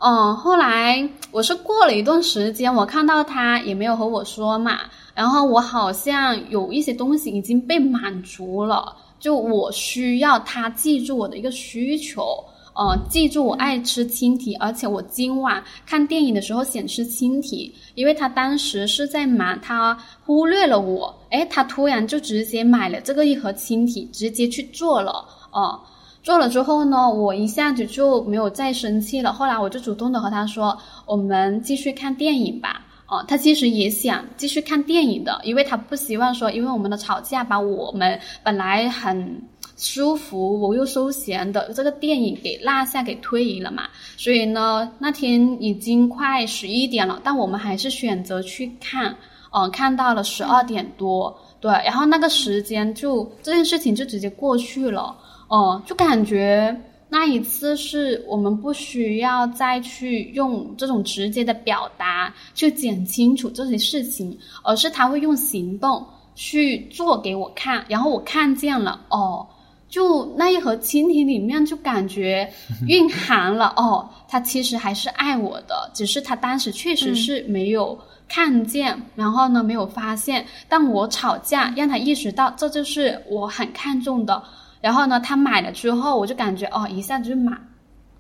[0.01, 4.79] 嗯，后来我是过了一段时间，我看到他也没有和我说嘛，
[5.13, 12.23] 然后我好像有一些东西已经被满足了，就我需要他记住我的一个需求，
[12.75, 25.81] 呃，记住我爱吃青提，而且我今晚看电影的时候想吃青提，因为他当时是在忙，他忽略了我，诶，他突然就直接买了这个一盒青提，直接去做了，哦。
[26.29, 29.33] 做了之后呢，我一下子就没有再生气了。
[29.33, 30.77] 后来我就主动的和他说
[31.09, 39.43] ：“我们继续看电影吧。”哦，他其实也想继续看电影的，因为他不希望说，因为我们的吵架把我们本来很
[39.79, 43.85] 舒服、我又休闲的这个电影给落下、给推移了嘛。
[44.19, 49.17] 所以呢，那天已经快十一点了，但我们还是选择去看。
[49.51, 55.17] 哦，看到了十二点多，对，然后那个时间就这件事情就直接过去了。
[55.49, 69.47] 哦，就感觉那一次是我们不需要再去用这种直接的表达去讲清楚这些事情，而是他会用行动去做给我看，然后我看见了，哦，
[69.89, 72.53] 就那一盒蜻蜓里面就感觉
[72.87, 77.99] 蕴含了，哦，他其实还是爱我的，只是他当时确实是没有
[78.29, 84.43] 看见，然后呢没有发现，但我吵架让他意识到，这就是我很看重的。
[84.81, 87.59] 然后呢，他买了之后，我就感觉哦，一下子就满，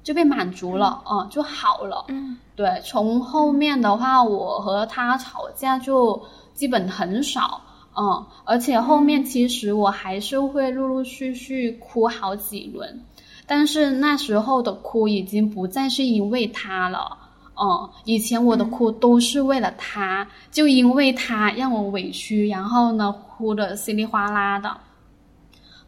[0.02, 2.04] 就被满足了，哦，就好了。
[2.08, 2.80] 嗯，对。
[2.84, 6.20] 从后面的话，我和他吵架就
[6.54, 7.60] 基本很少，
[7.96, 13.00] 嗯，而且后面其实我还是会陆陆续续哭好几轮，
[13.46, 17.16] 但是那时候的哭已经不再是因为他了，
[17.54, 24.76] 嗯，以前我的哭都是为了他，就因为他让我委屈，然后呢，哭的稀里哗啦的。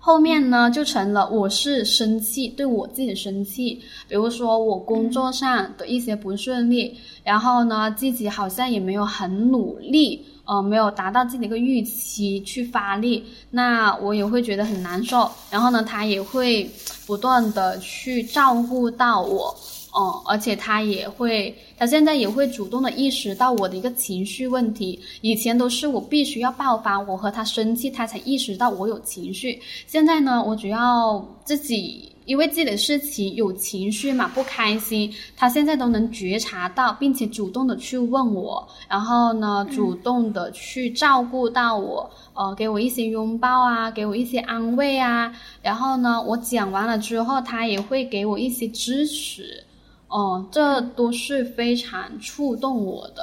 [0.02, 3.74] 后面呢，就成了我是生气，对我自己生气。
[4.08, 15.30] 比如说我工作上的一些不顺利，然后呢，自己好像也没有很努力，呃，没有达到自己的一个预期去发力，那我也会觉得很难受。
[15.50, 16.68] 然后呢，他也会
[17.06, 19.54] 不断的去照顾到我。
[19.92, 24.98] 哦，而且他也会，他现在也会主动的意识到我的一个情绪问题。
[25.20, 29.60] 以前都是我必须要爆发，我和他生气，他才意识到我有情绪。
[29.86, 49.64] 现在呢，我只要自己因为自己的事情有情绪嘛，不开心，他现在都能觉察到，并且主动的去问我，然后呢，主动的去照顾到我，呃，给我一些拥抱啊，给我一些安慰啊，然后呢，我讲完了之后，他也会给我一些支持。
[50.10, 53.22] 哦，这都是非常触动我的，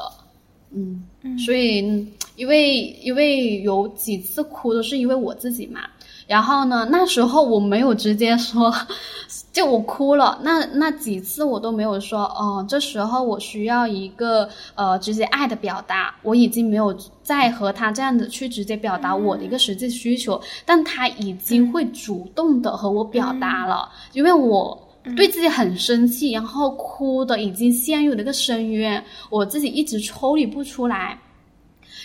[0.71, 1.03] 嗯，
[1.37, 2.07] 所以
[2.37, 5.81] 因为因为有几次哭都是因为我自己嘛，
[6.27, 8.73] 然后呢，那时候我没有直接说，
[9.51, 24.86] 就我哭了，那那几次我都没有说，哦，这时候我需要一个呃直接爱的表达，我已经没有再和他这样子去直接表达我的一个实际需求，但他已经会主动的和我表达了，因为我。
[25.15, 31.17] 对自己很生气，然后哭的已经陷入了一个深渊，我自己一直抽离不出来。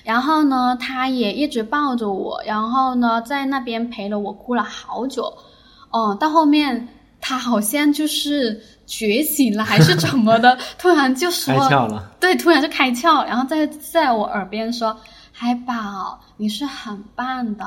[0.05, 5.33] 然后呢，他也一直抱着我，然后呢，在那边陪了我哭了好久。
[5.91, 6.89] 哦，到后面
[7.21, 12.11] 他好像就是觉醒了，还是怎么的， 突然就说，开窍了。
[12.19, 14.97] 对，突然就开窍，然后在在我耳边说
[15.31, 17.65] ：“海宝，你是很棒的。”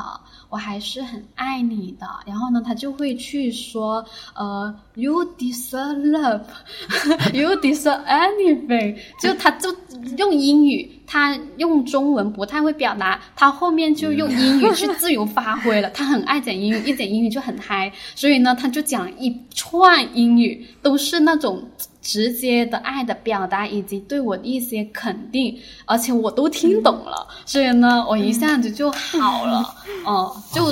[0.49, 9.75] 我还是很爱你的，然后呢，他就会去说，呃，you deserve love，you deserve anything，就他就
[10.17, 15.89] 用英语，他用中文不太会表达，他后面就用英语去自由发挥了。
[15.91, 21.63] 他很爱讲英语，一讲英语就很嗨，所以呢，他就讲一串英语，都是那种。
[22.05, 29.73] 直接的爱的表达以及对我的一些肯定，而且我都听懂了，所以呢，我一下子就好了，
[30.05, 30.71] 哦，就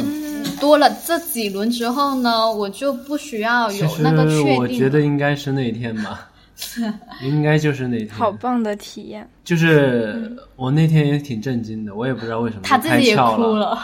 [0.62, 4.56] 多了这几轮之后呢，我就不需要有那个确定。
[4.58, 6.32] 我觉得应该是那天吧，
[7.24, 8.10] 应该就是那天。
[8.10, 9.28] 好棒的体验！
[9.44, 13.78] 就是我那天也挺震惊的，我也不知道为什么他自己也哭了，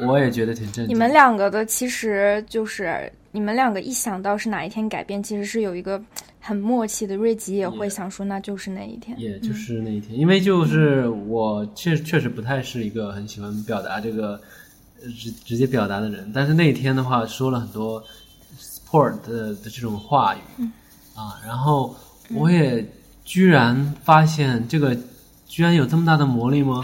[0.00, 0.88] 我也觉得挺震惊。
[0.88, 3.12] 你们两个的其实就是。
[3.32, 6.02] 你们两个一想到是哪一天改变，其实是有一个
[6.40, 7.14] 很默契的。
[7.16, 14.40] 瑞吉也会想说，那就是那一天，也就是那一天，因为就是我确确实不太是一个很喜欢表达这个
[15.18, 18.02] 直直接表达的人，但是那一天的话说了很多
[18.86, 20.64] support 的的这种话语，
[21.14, 21.94] 啊，然后
[22.34, 22.86] 我也
[23.24, 24.96] 居然发现这个
[25.46, 26.82] 居然有这么大的魔力吗？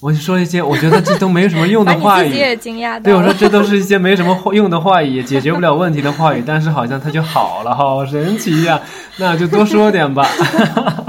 [0.00, 8.80] 我就说一些我觉得这都没什么用的 话语，也惊讶对我说这都是一些没什么用的话语，也解决不了问题的话语，但是好像它就好了，好神奇呀！
[9.18, 10.26] 那就多说点吧。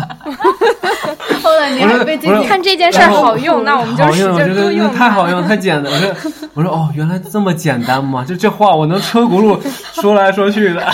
[1.70, 4.92] 你还被这看这件事好用，那我们就使劲多用。
[4.94, 5.92] 太好用，太简单。
[5.92, 6.14] 我说
[6.54, 8.24] 我说哦，原来这么简单嘛！
[8.24, 9.60] 就这话我能车轱辘
[9.94, 10.82] 说来说去的。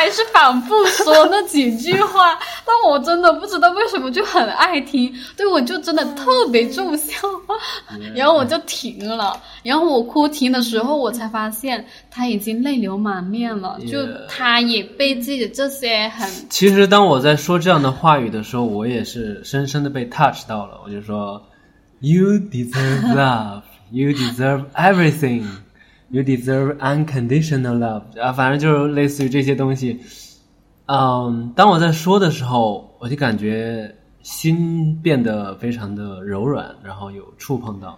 [0.00, 7.28] 还是反复说那几句话， 但我真的不知道为什么就很爱听，对我就真的特别中效，
[8.14, 16.26] 然后我就停了，然后我哭停的时候，我才发现他已经泪流满面了，就他也被自己的这些很……
[16.48, 21.42] 其实当我在说这样的话语的时候，我也是深深的被 touch 到了，我就说
[22.00, 25.44] ，You deserve love, you deserve everything.
[26.12, 30.00] You deserve unconditional love 啊，反正就是类似于这些东西。
[30.86, 37.96] 嗯，当我在说的时候，我就感觉心变得非常的柔软，然后有触碰到。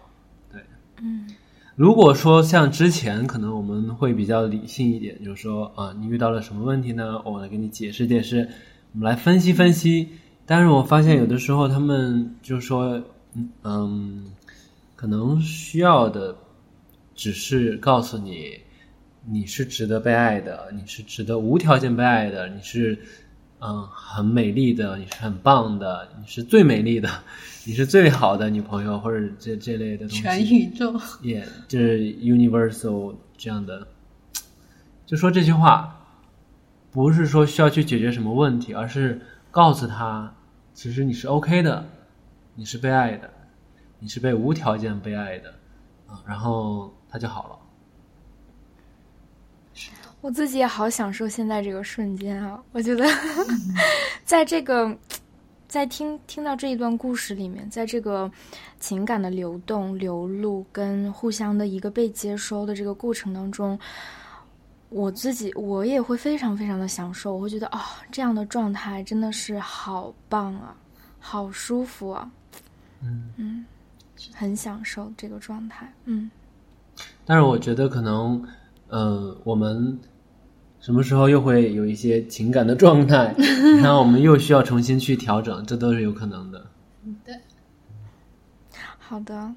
[0.52, 0.60] 对，
[1.00, 1.26] 嗯。
[1.74, 7.18] 如果说像之前，可能我们会比较理性一点，就是说啊，你遇到了什么问题呢？
[7.24, 8.46] 我来给你解释解释，
[8.92, 10.06] 我们来分析分析。
[10.44, 13.00] 但是我发现有的时候他们就说，
[13.62, 14.26] 嗯，
[14.96, 16.36] 可能需要的。
[17.14, 18.58] 只是告诉你，
[19.24, 22.98] 你是值得被爱的，你是值得无条件被爱的，你是
[23.60, 27.08] 嗯很美丽的，你是很棒的，你是最美丽的，
[27.64, 30.22] 你是最好的女朋友，或者这这类的东西。
[30.22, 33.86] 全宇宙，也就是 universal 这样的，
[35.06, 36.04] 就说这句话，
[36.90, 39.20] 不是说需要去解决什么问题，而是
[39.50, 40.34] 告诉他，
[40.74, 41.86] 其实你是 OK 的，
[42.56, 43.30] 你是被爱的，
[44.00, 45.50] 你是被无条件被爱的
[46.08, 46.92] 啊，然后。
[47.12, 47.58] 他就好了。
[50.22, 52.62] 我自己也好享受现在这个瞬间啊！
[52.72, 53.04] 我觉得，
[54.24, 54.96] 在这个
[55.66, 58.30] 在听听到这一段故事里面，在这个
[58.78, 63.76] 情感的流动、流露跟互相的一个被接收的这个过程当中，
[64.90, 67.34] 我自己我也会非常非常的享受。
[67.34, 67.80] 我会觉得，哦，
[68.12, 70.74] 这样的状态真的是好棒啊，
[71.18, 72.30] 好舒服啊！
[73.02, 73.66] 嗯嗯，
[74.32, 75.92] 很享受这个状态。
[76.04, 76.30] 嗯。
[77.24, 78.42] 但是我觉得可能，
[78.88, 79.98] 嗯，我们
[80.80, 83.34] 什么时候又会有一些情感的状态，
[83.82, 86.66] 然后我们又需要重新去调整，这都是有可能的。
[87.24, 87.34] 对。
[88.98, 89.54] 好的，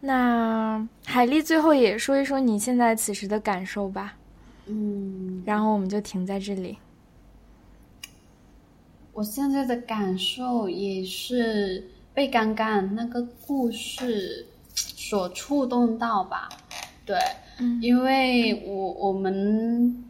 [0.00, 4.14] 那海丽最后也说一说你现在此时的感受吧。
[4.66, 5.42] 嗯。
[5.44, 6.78] 然后我们就停在这里。
[9.12, 16.48] 我现在的感受也是被刚刚那个故事所触动到吧。
[17.12, 20.04] 对，因为我我们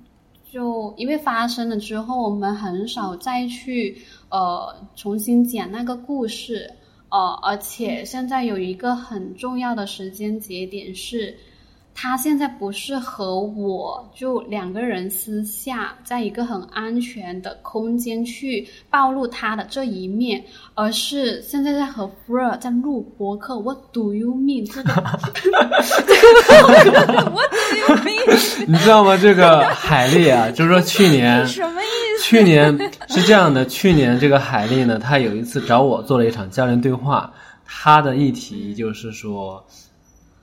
[0.51, 3.97] 就因为发生了之后，我们很少再去
[4.29, 6.71] 呃重新讲那个故事，
[7.09, 11.37] 呃，而且现在有一个很重要的时间节点是。
[11.95, 20.43] 他现在不是和我就两个人私下在一个很安全的空间去暴露他的这一面，
[20.75, 23.61] 而是现在在和 Fur 在录播客。
[23.61, 24.67] What do you mean？
[24.73, 24.93] 这个
[27.31, 28.65] What do you mean？
[28.67, 29.17] 你知道吗？
[29.21, 31.87] 这个海丽啊，就是说去年 什么意
[32.19, 32.25] 思？
[32.25, 32.77] 去年
[33.09, 37.33] 是这样的，去年这个海丽呢，她有一次找我做了一场教练对话，
[37.67, 39.63] 她的议题就是说。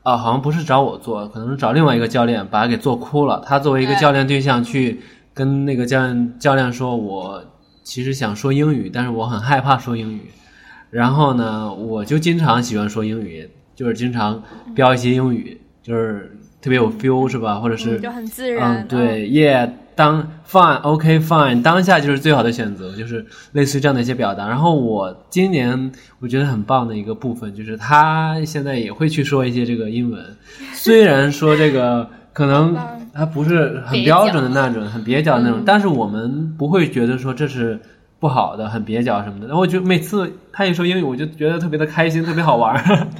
[0.03, 3.43] 啊，好像不是找我做，可能是找另外一个教练，把他给做哭了。
[3.45, 5.01] 他作为一个教练对象，去
[5.34, 7.43] 跟那个教练教练说：“我
[7.84, 10.21] 其实想说英语，但是我很害怕说英语。”
[10.89, 14.41] 然后呢，我就经常喜欢说英语，就是经常
[14.73, 17.59] 标一些英语，就是特别有 feel，是吧？
[17.59, 18.77] 或者是就很自然。
[18.77, 19.69] 嗯，对，Yeah。
[19.99, 24.47] 当 fine，OK fine，当下就是最好的选择，就是类似于这样的一些表达。
[24.47, 30.23] 然后我今年我觉得很棒的一个部分，就是他现在也会去说一些这个英文，
[30.71, 32.77] 虽然说这个可能
[33.13, 37.77] 他不是很标准的那种，很蹩脚的那种，但是我们不会觉得说这是
[38.19, 39.47] 不好的，很蹩脚什么的。
[39.47, 42.77] 然后我就每次他一说英语，我就觉得特别的开心，特别好玩。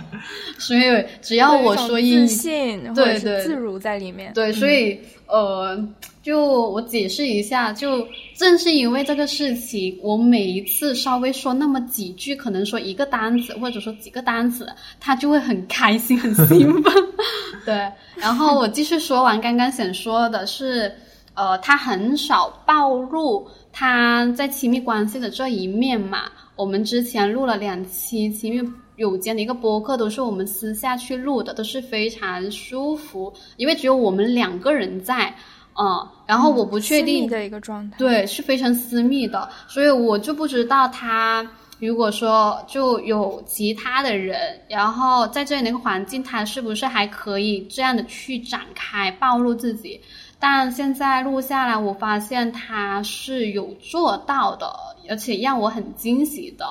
[0.60, 0.82] 所以
[1.22, 5.88] 只要我说英，自信对对自如在里面，对，所以呃。
[6.22, 8.06] 就我解释一下，就
[8.36, 14.68] 正是因为这个事情，我每一次稍微说那么几句，可能说一个单词或者说几个单词，
[15.00, 16.94] 他就会很开心、很兴奋。
[17.66, 20.94] 对，然后我继续说完刚刚想说的是，
[21.34, 23.48] 呃，他很少暴露
[23.80, 26.24] 他在亲密关系的这一面嘛。
[26.58, 35.34] 我们之前录了两期亲密友间的一个播客，都是我们私下去录的，都是非常舒服，因为只有我们两个人在，
[35.80, 41.50] 嗯，然后我不确定的一个状态，对，是非常私密的，所以我就不知道他
[41.80, 44.38] 如果说就有其他的人，
[44.68, 50.02] 然后在这样的一个环境，他是不是还可以这样的去展开暴露自己？
[50.40, 54.74] 但现在录下来，我发现他是有做到的，
[55.10, 56.66] 而且让我很惊喜的。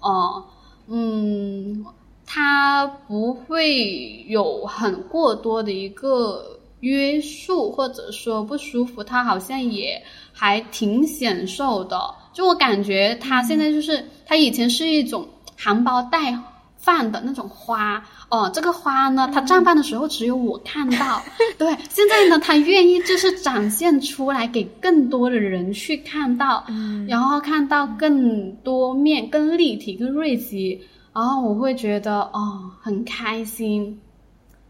[0.00, 0.44] 哦，
[0.88, 1.84] 嗯，
[2.26, 12.12] 他不会有很过多的一个约束，或者说不舒服，他好像也还挺享受的。
[12.32, 16.36] 就我感觉他现在就是，他以前是一种含苞待
[16.76, 18.04] 放的那种花。
[18.34, 21.22] 哦，这个花呢，它绽放的时候只有我看到。
[21.56, 26.64] 对，现在呢，它愿意就是展现出来给更多的人去看到，
[27.06, 30.80] 然后看到更多面、更立体、更锐极，
[31.12, 34.00] 然后我会觉得哦，很开心。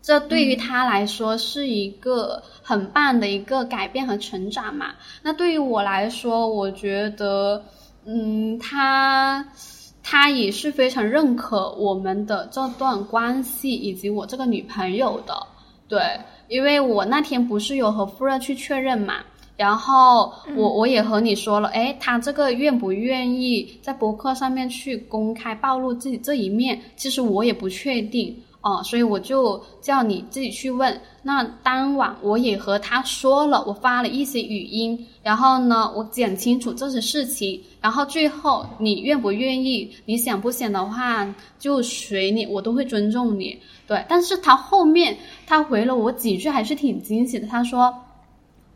[0.03, 4.89] 这对于他来说是一个很棒的一个改变和成长嘛？
[5.23, 7.65] 那对于我来说，我觉得，
[8.05, 9.47] 嗯，他。
[10.07, 15.35] 他也是非常认可我们的这段关系以及我这个女朋友的，
[15.89, 15.99] 对，
[16.47, 19.15] 因为我那天不是有和夫人去确认嘛，
[19.57, 28.37] 然后我我也和你说了，哎，他这个愿不愿意在博客上面去公开暴露自己这一面，其实我也不确定。
[28.65, 30.99] 哦，所以我就叫你自己去问。
[31.23, 43.61] 那当晚我也和他说了，我发了一些语音，然后呢，我讲清楚这些事情，然后最后你愿不愿意，你想不想的话就随你，我都会尊重你。
[43.87, 45.15] 对，但是他后面
[45.47, 47.47] 他回了我几句，还是挺惊喜的。
[47.47, 47.95] 他说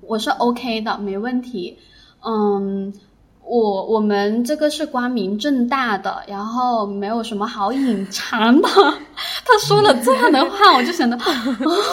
[0.02, 1.78] 我是 OK 的，没问题。
[2.22, 2.92] 嗯。
[3.48, 8.68] 我我们这个是光明正大的，然后没有什么好隐藏的。
[9.46, 11.16] 他说了这样的话，我就想到，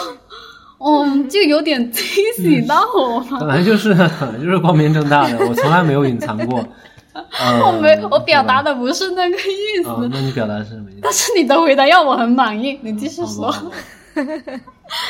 [0.78, 2.04] 哦，就有点惊
[2.36, 3.24] 喜到我。
[3.40, 6.62] 本来就是本来 就是光明正大的，我从来没有隐藏过。
[7.64, 9.88] 我没我表达的不是那个意思。
[10.12, 11.00] 那你表达是什么意思？
[11.02, 13.50] 但是你的回答让我很满意，你继续说。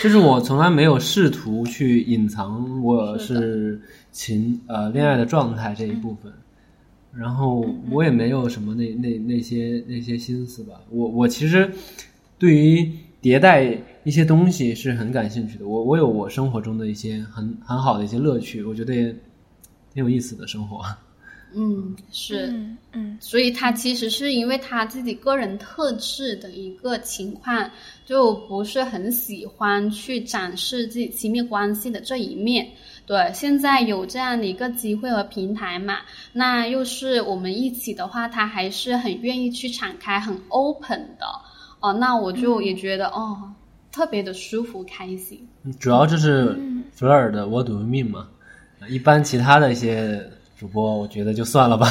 [0.02, 3.80] 就是我从来没有试图去隐藏我是
[4.16, 6.32] 情呃恋爱的状态这一部分，
[7.12, 10.80] 然后我也没有什么那那那些那些心思吧。
[10.88, 11.70] 我我其实
[12.38, 12.90] 对于
[13.20, 15.68] 迭代一些东西是很感兴趣的。
[15.68, 19.14] 我我有我生活中的一些很很好的一些乐趣，我觉得也
[19.92, 20.82] 挺有意思的生活。
[21.54, 22.52] 嗯，是，
[22.92, 27.70] 嗯，所以他其实是因为他自己个人特质的一个情况，
[28.04, 32.66] 就不是很喜欢去展示自己亲密关系的这一面。
[33.06, 35.98] 对，现在有这样的一个机会和平台嘛，
[36.32, 41.26] 那又是我们一起的话，他还是很愿意去敞开、很 open 的。
[41.80, 43.52] 哦，那我就也觉得哦，
[43.92, 45.48] 特别的舒服、开心。
[45.78, 46.58] 主要就是
[46.92, 48.26] 弗尔的 what do we mean 嘛，
[48.88, 50.28] 一般其他的一些。
[50.58, 51.86] 主播，我觉得就算了吧。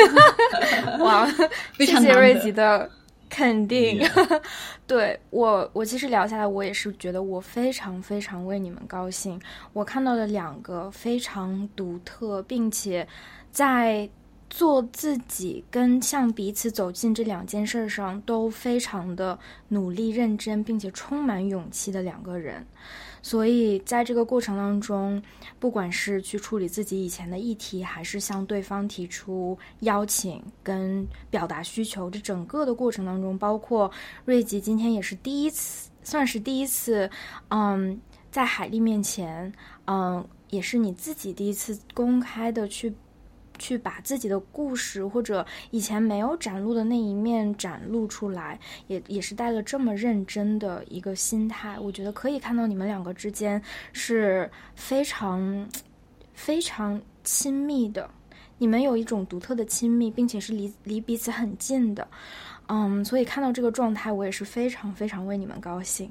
[1.00, 1.26] 哇，
[1.80, 2.86] 谢谢瑞吉的
[3.30, 4.02] 肯定。
[4.86, 9.40] 对我，我其实聊下来，我也是觉得我非常非常为你们高兴。
[9.72, 13.06] 我看到了两个非常独特，并且
[13.50, 14.10] 在
[14.50, 19.38] 做自己跟向彼此走近这两件事上都非常的
[19.68, 22.66] 努力、认真，并且充满勇气的两个人。
[23.22, 25.22] 所以，在这个过程当中，
[25.58, 33.90] 不管是去处理自己以前的议题，还是向对方提出邀请跟表达需求，这整个的过程当中，包括
[34.24, 37.10] 瑞吉今天也是第一次，算是第一次，
[37.48, 39.52] 嗯，在海丽面前，
[39.86, 42.92] 嗯，也是你自己第一次公开的去。
[43.60, 48.58] 去把自己的故事或者以前没有展露的那一面展露出来，
[48.88, 51.78] 也也是带了这么认真的一个心态。
[51.78, 53.62] 我觉得可以看到你们两个之间
[53.92, 55.68] 是非常
[56.34, 58.10] 非常亲密的，
[58.58, 62.08] 你们有一种独特的亲密，并且是离离彼此很近的。
[62.68, 66.10] 嗯，所以看到这个状态，我也是非常非常为你们高兴。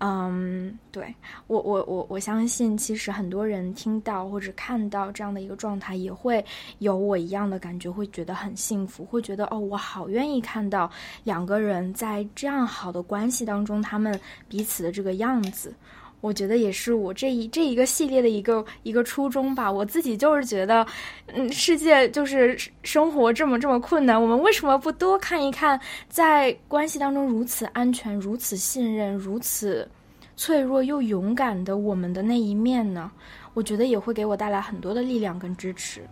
[0.00, 1.12] 嗯，对
[1.48, 6.44] 我我我我相信，其实很多人听到或者看到这样的一个状态，也会
[6.78, 10.90] 有我一样的感觉，会觉得很幸福，会觉得哦，我好愿意看到
[11.24, 14.18] 两个人在这样好的关系当中，他们
[14.48, 15.74] 彼此的这个样子。
[16.20, 19.70] 我觉得也是我这一这一个系列的一个一个初衷吧。
[19.70, 20.86] 我自己就是觉得，
[21.26, 29.88] 嗯，世界就是生活这么这么困难，我们为什么不多看一看，在关系当中如此安全、如此信任、如此
[30.36, 33.10] 脆弱又勇敢的我们的那一面呢？
[33.54, 36.02] 我觉得也会给我带来很多的力量跟支持。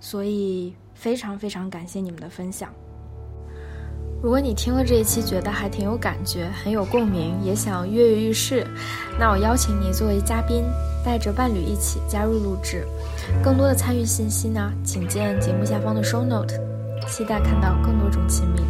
[0.00, 2.70] 所以非常非常感谢你们的分享。
[4.24, 8.66] 如果你听了这一期觉得还挺有感觉、很有共鸣，也想跃跃欲试，
[9.20, 10.64] 那我邀请你作为嘉宾，
[11.04, 12.86] 带着伴侣一起加入录制。
[13.42, 16.54] 更多的参与信息呢，请见节目下方的 show note。
[17.06, 18.62] 期待看到更多种亲密。